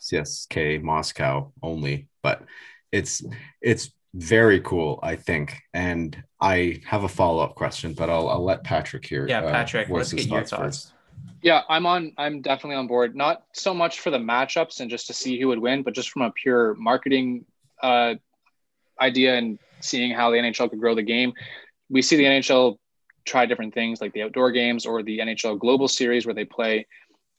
CSKA 0.00 0.82
Moscow 0.82 1.52
only. 1.62 2.08
But 2.22 2.42
it's 2.90 3.22
it's 3.60 3.90
very 4.14 4.60
cool, 4.60 4.98
I 5.02 5.16
think. 5.16 5.60
And 5.74 6.22
I 6.40 6.80
have 6.86 7.04
a 7.04 7.08
follow 7.08 7.42
up 7.42 7.54
question, 7.54 7.92
but 7.92 8.08
I'll 8.08 8.28
I'll 8.28 8.44
let 8.44 8.64
Patrick 8.64 9.04
here. 9.04 9.28
Yeah, 9.28 9.40
uh, 9.40 9.50
Patrick, 9.50 9.90
uh, 9.90 9.94
let's 9.94 10.12
get 10.12 10.26
your 10.26 10.44
thoughts. 10.44 10.52
First. 10.52 10.93
Yeah, 11.42 11.62
I'm 11.68 11.84
on. 11.84 12.12
I'm 12.16 12.40
definitely 12.40 12.76
on 12.76 12.86
board. 12.86 13.14
Not 13.14 13.42
so 13.52 13.74
much 13.74 14.00
for 14.00 14.10
the 14.10 14.18
matchups 14.18 14.80
and 14.80 14.90
just 14.90 15.08
to 15.08 15.12
see 15.12 15.38
who 15.38 15.48
would 15.48 15.58
win, 15.58 15.82
but 15.82 15.94
just 15.94 16.10
from 16.10 16.22
a 16.22 16.30
pure 16.30 16.74
marketing 16.74 17.44
uh, 17.82 18.14
idea 19.00 19.36
and 19.36 19.58
seeing 19.80 20.12
how 20.12 20.30
the 20.30 20.38
NHL 20.38 20.70
could 20.70 20.80
grow 20.80 20.94
the 20.94 21.02
game. 21.02 21.34
We 21.90 22.00
see 22.00 22.16
the 22.16 22.24
NHL 22.24 22.78
try 23.26 23.46
different 23.46 23.74
things 23.74 24.00
like 24.00 24.12
the 24.12 24.22
outdoor 24.22 24.52
games 24.52 24.86
or 24.86 25.02
the 25.02 25.18
NHL 25.18 25.58
Global 25.58 25.88
Series 25.88 26.24
where 26.24 26.34
they 26.34 26.44
play. 26.44 26.86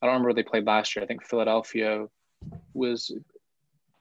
I 0.02 0.06
don't 0.06 0.14
remember 0.14 0.28
where 0.28 0.36
they 0.36 0.44
played 0.44 0.66
last 0.66 0.96
year. 0.96 1.04
I 1.04 1.08
think 1.08 1.24
Philadelphia 1.24 2.06
was 2.74 3.12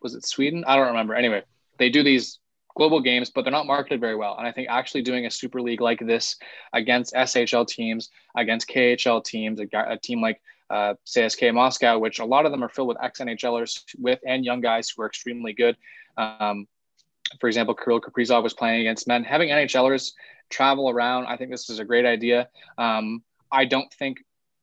was 0.02 0.14
it 0.14 0.26
Sweden? 0.26 0.64
I 0.66 0.76
don't 0.76 0.88
remember. 0.88 1.14
Anyway, 1.14 1.42
they 1.78 1.88
do 1.88 2.02
these 2.02 2.38
global 2.76 3.00
games, 3.00 3.30
but 3.30 3.42
they're 3.42 3.52
not 3.52 3.66
marketed 3.66 4.00
very 4.00 4.16
well. 4.16 4.36
And 4.36 4.46
I 4.46 4.52
think 4.52 4.68
actually 4.68 5.02
doing 5.02 5.26
a 5.26 5.30
super 5.30 5.60
league 5.60 5.80
like 5.80 6.00
this 6.00 6.36
against 6.72 7.14
SHL 7.14 7.66
teams, 7.66 8.10
against 8.36 8.68
KHL 8.68 9.24
teams, 9.24 9.60
a, 9.60 9.66
a 9.72 9.98
team 9.98 10.20
like 10.20 10.40
uh, 10.70 10.94
CSKA 11.06 11.54
Moscow, 11.54 11.98
which 11.98 12.18
a 12.18 12.24
lot 12.24 12.46
of 12.46 12.52
them 12.52 12.64
are 12.64 12.68
filled 12.68 12.88
with 12.88 13.02
ex 13.02 13.20
NHLers 13.20 13.82
with 13.98 14.18
and 14.26 14.44
young 14.44 14.60
guys 14.60 14.90
who 14.90 15.02
are 15.02 15.06
extremely 15.06 15.52
good. 15.52 15.76
Um, 16.16 16.66
for 17.40 17.48
example, 17.48 17.74
Kirill 17.74 18.00
Kaprizov 18.00 18.42
was 18.42 18.54
playing 18.54 18.80
against 18.80 19.06
men. 19.06 19.24
Having 19.24 19.50
NHLers 19.50 20.12
travel 20.50 20.90
around, 20.90 21.26
I 21.26 21.36
think 21.36 21.50
this 21.50 21.70
is 21.70 21.78
a 21.78 21.84
great 21.84 22.04
idea. 22.04 22.48
Um, 22.78 23.22
I 23.50 23.64
don't 23.64 23.92
think 23.94 24.18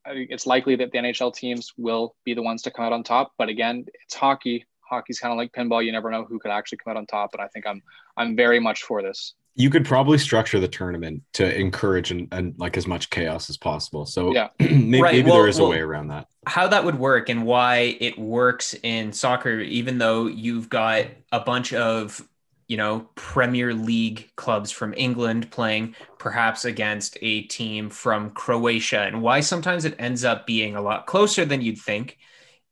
it's 0.05 0.47
likely 0.47 0.75
that 0.77 0.91
the 0.91 0.97
NHL 0.97 1.33
teams 1.33 1.73
will 1.77 2.15
be 2.25 2.33
the 2.33 2.41
ones 2.41 2.63
to 2.63 2.71
come 2.71 2.85
out 2.85 2.93
on 2.93 3.03
top. 3.03 3.33
But 3.37 3.49
again, 3.49 3.85
it's 4.03 4.15
hockey 4.15 4.65
hockey's 4.91 5.19
kind 5.19 5.31
of 5.31 5.37
like 5.37 5.51
pinball. 5.53 5.83
You 5.83 5.91
never 5.91 6.11
know 6.11 6.25
who 6.25 6.37
could 6.37 6.51
actually 6.51 6.79
come 6.79 6.91
out 6.91 6.97
on 6.97 7.05
top. 7.07 7.33
And 7.33 7.41
I 7.41 7.47
think 7.47 7.65
I'm 7.65 7.81
I'm 8.17 8.35
very 8.35 8.59
much 8.59 8.83
for 8.83 9.01
this. 9.01 9.33
You 9.55 9.69
could 9.69 9.85
probably 9.85 10.17
structure 10.17 10.59
the 10.59 10.67
tournament 10.67 11.23
to 11.33 11.59
encourage 11.59 12.11
and, 12.11 12.27
and 12.31 12.55
like 12.57 12.77
as 12.77 12.87
much 12.87 13.09
chaos 13.09 13.49
as 13.49 13.57
possible. 13.57 14.05
So 14.05 14.33
yeah, 14.33 14.49
maybe, 14.59 15.01
right. 15.01 15.13
maybe 15.13 15.29
well, 15.29 15.39
there 15.39 15.47
is 15.47 15.59
a 15.59 15.65
way 15.65 15.79
around 15.79 16.09
that. 16.09 16.27
How 16.47 16.67
that 16.67 16.85
would 16.85 16.97
work 16.99 17.29
and 17.29 17.45
why 17.45 17.97
it 17.99 18.17
works 18.17 18.75
in 18.83 19.11
soccer, 19.11 19.59
even 19.59 19.97
though 19.97 20.27
you've 20.27 20.69
got 20.69 21.05
a 21.31 21.39
bunch 21.39 21.73
of 21.73 22.25
you 22.67 22.77
know 22.77 23.09
Premier 23.15 23.73
League 23.73 24.31
clubs 24.37 24.71
from 24.71 24.93
England 24.95 25.51
playing 25.51 25.95
perhaps 26.17 26.63
against 26.63 27.17
a 27.21 27.41
team 27.43 27.89
from 27.89 28.29
Croatia, 28.31 29.01
and 29.01 29.21
why 29.21 29.41
sometimes 29.41 29.83
it 29.83 29.95
ends 29.99 30.23
up 30.23 30.47
being 30.47 30.75
a 30.75 30.81
lot 30.81 31.07
closer 31.07 31.43
than 31.43 31.61
you'd 31.61 31.79
think 31.79 32.17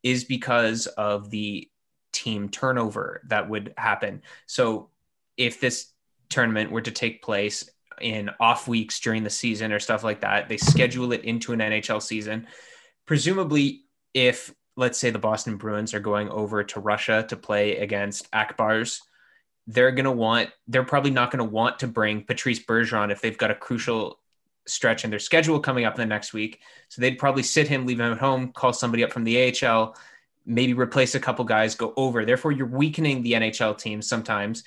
is 0.03 0.23
because 0.23 0.87
of 0.87 1.29
the 1.29 1.69
team 2.11 2.49
turnover 2.49 3.21
that 3.27 3.49
would 3.49 3.73
happen. 3.77 4.21
So 4.45 4.89
if 5.37 5.59
this 5.59 5.91
tournament 6.29 6.71
were 6.71 6.81
to 6.81 6.91
take 6.91 7.21
place 7.21 7.69
in 8.01 8.29
off 8.39 8.67
weeks 8.67 8.99
during 8.99 9.23
the 9.23 9.29
season 9.29 9.71
or 9.71 9.79
stuff 9.79 10.03
like 10.03 10.21
that, 10.21 10.49
they 10.49 10.57
schedule 10.57 11.11
it 11.11 11.23
into 11.23 11.53
an 11.53 11.59
NHL 11.59 12.01
season. 12.01 12.47
Presumably, 13.05 13.83
if 14.13 14.53
let's 14.75 14.97
say 14.97 15.09
the 15.09 15.19
Boston 15.19 15.57
Bruins 15.57 15.93
are 15.93 15.99
going 15.99 16.29
over 16.29 16.63
to 16.63 16.79
Russia 16.79 17.25
to 17.27 17.35
play 17.35 17.77
against 17.77 18.27
Ak 18.31 18.55
Bars, 18.55 19.01
they're 19.67 19.91
going 19.91 20.05
to 20.05 20.11
want, 20.11 20.49
they're 20.67 20.83
probably 20.83 21.11
not 21.11 21.31
going 21.31 21.45
to 21.45 21.51
want 21.51 21.79
to 21.79 21.87
bring 21.87 22.23
Patrice 22.23 22.63
Bergeron 22.63 23.11
if 23.11 23.21
they've 23.21 23.37
got 23.37 23.51
a 23.51 23.55
crucial 23.55 24.19
stretch 24.65 25.03
in 25.03 25.09
their 25.09 25.19
schedule 25.19 25.59
coming 25.59 25.85
up 25.85 25.95
in 25.95 25.99
the 25.99 26.05
next 26.05 26.33
week. 26.33 26.61
So 26.87 27.01
they'd 27.01 27.19
probably 27.19 27.43
sit 27.43 27.67
him, 27.67 27.85
leave 27.85 27.99
him 27.99 28.13
at 28.13 28.19
home, 28.19 28.51
call 28.51 28.71
somebody 28.71 29.03
up 29.03 29.11
from 29.11 29.25
the 29.25 29.53
AHL, 29.63 29.95
maybe 30.49 30.73
replace 30.73 31.15
a 31.15 31.19
couple 31.19 31.45
guys, 31.45 31.75
go 31.75 31.93
over. 31.95 32.25
Therefore, 32.25 32.51
you're 32.51 32.67
weakening 32.67 33.21
the 33.21 33.33
NHL 33.33 33.77
team 33.77 34.01
sometimes 34.01 34.63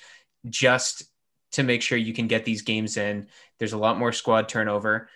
just 0.49 1.03
to 1.51 1.63
make 1.63 1.81
sure 1.81 1.97
you 1.97 2.13
can 2.13 2.27
get 2.27 2.45
these 2.45 2.61
games 2.61 2.97
in. 2.97 3.27
There's 3.59 3.73
a 3.73 3.77
lot 3.77 3.99
more 3.99 4.11
squad 4.11 4.49
turnover. 4.49 5.09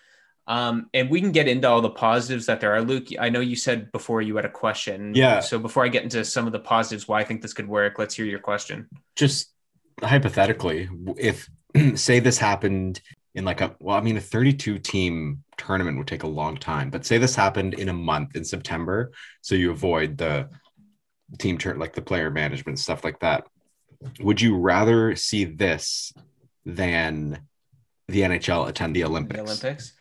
Um, 0.45 0.89
and 0.93 1.09
we 1.09 1.19
can 1.19 1.31
get 1.31 1.47
into 1.47 1.67
all 1.67 1.81
the 1.81 1.89
positives 1.89 2.45
that 2.45 2.61
there 2.61 2.73
are. 2.73 2.81
Luke, 2.81 3.07
I 3.19 3.29
know 3.29 3.39
you 3.39 3.55
said 3.55 3.91
before 3.91 4.21
you 4.21 4.35
had 4.35 4.45
a 4.45 4.49
question. 4.49 5.13
Yeah. 5.15 5.39
So 5.39 5.57
before 5.57 5.83
I 5.83 5.87
get 5.87 6.03
into 6.03 6.23
some 6.23 6.45
of 6.45 6.53
the 6.53 6.59
positives, 6.59 7.07
why 7.07 7.19
I 7.19 7.23
think 7.23 7.41
this 7.41 7.53
could 7.53 7.67
work, 7.67 7.97
let's 7.97 8.15
hear 8.15 8.25
your 8.25 8.39
question. 8.39 8.87
Just 9.15 9.51
hypothetically, 10.01 10.89
if 11.17 11.49
say 11.95 12.19
this 12.19 12.37
happened 12.37 13.01
in 13.37 13.45
like 13.45 13.61
a 13.61 13.75
well, 13.79 13.95
I 13.95 14.01
mean, 14.01 14.17
a 14.17 14.21
32 14.21 14.79
team 14.79 15.43
tournament 15.57 15.97
would 15.99 16.07
take 16.07 16.23
a 16.23 16.27
long 16.27 16.57
time, 16.57 16.89
but 16.89 17.05
say 17.05 17.19
this 17.19 17.35
happened 17.35 17.75
in 17.75 17.87
a 17.87 17.93
month 17.93 18.35
in 18.35 18.43
September, 18.43 19.11
so 19.41 19.53
you 19.53 19.69
avoid 19.69 20.17
the 20.17 20.49
team 21.37 21.59
turn 21.59 21.77
like 21.77 21.93
the 21.93 22.01
player 22.01 22.31
management 22.31 22.79
stuff 22.79 23.03
like 23.03 23.19
that. 23.19 23.45
Would 24.19 24.41
you 24.41 24.57
rather 24.57 25.15
see 25.15 25.45
this 25.45 26.11
than 26.65 27.39
the 28.07 28.21
NHL 28.21 28.67
attend 28.67 28.95
the 28.95 29.03
Olympics? 29.03 29.37
The 29.37 29.43
Olympics. 29.43 29.93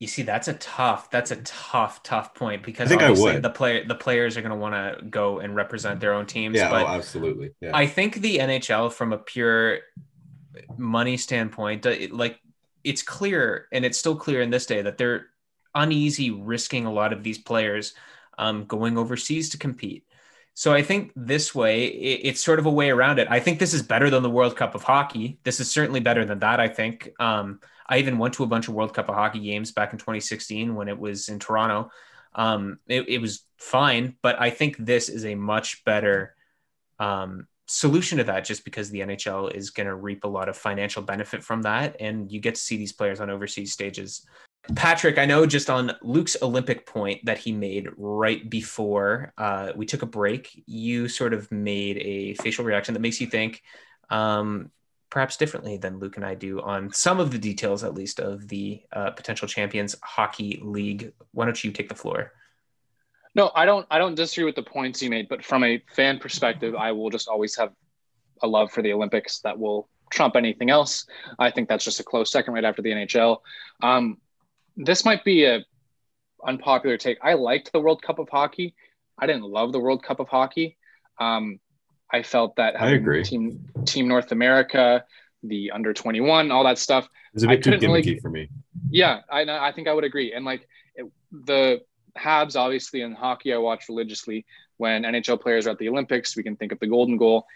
You 0.00 0.08
see, 0.08 0.22
that's 0.22 0.48
a 0.48 0.54
tough. 0.54 1.08
That's 1.08 1.30
a 1.30 1.36
tough, 1.36 2.02
tough 2.02 2.34
point 2.34 2.64
because 2.64 2.86
I 2.86 2.96
think 2.96 3.02
I 3.02 3.12
would. 3.12 3.42
the 3.42 3.50
player 3.50 3.84
the 3.86 3.94
players 3.94 4.36
are 4.36 4.42
going 4.42 4.50
to 4.50 4.58
want 4.58 4.74
to 4.74 5.06
go 5.06 5.38
and 5.38 5.54
represent 5.54 6.00
their 6.00 6.14
own 6.14 6.26
teams. 6.26 6.56
Yeah, 6.56 6.66
oh, 6.66 6.72
but 6.72 6.82
oh, 6.82 6.88
absolutely. 6.88 7.50
Yeah. 7.60 7.70
I 7.72 7.86
think 7.86 8.16
the 8.16 8.38
NHL, 8.38 8.92
from 8.92 9.12
a 9.12 9.18
pure 9.18 9.78
money 10.76 11.16
standpoint, 11.16 11.86
like 12.12 12.40
it's 12.86 13.02
clear, 13.02 13.66
and 13.72 13.84
it's 13.84 13.98
still 13.98 14.16
clear 14.16 14.40
in 14.40 14.50
this 14.50 14.66
day 14.66 14.82
that 14.82 14.96
they're 14.96 15.26
uneasy 15.74 16.30
risking 16.30 16.86
a 16.86 16.92
lot 16.92 17.12
of 17.12 17.22
these 17.22 17.38
players 17.38 17.94
um, 18.38 18.64
going 18.64 18.96
overseas 18.96 19.50
to 19.50 19.58
compete. 19.58 20.04
So 20.54 20.72
I 20.72 20.82
think 20.82 21.12
this 21.14 21.54
way, 21.54 21.84
it, 21.86 22.20
it's 22.24 22.42
sort 22.42 22.58
of 22.58 22.66
a 22.66 22.70
way 22.70 22.90
around 22.90 23.18
it. 23.18 23.28
I 23.30 23.40
think 23.40 23.58
this 23.58 23.74
is 23.74 23.82
better 23.82 24.08
than 24.08 24.22
the 24.22 24.30
World 24.30 24.56
Cup 24.56 24.74
of 24.74 24.82
Hockey. 24.82 25.38
This 25.44 25.60
is 25.60 25.70
certainly 25.70 26.00
better 26.00 26.24
than 26.24 26.38
that. 26.38 26.60
I 26.60 26.68
think. 26.68 27.10
Um, 27.20 27.60
I 27.88 27.98
even 27.98 28.18
went 28.18 28.34
to 28.34 28.44
a 28.44 28.48
bunch 28.48 28.68
of 28.68 28.74
World 28.74 28.94
Cup 28.94 29.08
of 29.08 29.14
Hockey 29.14 29.40
games 29.40 29.70
back 29.70 29.92
in 29.92 29.98
2016 29.98 30.74
when 30.74 30.88
it 30.88 30.98
was 30.98 31.28
in 31.28 31.38
Toronto. 31.38 31.90
Um, 32.34 32.78
it, 32.86 33.08
it, 33.08 33.20
was 33.20 33.44
fine, 33.58 34.16
but 34.22 34.40
I 34.40 34.50
think 34.50 34.76
this 34.76 35.08
is 35.08 35.24
a 35.24 35.36
much 35.36 35.84
better 35.84 36.34
um, 36.98 37.46
solution 37.66 38.18
to 38.18 38.24
that 38.24 38.44
just 38.44 38.64
because 38.64 38.90
the 38.90 39.00
NHL 39.00 39.52
is 39.52 39.70
going 39.70 39.86
to 39.86 39.94
reap 39.94 40.24
a 40.24 40.28
lot 40.28 40.48
of 40.48 40.56
financial 40.56 41.02
benefit 41.02 41.42
from 41.42 41.62
that. 41.62 41.96
And 42.00 42.30
you 42.30 42.40
get 42.40 42.54
to 42.54 42.60
see 42.60 42.76
these 42.76 42.92
players 42.92 43.20
on 43.20 43.30
overseas 43.30 43.72
stages. 43.72 44.26
Patrick, 44.74 45.18
I 45.18 45.26
know 45.26 45.46
just 45.46 45.70
on 45.70 45.92
Luke's 46.02 46.36
Olympic 46.42 46.86
point 46.86 47.24
that 47.24 47.38
he 47.38 47.52
made 47.52 47.88
right 47.96 48.48
before 48.48 49.32
uh, 49.38 49.72
we 49.76 49.86
took 49.86 50.02
a 50.02 50.06
break, 50.06 50.62
you 50.66 51.08
sort 51.08 51.34
of 51.34 51.50
made 51.52 51.98
a 51.98 52.34
facial 52.34 52.64
reaction 52.64 52.94
that 52.94 53.00
makes 53.00 53.20
you 53.20 53.28
think 53.28 53.62
um, 54.10 54.70
perhaps 55.08 55.36
differently 55.36 55.76
than 55.76 55.98
Luke 55.98 56.16
and 56.16 56.26
I 56.26 56.34
do 56.34 56.60
on 56.60 56.92
some 56.92 57.20
of 57.20 57.30
the 57.30 57.38
details, 57.38 57.84
at 57.84 57.94
least, 57.94 58.18
of 58.18 58.48
the 58.48 58.82
uh, 58.92 59.10
potential 59.12 59.46
champions 59.46 59.94
hockey 60.02 60.60
league. 60.62 61.12
Why 61.30 61.44
don't 61.44 61.62
you 61.62 61.70
take 61.70 61.88
the 61.88 61.94
floor? 61.94 62.32
No, 63.36 63.52
I 63.54 63.66
don't. 63.66 63.86
I 63.90 63.98
don't 63.98 64.14
disagree 64.14 64.44
with 64.44 64.56
the 64.56 64.62
points 64.62 65.02
you 65.02 65.10
made, 65.10 65.28
but 65.28 65.44
from 65.44 65.62
a 65.62 65.82
fan 65.94 66.18
perspective, 66.18 66.74
I 66.74 66.92
will 66.92 67.10
just 67.10 67.28
always 67.28 67.54
have 67.56 67.70
a 68.42 68.46
love 68.46 68.72
for 68.72 68.80
the 68.80 68.94
Olympics 68.94 69.40
that 69.40 69.58
will 69.58 69.90
trump 70.10 70.36
anything 70.36 70.70
else. 70.70 71.06
I 71.38 71.50
think 71.50 71.68
that's 71.68 71.84
just 71.84 72.00
a 72.00 72.02
close 72.02 72.32
second 72.32 72.54
right 72.54 72.64
after 72.64 72.80
the 72.80 72.92
NHL. 72.92 73.38
Um, 73.82 74.16
this 74.74 75.04
might 75.04 75.22
be 75.22 75.44
a 75.44 75.66
unpopular 76.46 76.96
take. 76.96 77.18
I 77.22 77.34
liked 77.34 77.72
the 77.72 77.80
World 77.80 78.00
Cup 78.00 78.18
of 78.18 78.30
Hockey. 78.30 78.74
I 79.18 79.26
didn't 79.26 79.44
love 79.44 79.70
the 79.72 79.80
World 79.80 80.02
Cup 80.02 80.18
of 80.18 80.28
Hockey. 80.28 80.78
Um, 81.20 81.60
I 82.10 82.22
felt 82.22 82.56
that 82.56 82.80
I 82.80 82.92
agree. 82.92 83.22
Team 83.22 83.68
Team 83.84 84.08
North 84.08 84.32
America, 84.32 85.04
the 85.42 85.72
under 85.72 85.92
21, 85.92 86.50
all 86.50 86.64
that 86.64 86.78
stuff. 86.78 87.06
It's 87.34 87.44
a 87.44 87.48
bit 87.48 87.62
too 87.62 87.72
gimmicky 87.72 88.06
really, 88.06 88.18
for 88.20 88.30
me. 88.30 88.48
Yeah, 88.88 89.20
I 89.30 89.42
I 89.42 89.72
think 89.72 89.88
I 89.88 89.92
would 89.92 90.04
agree. 90.04 90.32
And 90.32 90.46
like 90.46 90.66
it, 90.94 91.04
the 91.30 91.82
Habs, 92.16 92.56
obviously 92.56 93.02
in 93.02 93.12
hockey, 93.12 93.52
I 93.52 93.58
watch 93.58 93.88
religiously. 93.88 94.44
When 94.78 95.04
NHL 95.04 95.40
players 95.40 95.66
are 95.66 95.70
at 95.70 95.78
the 95.78 95.88
Olympics, 95.88 96.36
we 96.36 96.42
can 96.42 96.56
think 96.56 96.72
of 96.72 96.78
the 96.80 96.86
Golden 96.86 97.16
Goal. 97.16 97.46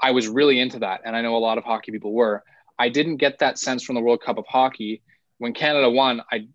I 0.00 0.10
was 0.10 0.26
really 0.26 0.58
into 0.58 0.80
that, 0.80 1.02
and 1.04 1.14
I 1.14 1.22
know 1.22 1.36
a 1.36 1.38
lot 1.38 1.58
of 1.58 1.64
hockey 1.64 1.92
people 1.92 2.12
were. 2.12 2.42
I 2.78 2.88
didn't 2.88 3.18
get 3.18 3.38
that 3.38 3.58
sense 3.58 3.84
from 3.84 3.94
the 3.94 4.00
World 4.00 4.20
Cup 4.22 4.38
of 4.38 4.46
Hockey 4.48 5.02
when 5.38 5.52
Canada 5.52 5.88
won. 5.88 6.22
I 6.32 6.48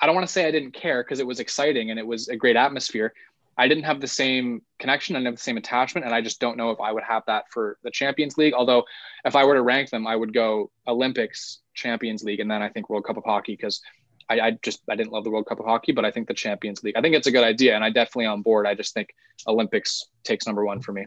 I 0.00 0.06
don't 0.06 0.14
want 0.14 0.26
to 0.26 0.32
say 0.32 0.46
I 0.46 0.50
didn't 0.50 0.72
care 0.72 1.02
because 1.02 1.20
it 1.20 1.26
was 1.26 1.40
exciting 1.40 1.90
and 1.90 1.98
it 1.98 2.06
was 2.06 2.28
a 2.28 2.36
great 2.36 2.56
atmosphere. 2.56 3.12
I 3.58 3.68
didn't 3.68 3.84
have 3.84 4.00
the 4.00 4.06
same 4.06 4.60
connection, 4.78 5.16
I 5.16 5.20
didn't 5.20 5.28
have 5.28 5.36
the 5.36 5.42
same 5.42 5.56
attachment, 5.56 6.04
and 6.04 6.14
I 6.14 6.20
just 6.20 6.40
don't 6.40 6.58
know 6.58 6.70
if 6.70 6.80
I 6.80 6.92
would 6.92 7.04
have 7.04 7.22
that 7.26 7.44
for 7.50 7.78
the 7.82 7.90
Champions 7.90 8.36
League. 8.36 8.52
Although, 8.52 8.84
if 9.24 9.34
I 9.34 9.44
were 9.44 9.54
to 9.54 9.62
rank 9.62 9.88
them, 9.88 10.06
I 10.06 10.14
would 10.14 10.34
go 10.34 10.70
Olympics, 10.86 11.60
Champions 11.72 12.22
League, 12.22 12.40
and 12.40 12.50
then 12.50 12.60
I 12.60 12.68
think 12.68 12.90
World 12.90 13.04
Cup 13.04 13.16
of 13.16 13.24
Hockey 13.24 13.54
because 13.54 13.80
I, 14.28 14.40
I, 14.40 14.50
just 14.62 14.82
I 14.90 14.96
didn't 14.96 15.12
love 15.12 15.24
the 15.24 15.30
World 15.30 15.46
Cup 15.46 15.60
of 15.60 15.66
Hockey, 15.66 15.92
but 15.92 16.04
I 16.04 16.10
think 16.10 16.28
the 16.28 16.34
Champions 16.34 16.82
League. 16.82 16.96
I 16.96 17.00
think 17.00 17.14
it's 17.14 17.26
a 17.26 17.30
good 17.30 17.44
idea, 17.44 17.74
and 17.74 17.84
I 17.84 17.90
definitely 17.90 18.26
on 18.26 18.42
board. 18.42 18.66
I 18.66 18.74
just 18.74 18.94
think 18.94 19.14
Olympics 19.46 20.04
takes 20.24 20.46
number 20.46 20.64
one 20.64 20.80
for 20.80 20.92
me. 20.92 21.06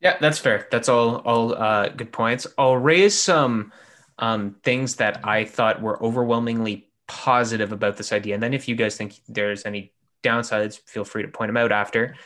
Yeah, 0.00 0.16
that's 0.20 0.38
fair. 0.38 0.68
That's 0.70 0.88
all 0.88 1.16
all 1.16 1.54
uh, 1.54 1.88
good 1.88 2.12
points. 2.12 2.46
I'll 2.58 2.76
raise 2.76 3.18
some 3.18 3.72
um, 4.18 4.56
things 4.62 4.96
that 4.96 5.20
I 5.24 5.44
thought 5.44 5.80
were 5.80 6.02
overwhelmingly 6.02 6.88
positive 7.06 7.72
about 7.72 7.96
this 7.96 8.12
idea, 8.12 8.34
and 8.34 8.42
then 8.42 8.54
if 8.54 8.68
you 8.68 8.76
guys 8.76 8.96
think 8.96 9.20
there's 9.28 9.64
any 9.64 9.92
downsides, 10.22 10.80
feel 10.86 11.04
free 11.04 11.22
to 11.22 11.28
point 11.28 11.48
them 11.48 11.56
out 11.56 11.72
after. 11.72 12.16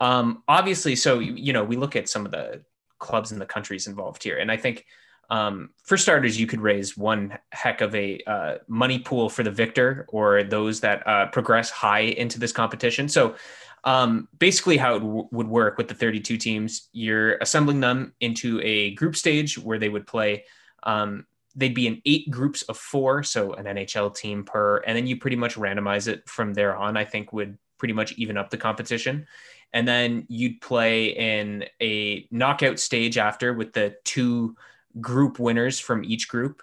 Um, 0.00 0.42
obviously, 0.48 0.96
so 0.96 1.18
you 1.18 1.52
know, 1.52 1.64
we 1.64 1.76
look 1.76 1.96
at 1.96 2.08
some 2.08 2.24
of 2.24 2.32
the 2.32 2.62
clubs 2.98 3.32
and 3.32 3.40
the 3.40 3.46
countries 3.46 3.86
involved 3.86 4.22
here, 4.22 4.38
and 4.38 4.50
I 4.50 4.56
think 4.56 4.86
um, 5.30 5.70
for 5.84 5.96
starters, 5.96 6.40
you 6.40 6.46
could 6.46 6.60
raise 6.60 6.96
one 6.96 7.38
heck 7.52 7.80
of 7.80 7.94
a 7.94 8.20
uh, 8.26 8.54
money 8.66 8.98
pool 8.98 9.28
for 9.28 9.42
the 9.42 9.50
victor 9.50 10.06
or 10.08 10.42
those 10.42 10.80
that 10.80 11.06
uh, 11.06 11.26
progress 11.26 11.70
high 11.70 12.00
into 12.00 12.38
this 12.38 12.52
competition. 12.52 13.08
So, 13.08 13.36
um, 13.84 14.28
basically, 14.38 14.76
how 14.76 14.96
it 14.96 15.00
w- 15.00 15.28
would 15.30 15.46
work 15.46 15.78
with 15.78 15.88
the 15.88 15.94
32 15.94 16.36
teams, 16.36 16.88
you're 16.92 17.36
assembling 17.36 17.80
them 17.80 18.12
into 18.20 18.60
a 18.62 18.94
group 18.94 19.14
stage 19.14 19.58
where 19.58 19.78
they 19.78 19.88
would 19.88 20.06
play. 20.06 20.44
Um, 20.82 21.26
they'd 21.54 21.74
be 21.74 21.86
in 21.86 22.02
eight 22.04 22.30
groups 22.30 22.62
of 22.62 22.76
four, 22.76 23.22
so 23.22 23.52
an 23.52 23.66
NHL 23.66 24.14
team 24.14 24.44
per, 24.44 24.78
and 24.78 24.96
then 24.96 25.06
you 25.06 25.16
pretty 25.16 25.36
much 25.36 25.56
randomize 25.56 26.08
it 26.08 26.28
from 26.28 26.54
there 26.54 26.76
on. 26.76 26.96
I 26.96 27.04
think 27.04 27.32
would 27.32 27.58
pretty 27.78 27.94
much 27.94 28.12
even 28.12 28.36
up 28.36 28.50
the 28.50 28.56
competition. 28.56 29.26
And 29.72 29.86
then 29.86 30.26
you'd 30.28 30.60
play 30.60 31.06
in 31.06 31.64
a 31.80 32.26
knockout 32.30 32.78
stage 32.78 33.18
after 33.18 33.52
with 33.52 33.72
the 33.72 33.96
two 34.04 34.56
group 35.00 35.38
winners 35.38 35.78
from 35.80 36.04
each 36.04 36.28
group. 36.28 36.62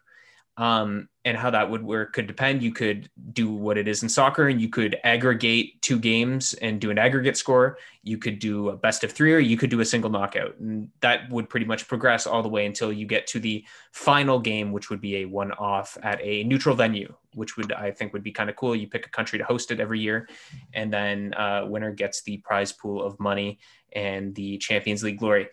Um, 0.57 1.09
and 1.26 1.36
how 1.36 1.49
that 1.49 1.69
would 1.69 1.84
work 1.84 2.13
could 2.13 2.28
depend. 2.28 2.63
You 2.63 2.71
could 2.71 3.09
do 3.34 3.51
what 3.51 3.78
it 3.78 3.89
is 3.89 4.03
in 4.03 4.09
soccer, 4.09 4.47
and 4.47 4.61
you 4.61 4.69
could 4.69 4.95
aggregate 5.03 5.82
two 5.82 5.99
games 5.99 6.53
and 6.53 6.80
do 6.80 6.91
an 6.91 6.97
aggregate 6.97 7.36
score. 7.36 7.78
You 8.03 8.17
could 8.17 8.39
do 8.39 8.69
a 8.69 8.78
best 8.78 9.03
of 9.03 9.11
three, 9.11 9.34
or 9.34 9.39
you 9.39 9.57
could 9.57 9.69
do 9.69 9.82
a 9.82 9.86
single 9.86 10.09
knockout, 10.09 10.57
and 10.59 10.88
that 11.01 11.30
would 11.30 11.49
pretty 11.49 11.65
much 11.65 11.89
progress 11.89 12.26
all 12.26 12.41
the 12.41 12.47
way 12.47 12.65
until 12.65 12.93
you 12.93 13.05
get 13.05 13.28
to 13.28 13.39
the 13.41 13.65
final 13.91 14.39
game, 14.39 14.71
which 14.71 14.89
would 14.89 15.01
be 15.01 15.17
a 15.17 15.26
one-off 15.26 15.97
at 16.03 16.21
a 16.21 16.45
neutral 16.45 16.76
venue, 16.76 17.13
which 17.34 17.57
would 17.57 17.73
I 17.73 17.91
think 17.91 18.13
would 18.13 18.23
be 18.23 18.32
kind 18.32 18.49
of 18.49 18.55
cool. 18.55 18.78
You 18.78 18.88
pick 18.88 19.07
a 19.07 19.09
country 19.09 19.39
to 19.39 19.43
host 19.43 19.71
it 19.71 19.82
every 19.82 19.99
year, 19.99 20.30
and 20.73 20.93
then 20.93 21.34
uh, 21.34 21.65
winner 21.67 21.91
gets 21.91 22.21
the 22.21 22.38
prize 22.38 22.71
pool 22.71 23.03
of 23.03 23.19
money 23.19 23.59
and 23.91 24.34
the 24.36 24.57
Champions 24.59 25.03
League 25.03 25.19
glory. 25.19 25.47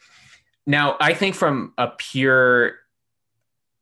Now, 0.66 0.96
I 1.00 1.14
think 1.14 1.34
from 1.34 1.72
a 1.76 1.88
pure 1.88 2.76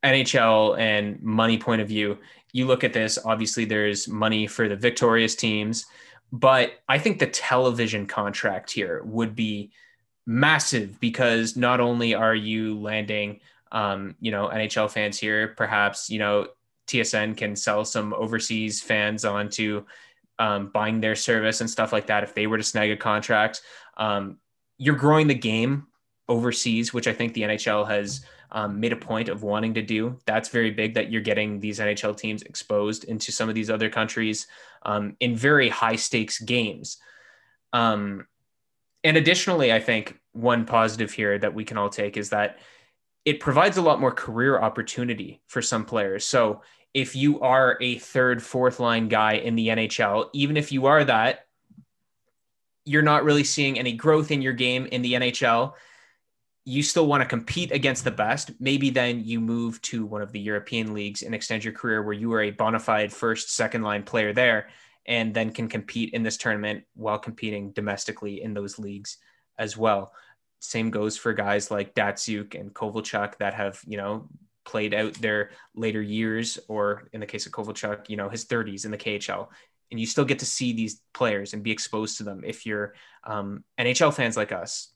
NHL 0.02 0.78
and 0.78 1.20
money 1.22 1.58
point 1.58 1.82
of 1.82 1.88
view, 1.88 2.18
you 2.52 2.66
look 2.66 2.84
at 2.84 2.92
this, 2.92 3.18
obviously 3.24 3.64
there's 3.64 4.08
money 4.08 4.46
for 4.46 4.68
the 4.68 4.76
victorious 4.76 5.34
teams, 5.34 5.86
but 6.32 6.72
I 6.88 6.98
think 6.98 7.18
the 7.18 7.26
television 7.26 8.06
contract 8.06 8.70
here 8.70 9.02
would 9.04 9.34
be 9.34 9.72
massive 10.26 10.98
because 11.00 11.56
not 11.56 11.80
only 11.80 12.14
are 12.14 12.34
you 12.34 12.78
landing, 12.78 13.40
um, 13.72 14.16
you 14.20 14.30
know, 14.30 14.48
NHL 14.48 14.90
fans 14.90 15.18
here, 15.18 15.48
perhaps, 15.48 16.08
you 16.08 16.18
know, 16.18 16.48
TSN 16.86 17.36
can 17.36 17.54
sell 17.54 17.84
some 17.84 18.12
overseas 18.14 18.80
fans 18.80 19.24
onto 19.24 19.84
um, 20.38 20.68
buying 20.68 21.00
their 21.00 21.14
service 21.14 21.60
and 21.60 21.70
stuff 21.70 21.92
like 21.92 22.06
that 22.06 22.24
if 22.24 22.34
they 22.34 22.46
were 22.46 22.58
to 22.58 22.64
snag 22.64 22.90
a 22.90 22.96
contract. 22.96 23.60
Um, 23.96 24.38
you're 24.78 24.96
growing 24.96 25.26
the 25.26 25.34
game 25.34 25.86
overseas, 26.30 26.94
which 26.94 27.08
I 27.08 27.12
think 27.12 27.34
the 27.34 27.42
NHL 27.42 27.86
has 27.88 28.24
um, 28.52 28.80
made 28.80 28.92
a 28.92 28.96
point 28.96 29.28
of 29.28 29.42
wanting 29.42 29.74
to 29.74 29.82
do. 29.82 30.16
That's 30.24 30.48
very 30.48 30.70
big 30.70 30.94
that 30.94 31.10
you're 31.10 31.20
getting 31.20 31.60
these 31.60 31.80
NHL 31.80 32.16
teams 32.16 32.42
exposed 32.42 33.04
into 33.04 33.32
some 33.32 33.48
of 33.48 33.54
these 33.54 33.68
other 33.68 33.90
countries 33.90 34.46
um, 34.84 35.16
in 35.20 35.36
very 35.36 35.68
high 35.68 35.96
stakes 35.96 36.40
games. 36.40 36.98
Um, 37.72 38.26
and 39.04 39.16
additionally, 39.16 39.72
I 39.72 39.80
think 39.80 40.18
one 40.32 40.64
positive 40.64 41.12
here 41.12 41.38
that 41.38 41.54
we 41.54 41.64
can 41.64 41.76
all 41.76 41.88
take 41.88 42.16
is 42.16 42.30
that 42.30 42.58
it 43.24 43.40
provides 43.40 43.76
a 43.76 43.82
lot 43.82 44.00
more 44.00 44.12
career 44.12 44.58
opportunity 44.58 45.42
for 45.46 45.60
some 45.60 45.84
players. 45.84 46.24
So 46.24 46.62
if 46.94 47.14
you 47.14 47.40
are 47.40 47.76
a 47.80 47.98
third, 47.98 48.42
fourth 48.42 48.80
line 48.80 49.08
guy 49.08 49.34
in 49.34 49.56
the 49.56 49.68
NHL, 49.68 50.30
even 50.32 50.56
if 50.56 50.72
you 50.72 50.86
are 50.86 51.04
that, 51.04 51.46
you're 52.84 53.02
not 53.02 53.24
really 53.24 53.44
seeing 53.44 53.78
any 53.78 53.92
growth 53.92 54.30
in 54.30 54.42
your 54.42 54.52
game 54.52 54.86
in 54.86 55.02
the 55.02 55.14
NHL 55.14 55.74
you 56.70 56.84
still 56.84 57.08
want 57.08 57.20
to 57.20 57.28
compete 57.28 57.72
against 57.72 58.04
the 58.04 58.12
best, 58.12 58.52
maybe 58.60 58.90
then 58.90 59.24
you 59.24 59.40
move 59.40 59.82
to 59.82 60.06
one 60.06 60.22
of 60.22 60.30
the 60.30 60.38
European 60.38 60.94
leagues 60.94 61.22
and 61.22 61.34
extend 61.34 61.64
your 61.64 61.72
career 61.72 62.00
where 62.00 62.14
you 62.14 62.32
are 62.32 62.42
a 62.42 62.52
bona 62.52 62.78
fide 62.78 63.12
first, 63.12 63.52
second 63.52 63.82
line 63.82 64.04
player 64.04 64.32
there, 64.32 64.68
and 65.04 65.34
then 65.34 65.50
can 65.50 65.68
compete 65.68 66.14
in 66.14 66.22
this 66.22 66.36
tournament 66.36 66.84
while 66.94 67.18
competing 67.18 67.72
domestically 67.72 68.40
in 68.40 68.54
those 68.54 68.78
leagues 68.78 69.18
as 69.58 69.76
well. 69.76 70.12
Same 70.60 70.90
goes 70.90 71.16
for 71.16 71.32
guys 71.32 71.72
like 71.72 71.92
Datsyuk 71.94 72.54
and 72.58 72.72
Kovalchuk 72.72 73.38
that 73.38 73.54
have, 73.54 73.80
you 73.84 73.96
know, 73.96 74.28
played 74.64 74.94
out 74.94 75.14
their 75.14 75.50
later 75.74 76.00
years, 76.00 76.60
or 76.68 77.08
in 77.12 77.18
the 77.18 77.26
case 77.26 77.46
of 77.46 77.52
Kovalchuk, 77.52 78.08
you 78.08 78.16
know, 78.16 78.28
his 78.28 78.44
30s 78.44 78.84
in 78.84 78.92
the 78.92 78.98
KHL. 78.98 79.48
and 79.90 79.98
you 79.98 80.06
still 80.06 80.24
get 80.24 80.38
to 80.38 80.46
see 80.46 80.72
these 80.72 81.02
players 81.14 81.52
and 81.52 81.64
be 81.64 81.72
exposed 81.72 82.18
to 82.18 82.22
them 82.22 82.42
if 82.44 82.64
you're 82.64 82.94
um, 83.24 83.64
NHL 83.76 84.14
fans 84.14 84.36
like 84.36 84.52
us. 84.52 84.92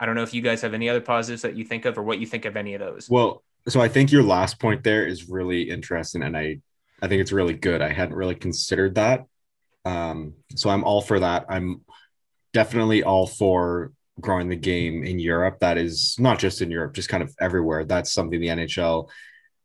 I 0.00 0.06
don't 0.06 0.14
know 0.14 0.22
if 0.22 0.34
you 0.34 0.42
guys 0.42 0.62
have 0.62 0.74
any 0.74 0.88
other 0.88 1.00
positives 1.00 1.42
that 1.42 1.56
you 1.56 1.64
think 1.64 1.84
of 1.84 1.98
or 1.98 2.02
what 2.02 2.18
you 2.18 2.26
think 2.26 2.44
of 2.44 2.56
any 2.56 2.74
of 2.74 2.80
those. 2.80 3.08
Well, 3.10 3.42
so 3.66 3.80
I 3.80 3.88
think 3.88 4.12
your 4.12 4.22
last 4.22 4.60
point 4.60 4.84
there 4.84 5.06
is 5.06 5.28
really 5.28 5.68
interesting 5.70 6.22
and 6.22 6.36
I 6.36 6.60
I 7.00 7.06
think 7.06 7.20
it's 7.20 7.32
really 7.32 7.54
good. 7.54 7.80
I 7.80 7.92
hadn't 7.92 8.16
really 8.16 8.34
considered 8.34 8.96
that. 8.96 9.26
Um, 9.84 10.34
so 10.56 10.68
I'm 10.68 10.84
all 10.84 11.00
for 11.00 11.20
that. 11.20 11.46
I'm 11.48 11.82
definitely 12.52 13.04
all 13.04 13.26
for 13.26 13.92
growing 14.20 14.48
the 14.48 14.56
game 14.56 15.04
in 15.04 15.18
Europe. 15.18 15.60
That 15.60 15.78
is 15.78 16.16
not 16.18 16.38
just 16.38 16.60
in 16.60 16.70
Europe, 16.70 16.94
just 16.94 17.08
kind 17.08 17.22
of 17.22 17.34
everywhere. 17.40 17.84
That's 17.84 18.12
something 18.12 18.40
the 18.40 18.48
NHL 18.48 19.08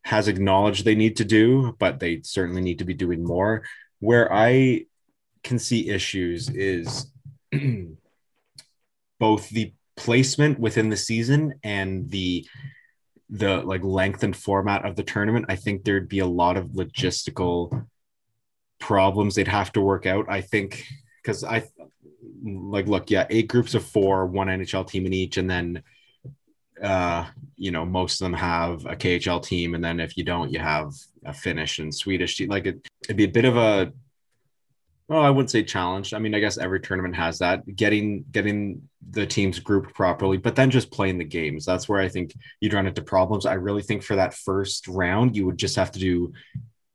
has 0.04 0.28
acknowledged 0.28 0.86
they 0.86 0.96
need 0.96 1.16
to 1.18 1.26
do, 1.26 1.76
but 1.80 2.00
they 2.00 2.22
certainly 2.24 2.62
need 2.62 2.80
to 2.80 2.86
be 2.86 2.94
doing 2.94 3.24
more. 3.24 3.64
Where 4.00 4.32
I 4.32 4.86
can 5.44 5.60
see 5.60 5.90
issues 5.90 6.50
is 6.50 7.08
both 9.20 9.50
the 9.50 9.74
placement 9.96 10.60
within 10.60 10.90
the 10.90 10.98
season 10.98 11.54
and 11.64 12.10
the 12.10 12.46
the 13.30 13.58
like 13.64 13.84
length 13.84 14.24
and 14.24 14.36
format 14.36 14.86
of 14.86 14.96
the 14.96 15.04
tournament. 15.04 15.46
I 15.50 15.56
think 15.56 15.84
there'd 15.84 16.10
be 16.10 16.20
a 16.20 16.26
lot 16.26 16.58
of 16.58 16.68
logistical 16.68 17.88
problems 18.80 19.36
they'd 19.36 19.48
have 19.48 19.72
to 19.74 19.82
work 19.82 20.06
out. 20.06 20.26
I 20.30 20.42
think 20.42 20.86
because 21.22 21.44
I 21.44 21.64
like 22.44 22.88
look, 22.88 23.10
yeah, 23.10 23.26
eight 23.30 23.48
groups 23.48 23.74
of 23.74 23.86
four, 23.86 24.26
one 24.26 24.48
NHL 24.48 24.88
team 24.88 25.06
in 25.06 25.14
each, 25.14 25.38
and 25.38 25.50
then 25.50 25.84
uh, 26.82 27.26
you 27.56 27.72
know, 27.72 27.86
most 27.86 28.20
of 28.20 28.26
them 28.26 28.34
have 28.34 28.86
a 28.86 28.96
KHL 28.96 29.44
team, 29.44 29.74
and 29.74 29.84
then 29.84 30.00
if 30.00 30.18
you 30.18 30.24
don't, 30.24 30.52
you 30.52 30.60
have 30.60 30.92
a 31.26 31.34
Finnish 31.34 31.80
and 31.80 31.94
Swedish 31.94 32.38
team. 32.38 32.50
Like 32.50 32.66
it, 32.66 32.86
it'd 33.04 33.18
be 33.18 33.24
a 33.24 33.30
bit 33.30 33.46
of 33.46 33.56
a 33.56 33.94
well, 35.08 35.22
I 35.22 35.30
wouldn't 35.30 35.52
say 35.52 35.64
challenged. 35.64 36.14
I 36.14 36.20
mean, 36.20 36.34
I 36.34 36.40
guess 36.40 36.58
every 36.58 36.80
tournament 36.80 37.16
has 37.16 37.40
that. 37.40 37.76
Getting 37.76 38.24
getting 38.32 38.88
the 39.12 39.26
teams 39.26 39.60
grouped 39.60 39.94
properly, 39.94 40.38
but 40.38 40.56
then 40.56 40.72
just 40.72 40.92
playing 40.92 41.18
the 41.18 41.26
games. 41.26 41.66
That's 41.66 41.90
where 41.90 42.02
I 42.02 42.08
think 42.08 42.34
you'd 42.62 42.74
run 42.74 42.88
into 42.88 43.02
problems. 43.02 43.46
I 43.46 43.54
really 43.54 43.82
think 43.82 44.04
for 44.04 44.16
that 44.16 44.34
first 44.34 44.88
round, 44.88 45.36
you 45.36 45.46
would 45.46 45.58
just 45.58 45.76
have 45.76 45.92
to 45.92 46.00
do 46.00 46.34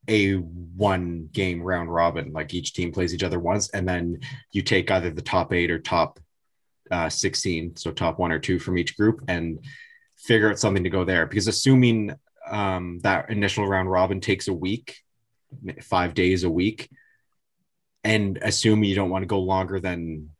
a 0.08 0.34
one 0.34 1.28
game 1.32 1.62
round 1.62 1.92
robin. 1.92 2.32
Like 2.32 2.54
each 2.54 2.72
team 2.72 2.92
plays 2.92 3.12
each 3.12 3.22
other 3.22 3.38
once, 3.38 3.68
and 3.70 3.86
then 3.86 4.20
you 4.52 4.62
take 4.62 4.90
either 4.90 5.10
the 5.10 5.22
top 5.22 5.52
eight 5.52 5.70
or 5.70 5.78
top 5.78 6.18
uh, 6.90 7.10
16, 7.10 7.76
so 7.76 7.90
top 7.90 8.18
one 8.18 8.32
or 8.32 8.38
two 8.38 8.58
from 8.58 8.78
each 8.78 8.96
group, 8.96 9.22
and 9.28 9.58
figure 10.16 10.50
out 10.50 10.58
something 10.58 10.84
to 10.84 10.90
go 10.90 11.04
there. 11.04 11.26
Because 11.26 11.46
assuming 11.46 12.14
um, 12.50 13.00
that 13.00 13.28
initial 13.28 13.66
round 13.66 13.90
robin 13.90 14.22
takes 14.22 14.48
a 14.48 14.54
week, 14.54 14.96
five 15.82 16.14
days 16.14 16.44
a 16.44 16.50
week, 16.50 16.88
and 18.08 18.38
assume 18.40 18.84
you 18.84 18.94
don't 18.94 19.10
want 19.10 19.22
to 19.22 19.26
go 19.26 19.38
longer 19.38 19.80
than 19.80 20.30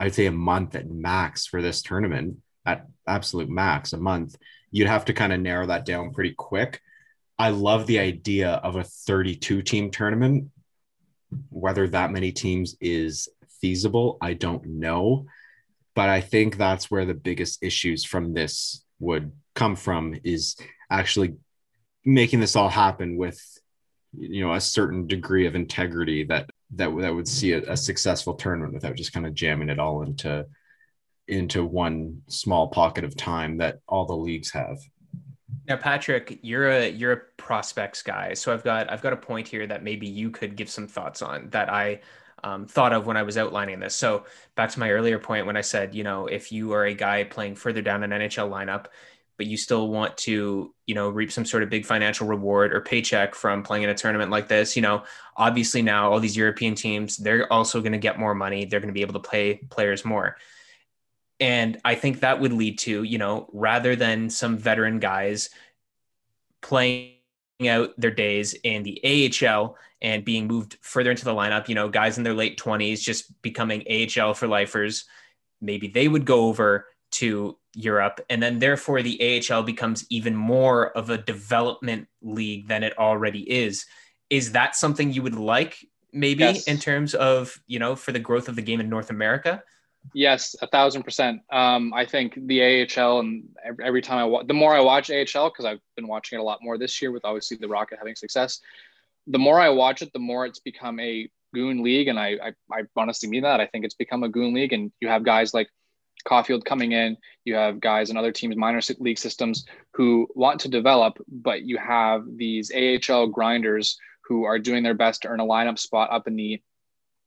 I'd 0.00 0.14
say 0.14 0.26
a 0.26 0.32
month 0.32 0.74
at 0.74 0.90
max 0.90 1.46
for 1.46 1.62
this 1.62 1.80
tournament, 1.80 2.38
at 2.66 2.88
absolute 3.06 3.48
max, 3.48 3.92
a 3.92 3.98
month, 3.98 4.34
you'd 4.72 4.88
have 4.88 5.04
to 5.04 5.12
kind 5.12 5.32
of 5.32 5.38
narrow 5.38 5.64
that 5.68 5.86
down 5.86 6.12
pretty 6.12 6.34
quick. 6.36 6.80
I 7.38 7.50
love 7.50 7.86
the 7.86 8.00
idea 8.00 8.50
of 8.50 8.74
a 8.74 8.82
32 8.82 9.62
team 9.62 9.92
tournament. 9.92 10.50
Whether 11.50 11.86
that 11.88 12.10
many 12.10 12.32
teams 12.32 12.76
is 12.80 13.28
feasible, 13.60 14.18
I 14.20 14.34
don't 14.34 14.66
know. 14.66 15.26
But 15.94 16.08
I 16.08 16.20
think 16.20 16.56
that's 16.56 16.90
where 16.90 17.04
the 17.04 17.14
biggest 17.14 17.62
issues 17.62 18.04
from 18.04 18.34
this 18.34 18.84
would 18.98 19.30
come 19.54 19.76
from 19.76 20.16
is 20.24 20.56
actually 20.90 21.36
making 22.04 22.40
this 22.40 22.56
all 22.56 22.68
happen 22.68 23.16
with 23.16 23.40
you 24.16 24.44
know 24.44 24.52
a 24.52 24.60
certain 24.60 25.06
degree 25.06 25.46
of 25.46 25.54
integrity 25.54 26.24
that 26.24 26.48
that, 26.76 26.96
that 26.96 27.14
would 27.14 27.28
see 27.28 27.52
a, 27.52 27.72
a 27.72 27.76
successful 27.76 28.34
tournament 28.34 28.74
without 28.74 28.96
just 28.96 29.12
kind 29.12 29.26
of 29.26 29.34
jamming 29.34 29.68
it 29.68 29.78
all 29.78 30.02
into 30.02 30.46
into 31.26 31.64
one 31.64 32.20
small 32.28 32.68
pocket 32.68 33.02
of 33.02 33.16
time 33.16 33.56
that 33.56 33.80
all 33.88 34.04
the 34.04 34.16
leagues 34.16 34.50
have 34.50 34.78
now, 35.66 35.76
Patrick, 35.76 36.40
you're 36.42 36.68
a 36.68 36.90
you're 36.90 37.12
a 37.12 37.20
prospects 37.38 38.02
guy, 38.02 38.34
so 38.34 38.52
I've 38.52 38.64
got 38.64 38.90
I've 38.90 39.02
got 39.02 39.12
a 39.12 39.16
point 39.16 39.48
here 39.48 39.66
that 39.66 39.82
maybe 39.82 40.06
you 40.06 40.30
could 40.30 40.56
give 40.56 40.68
some 40.68 40.86
thoughts 40.86 41.22
on 41.22 41.48
that 41.50 41.70
I 41.72 42.00
um, 42.42 42.66
thought 42.66 42.92
of 42.92 43.06
when 43.06 43.16
I 43.16 43.22
was 43.22 43.38
outlining 43.38 43.80
this. 43.80 43.94
So 43.94 44.26
back 44.54 44.70
to 44.70 44.80
my 44.80 44.90
earlier 44.90 45.18
point 45.18 45.46
when 45.46 45.56
I 45.56 45.62
said, 45.62 45.94
you 45.94 46.04
know, 46.04 46.26
if 46.26 46.52
you 46.52 46.72
are 46.74 46.84
a 46.84 46.94
guy 46.94 47.24
playing 47.24 47.54
further 47.54 47.80
down 47.80 48.02
an 48.02 48.10
NHL 48.10 48.50
lineup, 48.50 48.86
but 49.36 49.46
you 49.46 49.56
still 49.56 49.88
want 49.88 50.16
to, 50.16 50.72
you 50.86 50.94
know, 50.94 51.08
reap 51.08 51.32
some 51.32 51.44
sort 51.44 51.62
of 51.62 51.70
big 51.70 51.84
financial 51.84 52.26
reward 52.26 52.72
or 52.72 52.80
paycheck 52.80 53.34
from 53.34 53.62
playing 53.62 53.82
in 53.84 53.90
a 53.90 53.94
tournament 53.94 54.30
like 54.30 54.48
this, 54.48 54.76
you 54.76 54.82
know, 54.82 55.02
obviously 55.36 55.82
now 55.82 56.10
all 56.10 56.20
these 56.20 56.36
European 56.36 56.74
teams, 56.74 57.16
they're 57.16 57.52
also 57.52 57.80
going 57.80 57.92
to 57.92 57.98
get 57.98 58.18
more 58.18 58.34
money. 58.34 58.64
They're 58.64 58.80
going 58.80 58.88
to 58.88 58.94
be 58.94 59.02
able 59.02 59.14
to 59.14 59.28
play 59.28 59.60
players 59.70 60.04
more. 60.04 60.36
And 61.40 61.80
I 61.84 61.96
think 61.96 62.20
that 62.20 62.40
would 62.40 62.52
lead 62.52 62.78
to, 62.80 63.02
you 63.02 63.18
know, 63.18 63.48
rather 63.52 63.96
than 63.96 64.30
some 64.30 64.56
veteran 64.56 65.00
guys 65.00 65.50
playing 66.62 67.14
out 67.68 67.90
their 67.98 68.12
days 68.12 68.54
in 68.62 68.82
the 68.82 69.30
AHL 69.42 69.76
and 70.00 70.24
being 70.24 70.46
moved 70.46 70.78
further 70.80 71.10
into 71.10 71.24
the 71.24 71.34
lineup, 71.34 71.68
you 71.68 71.74
know, 71.74 71.88
guys 71.88 72.18
in 72.18 72.24
their 72.24 72.34
late 72.34 72.58
20s 72.58 73.00
just 73.00 73.40
becoming 73.42 73.84
AHL 73.90 74.34
for 74.34 74.46
lifers, 74.46 75.06
maybe 75.60 75.88
they 75.88 76.06
would 76.06 76.24
go 76.24 76.46
over 76.46 76.86
to 77.14 77.56
Europe. 77.74 78.20
And 78.30 78.42
then 78.42 78.58
therefore 78.58 79.02
the 79.02 79.42
AHL 79.50 79.62
becomes 79.62 80.04
even 80.10 80.34
more 80.34 80.90
of 80.96 81.10
a 81.10 81.18
development 81.18 82.08
league 82.22 82.68
than 82.68 82.82
it 82.82 82.96
already 82.98 83.40
is. 83.40 83.86
Is 84.30 84.52
that 84.52 84.76
something 84.76 85.12
you 85.12 85.22
would 85.22 85.34
like 85.34 85.76
maybe 86.12 86.44
yes. 86.44 86.64
in 86.64 86.78
terms 86.78 87.14
of, 87.14 87.60
you 87.66 87.78
know, 87.78 87.96
for 87.96 88.12
the 88.12 88.18
growth 88.18 88.48
of 88.48 88.56
the 88.56 88.62
game 88.62 88.80
in 88.80 88.88
North 88.88 89.10
America? 89.10 89.62
Yes, 90.12 90.54
a 90.60 90.66
thousand 90.66 91.02
percent. 91.02 91.40
Um, 91.50 91.92
I 91.94 92.04
think 92.04 92.38
the 92.46 92.86
AHL 92.96 93.20
and 93.20 93.48
every, 93.64 93.84
every 93.84 94.02
time 94.02 94.18
I 94.18 94.24
watch, 94.24 94.46
the 94.46 94.54
more 94.54 94.74
I 94.74 94.80
watch 94.80 95.10
AHL, 95.10 95.50
because 95.50 95.64
I've 95.64 95.80
been 95.96 96.06
watching 96.06 96.38
it 96.38 96.42
a 96.42 96.44
lot 96.44 96.58
more 96.62 96.76
this 96.76 97.00
year 97.00 97.10
with 97.10 97.24
obviously 97.24 97.56
the 97.56 97.68
Rocket 97.68 97.98
having 97.98 98.14
success. 98.14 98.60
The 99.26 99.38
more 99.38 99.58
I 99.58 99.70
watch 99.70 100.02
it, 100.02 100.12
the 100.12 100.18
more 100.18 100.44
it's 100.44 100.58
become 100.58 101.00
a 101.00 101.28
goon 101.54 101.82
league, 101.82 102.08
and 102.08 102.18
I, 102.18 102.36
I, 102.42 102.52
I 102.70 102.82
honestly 102.96 103.30
mean 103.30 103.44
that. 103.44 103.60
I 103.60 103.66
think 103.66 103.84
it's 103.86 103.94
become 103.94 104.24
a 104.24 104.28
goon 104.28 104.52
league, 104.52 104.74
and 104.74 104.92
you 105.00 105.08
have 105.08 105.24
guys 105.24 105.54
like 105.54 105.68
Caufield 106.26 106.64
coming 106.64 106.92
in. 106.92 107.16
You 107.44 107.54
have 107.54 107.80
guys 107.80 108.10
in 108.10 108.16
other 108.16 108.32
teams, 108.32 108.56
minor 108.56 108.80
league 108.98 109.18
systems, 109.18 109.64
who 109.92 110.28
want 110.34 110.60
to 110.60 110.68
develop, 110.68 111.18
but 111.28 111.62
you 111.62 111.78
have 111.78 112.24
these 112.36 112.72
AHL 112.72 113.28
grinders 113.28 113.98
who 114.26 114.44
are 114.44 114.58
doing 114.58 114.82
their 114.82 114.94
best 114.94 115.22
to 115.22 115.28
earn 115.28 115.40
a 115.40 115.44
lineup 115.44 115.78
spot 115.78 116.10
up 116.10 116.26
in 116.26 116.36
the 116.36 116.62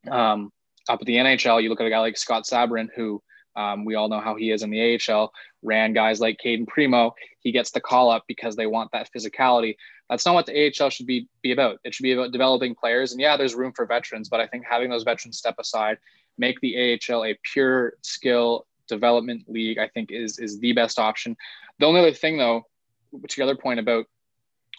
um, 0.10 0.52
up 0.90 1.02
at 1.02 1.06
the 1.06 1.16
NHL, 1.16 1.62
you 1.62 1.70
look 1.70 1.82
at 1.82 1.88
a 1.88 1.90
guy 1.90 2.00
like 2.00 2.18
Scott 2.18 2.46
Sabourin, 2.46 2.88
who 2.96 3.22
um, 3.56 3.86
we 3.86 3.96
all 3.96 4.08
know 4.08 4.20
how 4.20 4.36
he 4.36 4.52
is 4.52 4.64
in 4.64 4.70
the 4.70 5.00
AHL, 5.10 5.32
ran 5.64 5.94
guys 5.94 6.20
like 6.20 6.38
Cayden 6.38 6.66
Primeau. 6.66 7.14
He 7.40 7.52
gets 7.52 7.72
the 7.72 7.82
call 7.82 8.10
up 8.10 8.24
because 8.28 8.56
they 8.56 8.68
want 8.68 8.92
that 8.92 9.10
physicality. 9.16 9.76
That's 10.10 10.26
not 10.26 10.36
what 10.36 10.46
the 10.46 10.72
AHL 10.80 10.90
should 10.90 11.08
be, 11.08 11.28
be 11.42 11.52
about. 11.52 11.80
It 11.84 11.94
should 11.94 12.04
be 12.04 12.14
about 12.14 12.32
developing 12.32 12.76
players. 12.76 13.12
And 13.12 13.20
yeah, 13.20 13.36
there's 13.36 13.56
room 13.56 13.74
for 13.76 13.86
veterans, 13.86 14.30
but 14.30 14.40
I 14.40 14.48
think 14.48 14.64
having 14.70 14.90
those 14.90 15.04
veterans 15.04 15.38
step 15.38 15.56
aside, 15.60 15.98
make 16.38 16.60
the 16.62 17.00
AHL 17.10 17.26
a 17.26 17.38
pure 17.52 17.94
skill 18.02 18.68
development 18.88 19.46
league, 19.48 19.78
I 19.78 19.88
think 19.88 20.12
is, 20.12 20.40
is 20.40 20.60
the 20.60 20.74
best 20.74 21.00
option. 21.00 21.36
The 21.80 21.86
only 21.86 22.00
other 22.00 22.14
thing, 22.14 22.38
though, 22.38 22.66
which 23.12 23.36
the 23.36 23.44
other 23.44 23.56
point 23.56 23.80
about 23.80 24.06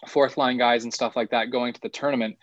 fourth 0.07 0.37
line 0.37 0.57
guys 0.57 0.83
and 0.83 0.93
stuff 0.93 1.15
like 1.15 1.31
that 1.31 1.51
going 1.51 1.73
to 1.73 1.81
the 1.81 1.89
tournament, 1.89 2.37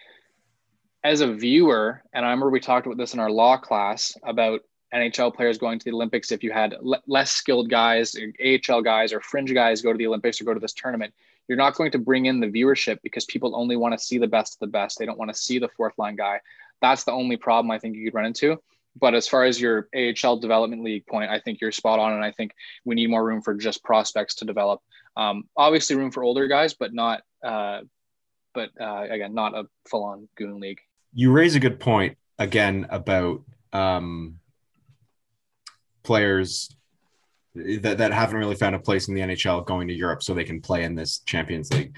as 1.05 1.21
a 1.21 1.33
viewer, 1.33 2.03
and 2.13 2.25
I 2.25 2.31
remember 2.31 2.51
we 2.51 2.61
talked 2.61 2.87
about 2.87 2.99
this 2.99 3.15
in 3.15 3.21
our 3.21 3.31
law 3.31 3.57
class 3.57 4.17
about 4.25 4.63
NHL 4.93 5.35
players 5.35 5.59
going 5.59 5.79
to 5.79 5.85
the 5.85 5.93
Olympics. 5.93 6.33
If 6.33 6.43
you 6.43 6.53
had 6.53 6.77
less 7.07 7.31
skilled 7.31 7.71
guys, 7.71 8.17
AHL 8.45 8.83
guys, 8.83 9.13
or 9.13 9.21
fringe 9.21 9.53
guys 9.53 9.83
go 9.83 9.93
to 9.93 9.99
the 9.99 10.07
Olympics 10.07 10.41
or 10.41 10.45
go 10.45 10.55
to 10.55 10.61
this 10.61 10.73
tournament, 10.73 11.15
you're 11.49 11.59
not 11.59 11.75
going 11.75 11.93
to 11.93 11.99
bring 11.99 12.27
in 12.27 12.41
the 12.41 12.49
viewership 12.49 12.99
because 13.03 13.25
people 13.25 13.55
only 13.55 13.77
want 13.77 13.97
to 13.97 14.05
see 14.05 14.19
the 14.19 14.27
best 14.27 14.55
of 14.55 14.61
the 14.61 14.67
best. 14.67 14.99
They 14.99 15.07
don't 15.07 15.19
want 15.19 15.33
to 15.33 15.39
see 15.39 15.59
the 15.59 15.69
fourth 15.69 15.97
line 15.99 16.17
guy. 16.17 16.41
That's 16.81 17.05
the 17.05 17.13
only 17.13 17.37
problem 17.37 17.71
I 17.71 17.79
think 17.79 17.97
you 17.97 18.05
could 18.05 18.15
run 18.15 18.27
into. 18.27 18.61
But 18.99 19.15
as 19.15 19.29
far 19.29 19.45
as 19.45 19.61
your 19.61 19.89
AHL 19.95 20.39
development 20.39 20.83
league 20.83 21.07
point, 21.07 21.31
I 21.31 21.39
think 21.41 21.61
you're 21.61 21.73
spot 21.73 21.99
on, 21.99 22.13
and 22.13 22.25
I 22.25 22.33
think 22.33 22.53
we 22.85 22.95
need 22.95 23.11
more 23.11 23.25
room 23.25 23.43
for 23.43 23.55
just 23.55 23.85
prospects 23.85 24.37
to 24.37 24.45
develop. 24.45 24.81
Um, 25.17 25.45
obviously, 25.57 25.97
room 25.97 26.11
for 26.11 26.23
older 26.23 26.49
guys, 26.49 26.75
but 26.75 26.95
not, 26.95 27.23
uh, 27.45 27.81
but 28.55 28.71
uh, 28.81 29.07
again, 29.11 29.35
not 29.35 29.55
a 29.55 29.65
full-on 29.89 30.29
goon 30.37 30.61
league 30.61 30.81
you 31.17 31.33
raise 31.33 31.55
a 31.55 31.61
good 31.61 31.81
point 31.81 32.19
again 32.39 32.87
about 32.91 33.43
um, 33.73 34.39
players 36.03 36.77
that, 37.55 37.97
that 37.99 38.13
haven't 38.13 38.37
really 38.37 38.55
found 38.55 38.75
a 38.75 38.79
place 38.79 39.09
in 39.09 39.15
the 39.15 39.23
NHL 39.23 39.65
going 39.65 39.89
to 39.89 39.95
Europe 39.95 40.23
so 40.23 40.35
they 40.35 40.45
can 40.45 40.61
play 40.61 40.85
in 40.85 40.95
this 40.95 41.21
Champions 41.21 41.73
League. 41.73 41.97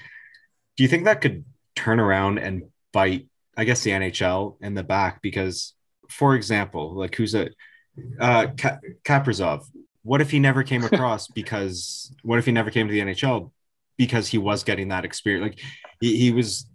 Do 0.77 0.83
you 0.83 0.87
think 0.87 1.03
that 1.03 1.19
could 1.19 1.43
turn 1.75 1.99
around 1.99 2.37
and 2.37 2.63
bite, 2.93 3.27
I 3.57 3.65
guess, 3.65 3.83
the 3.83 3.91
NHL 3.91 4.55
in 4.61 4.73
the 4.73 4.83
back? 4.83 5.21
Because, 5.21 5.73
for 6.09 6.35
example, 6.35 6.93
like 6.93 7.15
who's 7.15 7.35
a 7.35 7.49
uh, 8.19 8.47
Ka- 8.57 8.79
Kaprizov? 9.03 9.65
What 10.03 10.21
if 10.21 10.31
he 10.31 10.39
never 10.39 10.63
came 10.63 10.83
across 10.91 11.27
because 11.27 12.13
what 12.23 12.39
if 12.39 12.45
he 12.45 12.51
never 12.51 12.71
came 12.71 12.87
to 12.87 12.93
the 12.93 13.01
NHL 13.01 13.51
because 13.97 14.27
he 14.27 14.37
was 14.37 14.63
getting 14.63 14.89
that 14.89 15.05
experience? 15.05 15.43
Like 15.43 15.59
he, 15.99 16.17
he 16.17 16.31
was 16.31 16.65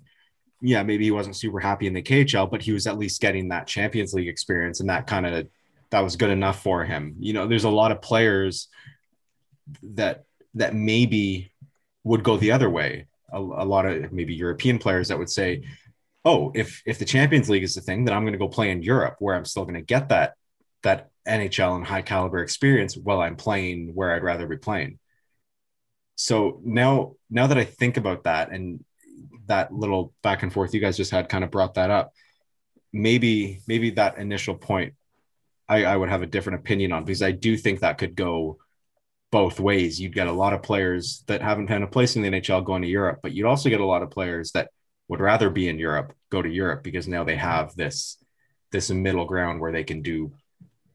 yeah, 0.66 0.82
maybe 0.82 1.04
he 1.04 1.10
wasn't 1.10 1.36
super 1.36 1.60
happy 1.60 1.86
in 1.86 1.92
the 1.92 2.02
KHL, 2.02 2.50
but 2.50 2.62
he 2.62 2.72
was 2.72 2.86
at 2.86 2.96
least 2.96 3.20
getting 3.20 3.48
that 3.48 3.66
Champions 3.66 4.14
League 4.14 4.28
experience, 4.28 4.80
and 4.80 4.88
that 4.88 5.06
kind 5.06 5.26
of 5.26 5.46
that 5.90 6.00
was 6.00 6.16
good 6.16 6.30
enough 6.30 6.62
for 6.62 6.84
him. 6.84 7.16
You 7.18 7.34
know, 7.34 7.46
there's 7.46 7.64
a 7.64 7.70
lot 7.70 7.92
of 7.92 8.00
players 8.00 8.68
that 9.82 10.24
that 10.54 10.74
maybe 10.74 11.52
would 12.02 12.22
go 12.22 12.36
the 12.36 12.52
other 12.52 12.70
way. 12.70 13.06
A, 13.30 13.38
a 13.38 13.66
lot 13.66 13.84
of 13.84 14.10
maybe 14.10 14.34
European 14.34 14.78
players 14.78 15.08
that 15.08 15.18
would 15.18 15.28
say, 15.28 15.64
"Oh, 16.24 16.52
if 16.54 16.82
if 16.86 16.98
the 16.98 17.04
Champions 17.04 17.50
League 17.50 17.62
is 17.62 17.74
the 17.74 17.80
thing, 17.80 18.04
then 18.04 18.14
I'm 18.14 18.22
going 18.22 18.32
to 18.32 18.38
go 18.38 18.48
play 18.48 18.70
in 18.70 18.82
Europe, 18.82 19.16
where 19.18 19.34
I'm 19.34 19.44
still 19.44 19.64
going 19.64 19.74
to 19.74 19.82
get 19.82 20.08
that 20.10 20.34
that 20.82 21.10
NHL 21.26 21.76
and 21.76 21.86
high 21.86 22.02
caliber 22.02 22.38
experience 22.42 22.96
while 22.96 23.20
I'm 23.20 23.36
playing 23.36 23.94
where 23.94 24.12
I'd 24.12 24.22
rather 24.22 24.46
be 24.46 24.56
playing." 24.56 24.98
So 26.16 26.60
now, 26.64 27.14
now 27.30 27.48
that 27.48 27.58
I 27.58 27.64
think 27.64 27.96
about 27.96 28.24
that 28.24 28.50
and 28.50 28.84
that 29.46 29.72
little 29.74 30.14
back 30.22 30.42
and 30.42 30.52
forth 30.52 30.72
you 30.74 30.80
guys 30.80 30.96
just 30.96 31.10
had 31.10 31.28
kind 31.28 31.44
of 31.44 31.50
brought 31.50 31.74
that 31.74 31.90
up, 31.90 32.12
maybe 32.92 33.60
maybe 33.66 33.90
that 33.90 34.18
initial 34.18 34.54
point 34.54 34.94
I, 35.68 35.84
I 35.84 35.96
would 35.96 36.10
have 36.10 36.22
a 36.22 36.26
different 36.26 36.60
opinion 36.60 36.92
on 36.92 37.04
because 37.04 37.22
I 37.22 37.32
do 37.32 37.56
think 37.56 37.80
that 37.80 37.98
could 37.98 38.14
go 38.14 38.58
both 39.30 39.58
ways. 39.58 40.00
You'd 40.00 40.14
get 40.14 40.26
a 40.26 40.32
lot 40.32 40.52
of 40.52 40.62
players 40.62 41.24
that 41.26 41.42
haven't 41.42 41.68
had 41.68 41.82
a 41.82 41.86
place 41.86 42.16
in 42.16 42.22
the 42.22 42.30
NHL 42.30 42.64
going 42.64 42.82
to 42.82 42.88
Europe, 42.88 43.20
but 43.22 43.32
you'd 43.32 43.46
also 43.46 43.68
get 43.68 43.80
a 43.80 43.86
lot 43.86 44.02
of 44.02 44.10
players 44.10 44.52
that 44.52 44.70
would 45.08 45.20
rather 45.20 45.50
be 45.50 45.68
in 45.68 45.78
Europe 45.78 46.14
go 46.30 46.42
to 46.42 46.48
Europe 46.48 46.82
because 46.82 47.06
now 47.06 47.24
they 47.24 47.36
have 47.36 47.74
this 47.76 48.18
this 48.72 48.90
middle 48.90 49.24
ground 49.24 49.60
where 49.60 49.72
they 49.72 49.84
can 49.84 50.02
do 50.02 50.32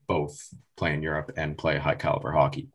both 0.07 0.53
play 0.75 0.93
in 0.93 1.01
Europe 1.01 1.31
and 1.37 1.57
play 1.57 1.77
high 1.77 1.95
caliber 1.95 2.31
hockey. 2.31 2.67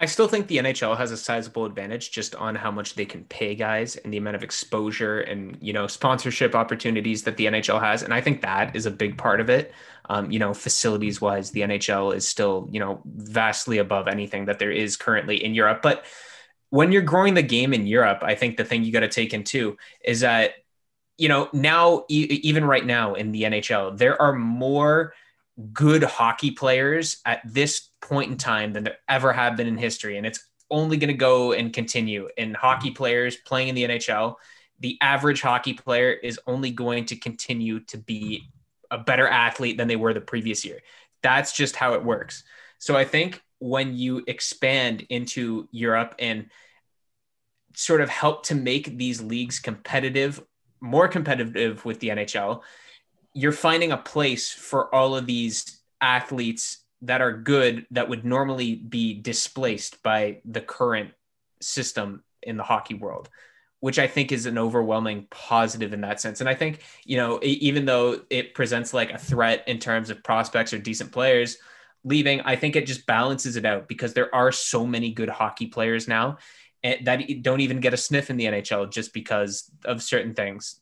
I 0.00 0.06
still 0.06 0.28
think 0.28 0.46
the 0.46 0.58
NHL 0.58 0.96
has 0.96 1.10
a 1.10 1.16
sizable 1.16 1.64
advantage 1.64 2.12
just 2.12 2.36
on 2.36 2.54
how 2.54 2.70
much 2.70 2.94
they 2.94 3.04
can 3.04 3.24
pay 3.24 3.56
guys 3.56 3.96
and 3.96 4.12
the 4.12 4.16
amount 4.16 4.36
of 4.36 4.44
exposure 4.44 5.20
and 5.20 5.58
you 5.60 5.72
know 5.72 5.86
sponsorship 5.86 6.54
opportunities 6.54 7.24
that 7.24 7.36
the 7.36 7.46
NHL 7.46 7.80
has, 7.80 8.02
and 8.02 8.14
I 8.14 8.20
think 8.20 8.40
that 8.42 8.76
is 8.76 8.86
a 8.86 8.90
big 8.90 9.18
part 9.18 9.40
of 9.40 9.50
it. 9.50 9.72
Um, 10.08 10.30
you 10.30 10.38
know, 10.38 10.54
facilities 10.54 11.20
wise, 11.20 11.50
the 11.50 11.60
NHL 11.62 12.14
is 12.14 12.26
still 12.26 12.68
you 12.70 12.80
know 12.80 13.02
vastly 13.04 13.78
above 13.78 14.06
anything 14.06 14.46
that 14.46 14.58
there 14.58 14.70
is 14.70 14.96
currently 14.96 15.44
in 15.44 15.52
Europe. 15.52 15.80
But 15.82 16.04
when 16.70 16.92
you're 16.92 17.02
growing 17.02 17.34
the 17.34 17.42
game 17.42 17.74
in 17.74 17.86
Europe, 17.86 18.20
I 18.22 18.34
think 18.36 18.56
the 18.56 18.64
thing 18.64 18.84
you 18.84 18.92
got 18.92 19.00
to 19.00 19.08
take 19.08 19.34
into 19.34 19.76
is 20.04 20.20
that 20.20 20.52
you 21.18 21.28
know 21.28 21.48
now 21.52 22.04
e- 22.08 22.40
even 22.42 22.64
right 22.64 22.86
now 22.86 23.14
in 23.14 23.32
the 23.32 23.42
NHL, 23.42 23.98
there 23.98 24.20
are 24.20 24.32
more 24.32 25.12
good 25.72 26.04
hockey 26.04 26.52
players 26.52 27.18
at 27.26 27.40
this 27.44 27.88
point 28.00 28.30
in 28.30 28.36
time 28.36 28.72
than 28.72 28.84
there 28.84 28.98
ever 29.08 29.32
have 29.32 29.56
been 29.56 29.66
in 29.66 29.76
history. 29.76 30.16
And 30.16 30.26
it's 30.26 30.46
only 30.70 30.96
going 30.96 31.08
to 31.08 31.14
go 31.14 31.52
and 31.52 31.72
continue. 31.72 32.28
In 32.36 32.54
hockey 32.54 32.92
players 32.92 33.36
playing 33.36 33.68
in 33.68 33.74
the 33.74 33.84
NHL, 33.84 34.36
the 34.80 34.96
average 35.00 35.42
hockey 35.42 35.74
player 35.74 36.12
is 36.12 36.38
only 36.46 36.70
going 36.70 37.06
to 37.06 37.16
continue 37.16 37.80
to 37.86 37.98
be 37.98 38.44
a 38.90 38.98
better 38.98 39.26
athlete 39.26 39.76
than 39.76 39.88
they 39.88 39.96
were 39.96 40.14
the 40.14 40.20
previous 40.20 40.64
year. 40.64 40.80
That's 41.22 41.52
just 41.52 41.74
how 41.74 41.94
it 41.94 42.04
works. 42.04 42.44
So 42.78 42.96
I 42.96 43.04
think 43.04 43.42
when 43.58 43.96
you 43.96 44.22
expand 44.28 45.04
into 45.08 45.68
Europe 45.72 46.14
and 46.18 46.46
sort 47.74 48.00
of 48.00 48.08
help 48.08 48.46
to 48.46 48.54
make 48.54 48.96
these 48.96 49.20
leagues 49.20 49.58
competitive, 49.58 50.40
more 50.80 51.08
competitive 51.08 51.84
with 51.84 52.00
the 52.00 52.08
NHL, 52.08 52.62
you're 53.34 53.52
finding 53.52 53.92
a 53.92 53.96
place 53.96 54.52
for 54.52 54.92
all 54.94 55.16
of 55.16 55.26
these 55.26 55.80
athletes 56.00 56.78
that 57.02 57.20
are 57.20 57.32
good 57.32 57.86
that 57.90 58.08
would 58.08 58.24
normally 58.24 58.74
be 58.74 59.14
displaced 59.14 60.02
by 60.02 60.40
the 60.44 60.60
current 60.60 61.10
system 61.60 62.22
in 62.42 62.56
the 62.56 62.62
hockey 62.62 62.94
world 62.94 63.28
which 63.80 63.98
i 63.98 64.06
think 64.06 64.32
is 64.32 64.46
an 64.46 64.58
overwhelming 64.58 65.26
positive 65.30 65.92
in 65.92 66.00
that 66.00 66.20
sense. 66.20 66.40
And 66.40 66.48
i 66.48 66.54
think 66.54 66.82
you 67.04 67.16
know 67.16 67.38
even 67.42 67.84
though 67.84 68.20
it 68.30 68.54
presents 68.54 68.92
like 68.92 69.12
a 69.12 69.18
threat 69.18 69.64
in 69.66 69.78
terms 69.78 70.10
of 70.10 70.22
prospects 70.22 70.72
or 70.72 70.78
decent 70.78 71.12
players 71.12 71.58
leaving 72.04 72.40
i 72.42 72.56
think 72.56 72.76
it 72.76 72.86
just 72.86 73.06
balances 73.06 73.56
it 73.56 73.64
out 73.64 73.88
because 73.88 74.14
there 74.14 74.34
are 74.34 74.52
so 74.52 74.86
many 74.86 75.12
good 75.12 75.28
hockey 75.28 75.66
players 75.66 76.08
now 76.08 76.38
Eh, 76.84 76.98
that 77.02 77.20
don't 77.42 77.60
even 77.60 77.80
get 77.80 77.92
a 77.92 77.96
sniff 77.96 78.30
in 78.30 78.36
the 78.36 78.44
nhl 78.44 78.90
just 78.90 79.12
because 79.12 79.70
of 79.84 80.02
certain 80.02 80.32
things 80.32 80.80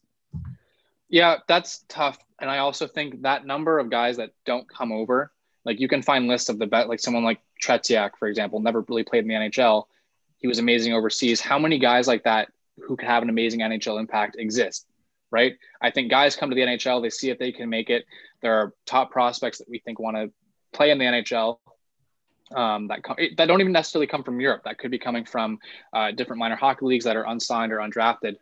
yeah 1.08 1.36
that's 1.48 1.84
tough 1.88 2.18
and 2.38 2.50
I 2.50 2.58
also 2.58 2.86
think 2.86 3.22
that 3.22 3.46
number 3.46 3.78
of 3.78 3.90
guys 3.90 4.18
that 4.18 4.30
don't 4.44 4.68
come 4.68 4.92
over, 4.92 5.32
like 5.64 5.80
you 5.80 5.88
can 5.88 6.02
find 6.02 6.28
lists 6.28 6.48
of 6.48 6.58
the 6.58 6.66
bet, 6.66 6.88
like 6.88 7.00
someone 7.00 7.24
like 7.24 7.40
Tretiak, 7.62 8.10
for 8.18 8.28
example, 8.28 8.60
never 8.60 8.84
really 8.88 9.04
played 9.04 9.24
in 9.24 9.28
the 9.28 9.34
NHL. 9.34 9.84
He 10.38 10.46
was 10.46 10.58
amazing 10.58 10.92
overseas. 10.92 11.40
How 11.40 11.58
many 11.58 11.78
guys 11.78 12.06
like 12.06 12.24
that 12.24 12.48
who 12.86 12.96
can 12.96 13.08
have 13.08 13.22
an 13.22 13.30
amazing 13.30 13.60
NHL 13.60 13.98
impact 13.98 14.36
exist? 14.38 14.86
Right. 15.30 15.56
I 15.80 15.90
think 15.90 16.10
guys 16.10 16.36
come 16.36 16.50
to 16.50 16.54
the 16.54 16.62
NHL, 16.62 17.02
they 17.02 17.10
see 17.10 17.30
if 17.30 17.38
they 17.38 17.52
can 17.52 17.68
make 17.68 17.90
it. 17.90 18.04
There 18.42 18.54
are 18.54 18.74
top 18.84 19.10
prospects 19.10 19.58
that 19.58 19.68
we 19.68 19.80
think 19.80 19.98
want 19.98 20.16
to 20.16 20.30
play 20.72 20.90
in 20.90 20.98
the 20.98 21.04
NHL 21.04 21.58
um, 22.54 22.88
that 22.88 23.00
that 23.36 23.46
don't 23.46 23.60
even 23.60 23.72
necessarily 23.72 24.06
come 24.06 24.22
from 24.22 24.40
Europe. 24.40 24.62
That 24.64 24.78
could 24.78 24.90
be 24.90 24.98
coming 24.98 25.24
from 25.24 25.58
uh, 25.92 26.12
different 26.12 26.38
minor 26.38 26.56
hockey 26.56 26.86
leagues 26.86 27.04
that 27.04 27.16
are 27.16 27.26
unsigned 27.26 27.72
or 27.72 27.78
undrafted 27.78 28.36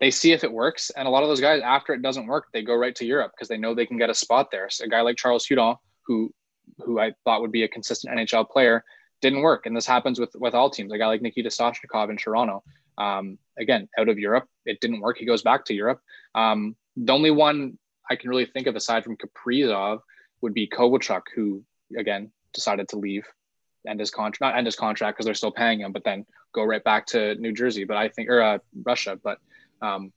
they 0.00 0.10
see 0.10 0.32
if 0.32 0.44
it 0.44 0.52
works. 0.52 0.90
And 0.90 1.06
a 1.06 1.10
lot 1.10 1.22
of 1.22 1.28
those 1.28 1.40
guys, 1.40 1.60
after 1.62 1.92
it 1.92 2.02
doesn't 2.02 2.26
work, 2.26 2.46
they 2.52 2.62
go 2.62 2.74
right 2.74 2.94
to 2.96 3.04
Europe 3.04 3.32
because 3.34 3.48
they 3.48 3.56
know 3.56 3.74
they 3.74 3.86
can 3.86 3.98
get 3.98 4.10
a 4.10 4.14
spot 4.14 4.50
there. 4.50 4.70
So 4.70 4.84
a 4.84 4.88
guy 4.88 5.00
like 5.02 5.16
Charles 5.16 5.46
Hudon, 5.46 5.76
who 6.06 6.32
who 6.78 7.00
I 7.00 7.12
thought 7.24 7.40
would 7.40 7.52
be 7.52 7.64
a 7.64 7.68
consistent 7.68 8.16
NHL 8.16 8.48
player, 8.48 8.84
didn't 9.20 9.42
work. 9.42 9.66
And 9.66 9.76
this 9.76 9.86
happens 9.86 10.18
with 10.18 10.30
with 10.34 10.54
all 10.54 10.70
teams. 10.70 10.92
A 10.92 10.98
guy 10.98 11.06
like 11.06 11.22
Nikita 11.22 11.50
Soshnikov 11.50 12.10
in 12.10 12.16
Toronto, 12.16 12.62
um, 12.98 13.38
again 13.58 13.88
out 13.98 14.08
of 14.08 14.18
Europe, 14.18 14.48
it 14.64 14.80
didn't 14.80 15.00
work. 15.00 15.18
He 15.18 15.26
goes 15.26 15.42
back 15.42 15.64
to 15.66 15.74
Europe. 15.74 16.00
Um, 16.34 16.76
the 16.96 17.12
only 17.12 17.30
one 17.30 17.78
I 18.10 18.16
can 18.16 18.30
really 18.30 18.46
think 18.46 18.66
of 18.66 18.76
aside 18.76 19.04
from 19.04 19.16
Kaprizov 19.16 20.00
would 20.40 20.54
be 20.54 20.68
Kovalchuk, 20.68 21.22
who 21.34 21.64
again 21.98 22.32
decided 22.52 22.88
to 22.90 22.96
leave 22.96 23.26
end 23.86 24.00
his 24.00 24.10
contract, 24.10 24.40
not 24.40 24.56
end 24.56 24.66
his 24.66 24.76
contract 24.76 25.16
because 25.16 25.24
they're 25.24 25.34
still 25.34 25.52
paying 25.52 25.80
him, 25.80 25.92
but 25.92 26.04
then 26.04 26.24
go 26.52 26.64
right 26.64 26.84
back 26.84 27.06
to 27.06 27.34
New 27.36 27.52
Jersey. 27.52 27.84
But 27.84 27.96
I 27.96 28.08
think 28.08 28.28
or 28.28 28.40
uh, 28.40 28.58
Russia, 28.84 29.18
but 29.22 29.38
um, 29.80 30.12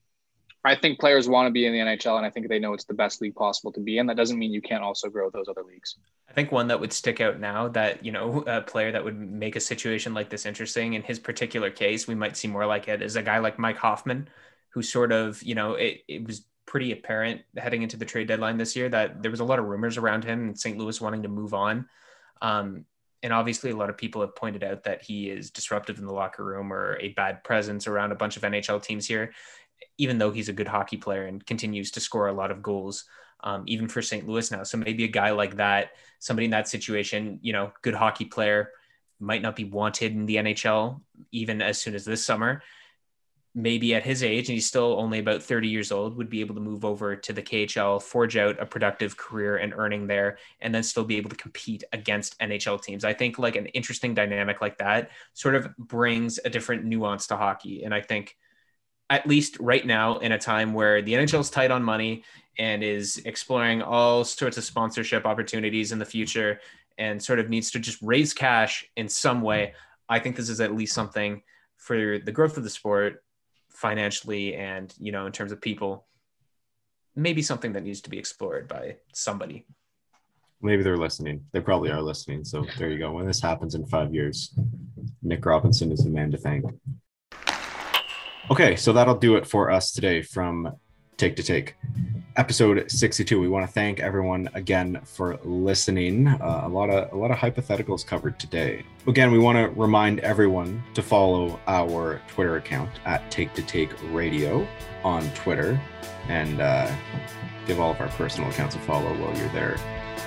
I 0.63 0.75
think 0.75 0.99
players 0.99 1.29
want 1.29 1.47
to 1.47 1.51
be 1.51 1.65
in 1.65 1.73
the 1.73 1.79
NHL, 1.79 2.17
and 2.17 2.25
I 2.25 2.29
think 2.29 2.47
they 2.47 2.59
know 2.59 2.73
it's 2.73 2.86
the 2.86 2.93
best 2.93 3.21
league 3.21 3.36
possible 3.36 3.71
to 3.73 3.79
be 3.79 3.97
in. 3.97 4.07
That 4.07 4.17
doesn't 4.17 4.38
mean 4.38 4.51
you 4.51 4.61
can't 4.61 4.83
also 4.83 5.09
grow 5.09 5.29
those 5.29 5.47
other 5.47 5.63
leagues. 5.63 5.97
I 6.29 6.33
think 6.33 6.51
one 6.51 6.67
that 6.67 6.79
would 6.79 6.91
stick 6.91 7.21
out 7.21 7.39
now 7.39 7.67
that 7.69 8.03
you 8.03 8.11
know 8.11 8.43
a 8.47 8.61
player 8.61 8.91
that 8.91 9.03
would 9.03 9.19
make 9.19 9.55
a 9.55 9.59
situation 9.59 10.13
like 10.13 10.29
this 10.29 10.45
interesting. 10.45 10.93
In 10.93 11.03
his 11.03 11.19
particular 11.19 11.69
case, 11.69 12.07
we 12.07 12.15
might 12.15 12.36
see 12.36 12.47
more 12.47 12.65
like 12.65 12.88
it 12.88 13.01
is 13.01 13.15
a 13.15 13.23
guy 13.23 13.39
like 13.39 13.59
Mike 13.59 13.77
Hoffman, 13.77 14.27
who 14.69 14.81
sort 14.81 15.11
of 15.11 15.41
you 15.43 15.55
know 15.55 15.73
it, 15.73 16.01
it 16.07 16.25
was 16.25 16.45
pretty 16.65 16.91
apparent 16.91 17.41
heading 17.55 17.83
into 17.83 17.95
the 17.95 18.05
trade 18.05 18.27
deadline 18.27 18.57
this 18.57 18.75
year 18.75 18.89
that 18.89 19.21
there 19.21 19.29
was 19.29 19.39
a 19.39 19.45
lot 19.45 19.59
of 19.59 19.65
rumors 19.65 19.97
around 19.97 20.23
him 20.23 20.47
and 20.47 20.59
St. 20.59 20.77
Louis 20.77 20.99
wanting 20.99 21.21
to 21.21 21.29
move 21.29 21.53
on. 21.53 21.88
Um, 22.41 22.86
and 23.23 23.33
obviously, 23.33 23.71
a 23.71 23.75
lot 23.75 23.89
of 23.89 23.97
people 23.97 24.21
have 24.21 24.36
pointed 24.36 24.63
out 24.63 24.83
that 24.83 25.01
he 25.01 25.29
is 25.29 25.49
disruptive 25.49 25.97
in 25.97 26.05
the 26.05 26.13
locker 26.13 26.43
room 26.43 26.71
or 26.71 26.97
a 26.99 27.09
bad 27.09 27.43
presence 27.43 27.88
around 27.88 28.11
a 28.11 28.15
bunch 28.15 28.38
of 28.38 28.43
NHL 28.43 28.83
teams 28.83 29.07
here, 29.07 29.33
even 29.97 30.17
though 30.17 30.31
he's 30.31 30.49
a 30.49 30.53
good 30.53 30.67
hockey 30.67 30.97
player 30.97 31.25
and 31.25 31.45
continues 31.45 31.91
to 31.91 31.99
score 31.99 32.27
a 32.27 32.33
lot 32.33 32.51
of 32.51 32.61
goals, 32.61 33.05
um, 33.43 33.63
even 33.65 33.88
for 33.88 34.01
St. 34.01 34.27
Louis 34.27 34.51
now. 34.51 34.63
So 34.63 34.77
maybe 34.77 35.05
a 35.05 35.09
guy 35.09 35.31
like 35.31 35.55
that, 35.55 35.91
somebody 36.19 36.45
in 36.45 36.51
that 36.51 36.67
situation, 36.67 37.39
you 37.41 37.53
know, 37.53 37.71
good 37.81 37.95
hockey 37.95 38.25
player, 38.25 38.71
might 39.19 39.41
not 39.41 39.55
be 39.55 39.63
wanted 39.63 40.11
in 40.11 40.25
the 40.25 40.36
NHL 40.36 40.99
even 41.31 41.61
as 41.61 41.81
soon 41.81 41.95
as 41.95 42.05
this 42.05 42.25
summer 42.25 42.61
maybe 43.56 43.95
at 43.95 44.03
his 44.03 44.22
age, 44.22 44.49
and 44.49 44.53
he's 44.53 44.68
still 44.68 44.99
only 44.99 45.20
about 45.20 45.41
30 45.41 45.70
years 45.70 45.89
old, 45.89 46.18
would 46.18 46.30
be 46.30 46.41
able 46.41 46.53
to 46.53 46.62
move 46.62 46.84
over 46.84 47.16
to 47.16 47.32
the 47.32 47.41
KHL, 47.41 48.01
forge 48.03 48.36
out 48.36 48.60
a 48.60 48.66
productive 48.66 49.16
career 49.16 49.56
and 49.56 49.74
earning 49.74 50.08
there, 50.08 50.38
and 50.60 50.76
then 50.76 50.84
still 50.84 51.06
be 51.06 51.16
able 51.16 51.30
to 51.30 51.38
compete 51.38 51.86
against 51.93 52.38
NHL 52.39 52.84
teams. 52.84 53.06
I 53.06 53.14
think 53.14 53.39
like 53.39 53.56
an 53.56 53.68
interesting 53.68 54.14
dynamic 54.14 54.60
like 54.60 54.78
that 54.80 55.10
sort 55.34 55.56
of 55.56 55.76
brings 55.78 56.38
a 56.43 56.49
different 56.49 56.84
nuance 56.84 57.28
to 57.28 57.38
hockey. 57.38 57.84
And 57.84 57.93
I 57.93 58.01
think 58.01 58.36
at 59.10 59.26
least 59.26 59.58
right 59.60 59.86
now 59.86 60.18
in 60.18 60.34
a 60.34 60.38
time 60.38 60.74
where 60.74 61.01
the 61.01 61.14
NHL 61.14 61.39
is 61.39 61.49
tight 61.49 61.72
on 61.72 61.82
money 61.82 62.24
and 62.58 62.84
is 62.84 63.18
exploring 63.26 63.82
all 63.82 64.26
sorts 64.26 64.58
of 64.58 64.66
sponsorship 64.66 65.26
opportunities 65.26 65.93
in 65.93 65.99
the 65.99 66.06
future 66.06 66.60
and 66.97 67.24
sort 67.24 67.39
of 67.39 67.49
needs 67.49 67.72
to 67.72 67.80
just 67.80 68.01
raise 68.01 68.34
cash 68.34 68.86
in 68.97 69.08
some 69.08 69.41
way, 69.41 69.74
I 70.10 70.20
think 70.20 70.36
this 70.36 70.49
is 70.49 70.60
at 70.60 70.76
least 70.76 70.93
something 70.93 71.41
for 71.78 72.20
the 72.20 72.32
growth 72.32 72.58
of 72.58 72.64
the 72.64 72.70
sport 72.70 73.22
financially 73.76 74.55
and 74.55 74.93
you 74.97 75.11
know 75.11 75.26
in 75.26 75.32
terms 75.32 75.51
of 75.51 75.61
people 75.61 76.05
maybe 77.15 77.41
something 77.41 77.73
that 77.73 77.84
needs 77.84 78.01
to 78.01 78.09
be 78.09 78.17
explored 78.17 78.67
by 78.67 78.97
somebody. 79.13 79.65
Maybe 80.61 80.84
they're 80.84 80.97
listening. 80.97 81.45
They 81.51 81.61
probably 81.61 81.91
are 81.91 82.01
listening. 82.01 82.43
So 82.43 82.65
there 82.78 82.89
you 82.89 82.97
go. 82.97 83.11
When 83.11 83.26
this 83.26 83.41
happens 83.41 83.76
in 83.76 83.86
five 83.86 84.13
years 84.13 84.53
nick 85.21 85.45
robinson 85.45 85.91
is 85.91 86.03
the 86.03 86.09
man 86.09 86.32
to 86.32 86.38
thank. 86.38 86.63
Okay 88.51 88.76
so 88.76 88.93
that'll 88.93 89.17
do 89.17 89.36
it 89.36 89.47
for 89.47 89.71
us 89.71 89.91
today 89.91 90.21
from 90.21 90.71
take 91.17 91.36
to 91.36 91.43
take 91.43 91.76
episode 92.38 92.89
62. 92.91 93.39
We 93.39 93.47
want 93.47 93.65
to 93.65 93.71
thank 93.71 93.99
everyone 93.99 94.49
again 94.53 95.01
for 95.03 95.38
listening. 95.43 96.27
Uh, 96.27 96.61
a 96.63 96.69
lot 96.69 96.89
of 96.89 97.11
a 97.11 97.15
lot 97.15 97.31
of 97.31 97.38
hypotheticals 97.38 98.05
covered 98.05 98.39
today. 98.39 98.83
Again, 99.07 99.31
we 99.31 99.39
want 99.39 99.57
to 99.57 99.79
remind 99.79 100.19
everyone 100.19 100.83
to 100.93 101.01
follow 101.01 101.59
our 101.67 102.21
Twitter 102.27 102.57
account 102.57 102.89
at 103.05 103.29
Take 103.31 103.53
to 103.53 103.61
Take 103.61 103.91
Radio 104.11 104.67
on 105.03 105.29
Twitter, 105.31 105.79
and 106.27 106.59
uh, 106.61 106.91
give 107.65 107.79
all 107.79 107.91
of 107.91 108.01
our 108.01 108.09
personal 108.09 108.49
accounts 108.49 108.75
a 108.75 108.79
follow 108.79 109.13
while 109.15 109.38
you're 109.38 109.49
there 109.49 109.77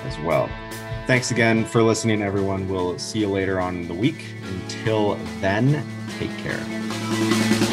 as 0.04 0.18
well. 0.20 0.48
Thanks 1.06 1.30
again 1.30 1.64
for 1.64 1.82
listening, 1.82 2.22
everyone. 2.22 2.68
We'll 2.68 2.98
see 2.98 3.20
you 3.20 3.28
later 3.28 3.60
on 3.60 3.76
in 3.76 3.88
the 3.88 3.94
week. 3.94 4.26
Until 4.44 5.14
then, 5.40 5.86
take 6.18 6.36
care. 6.38 7.67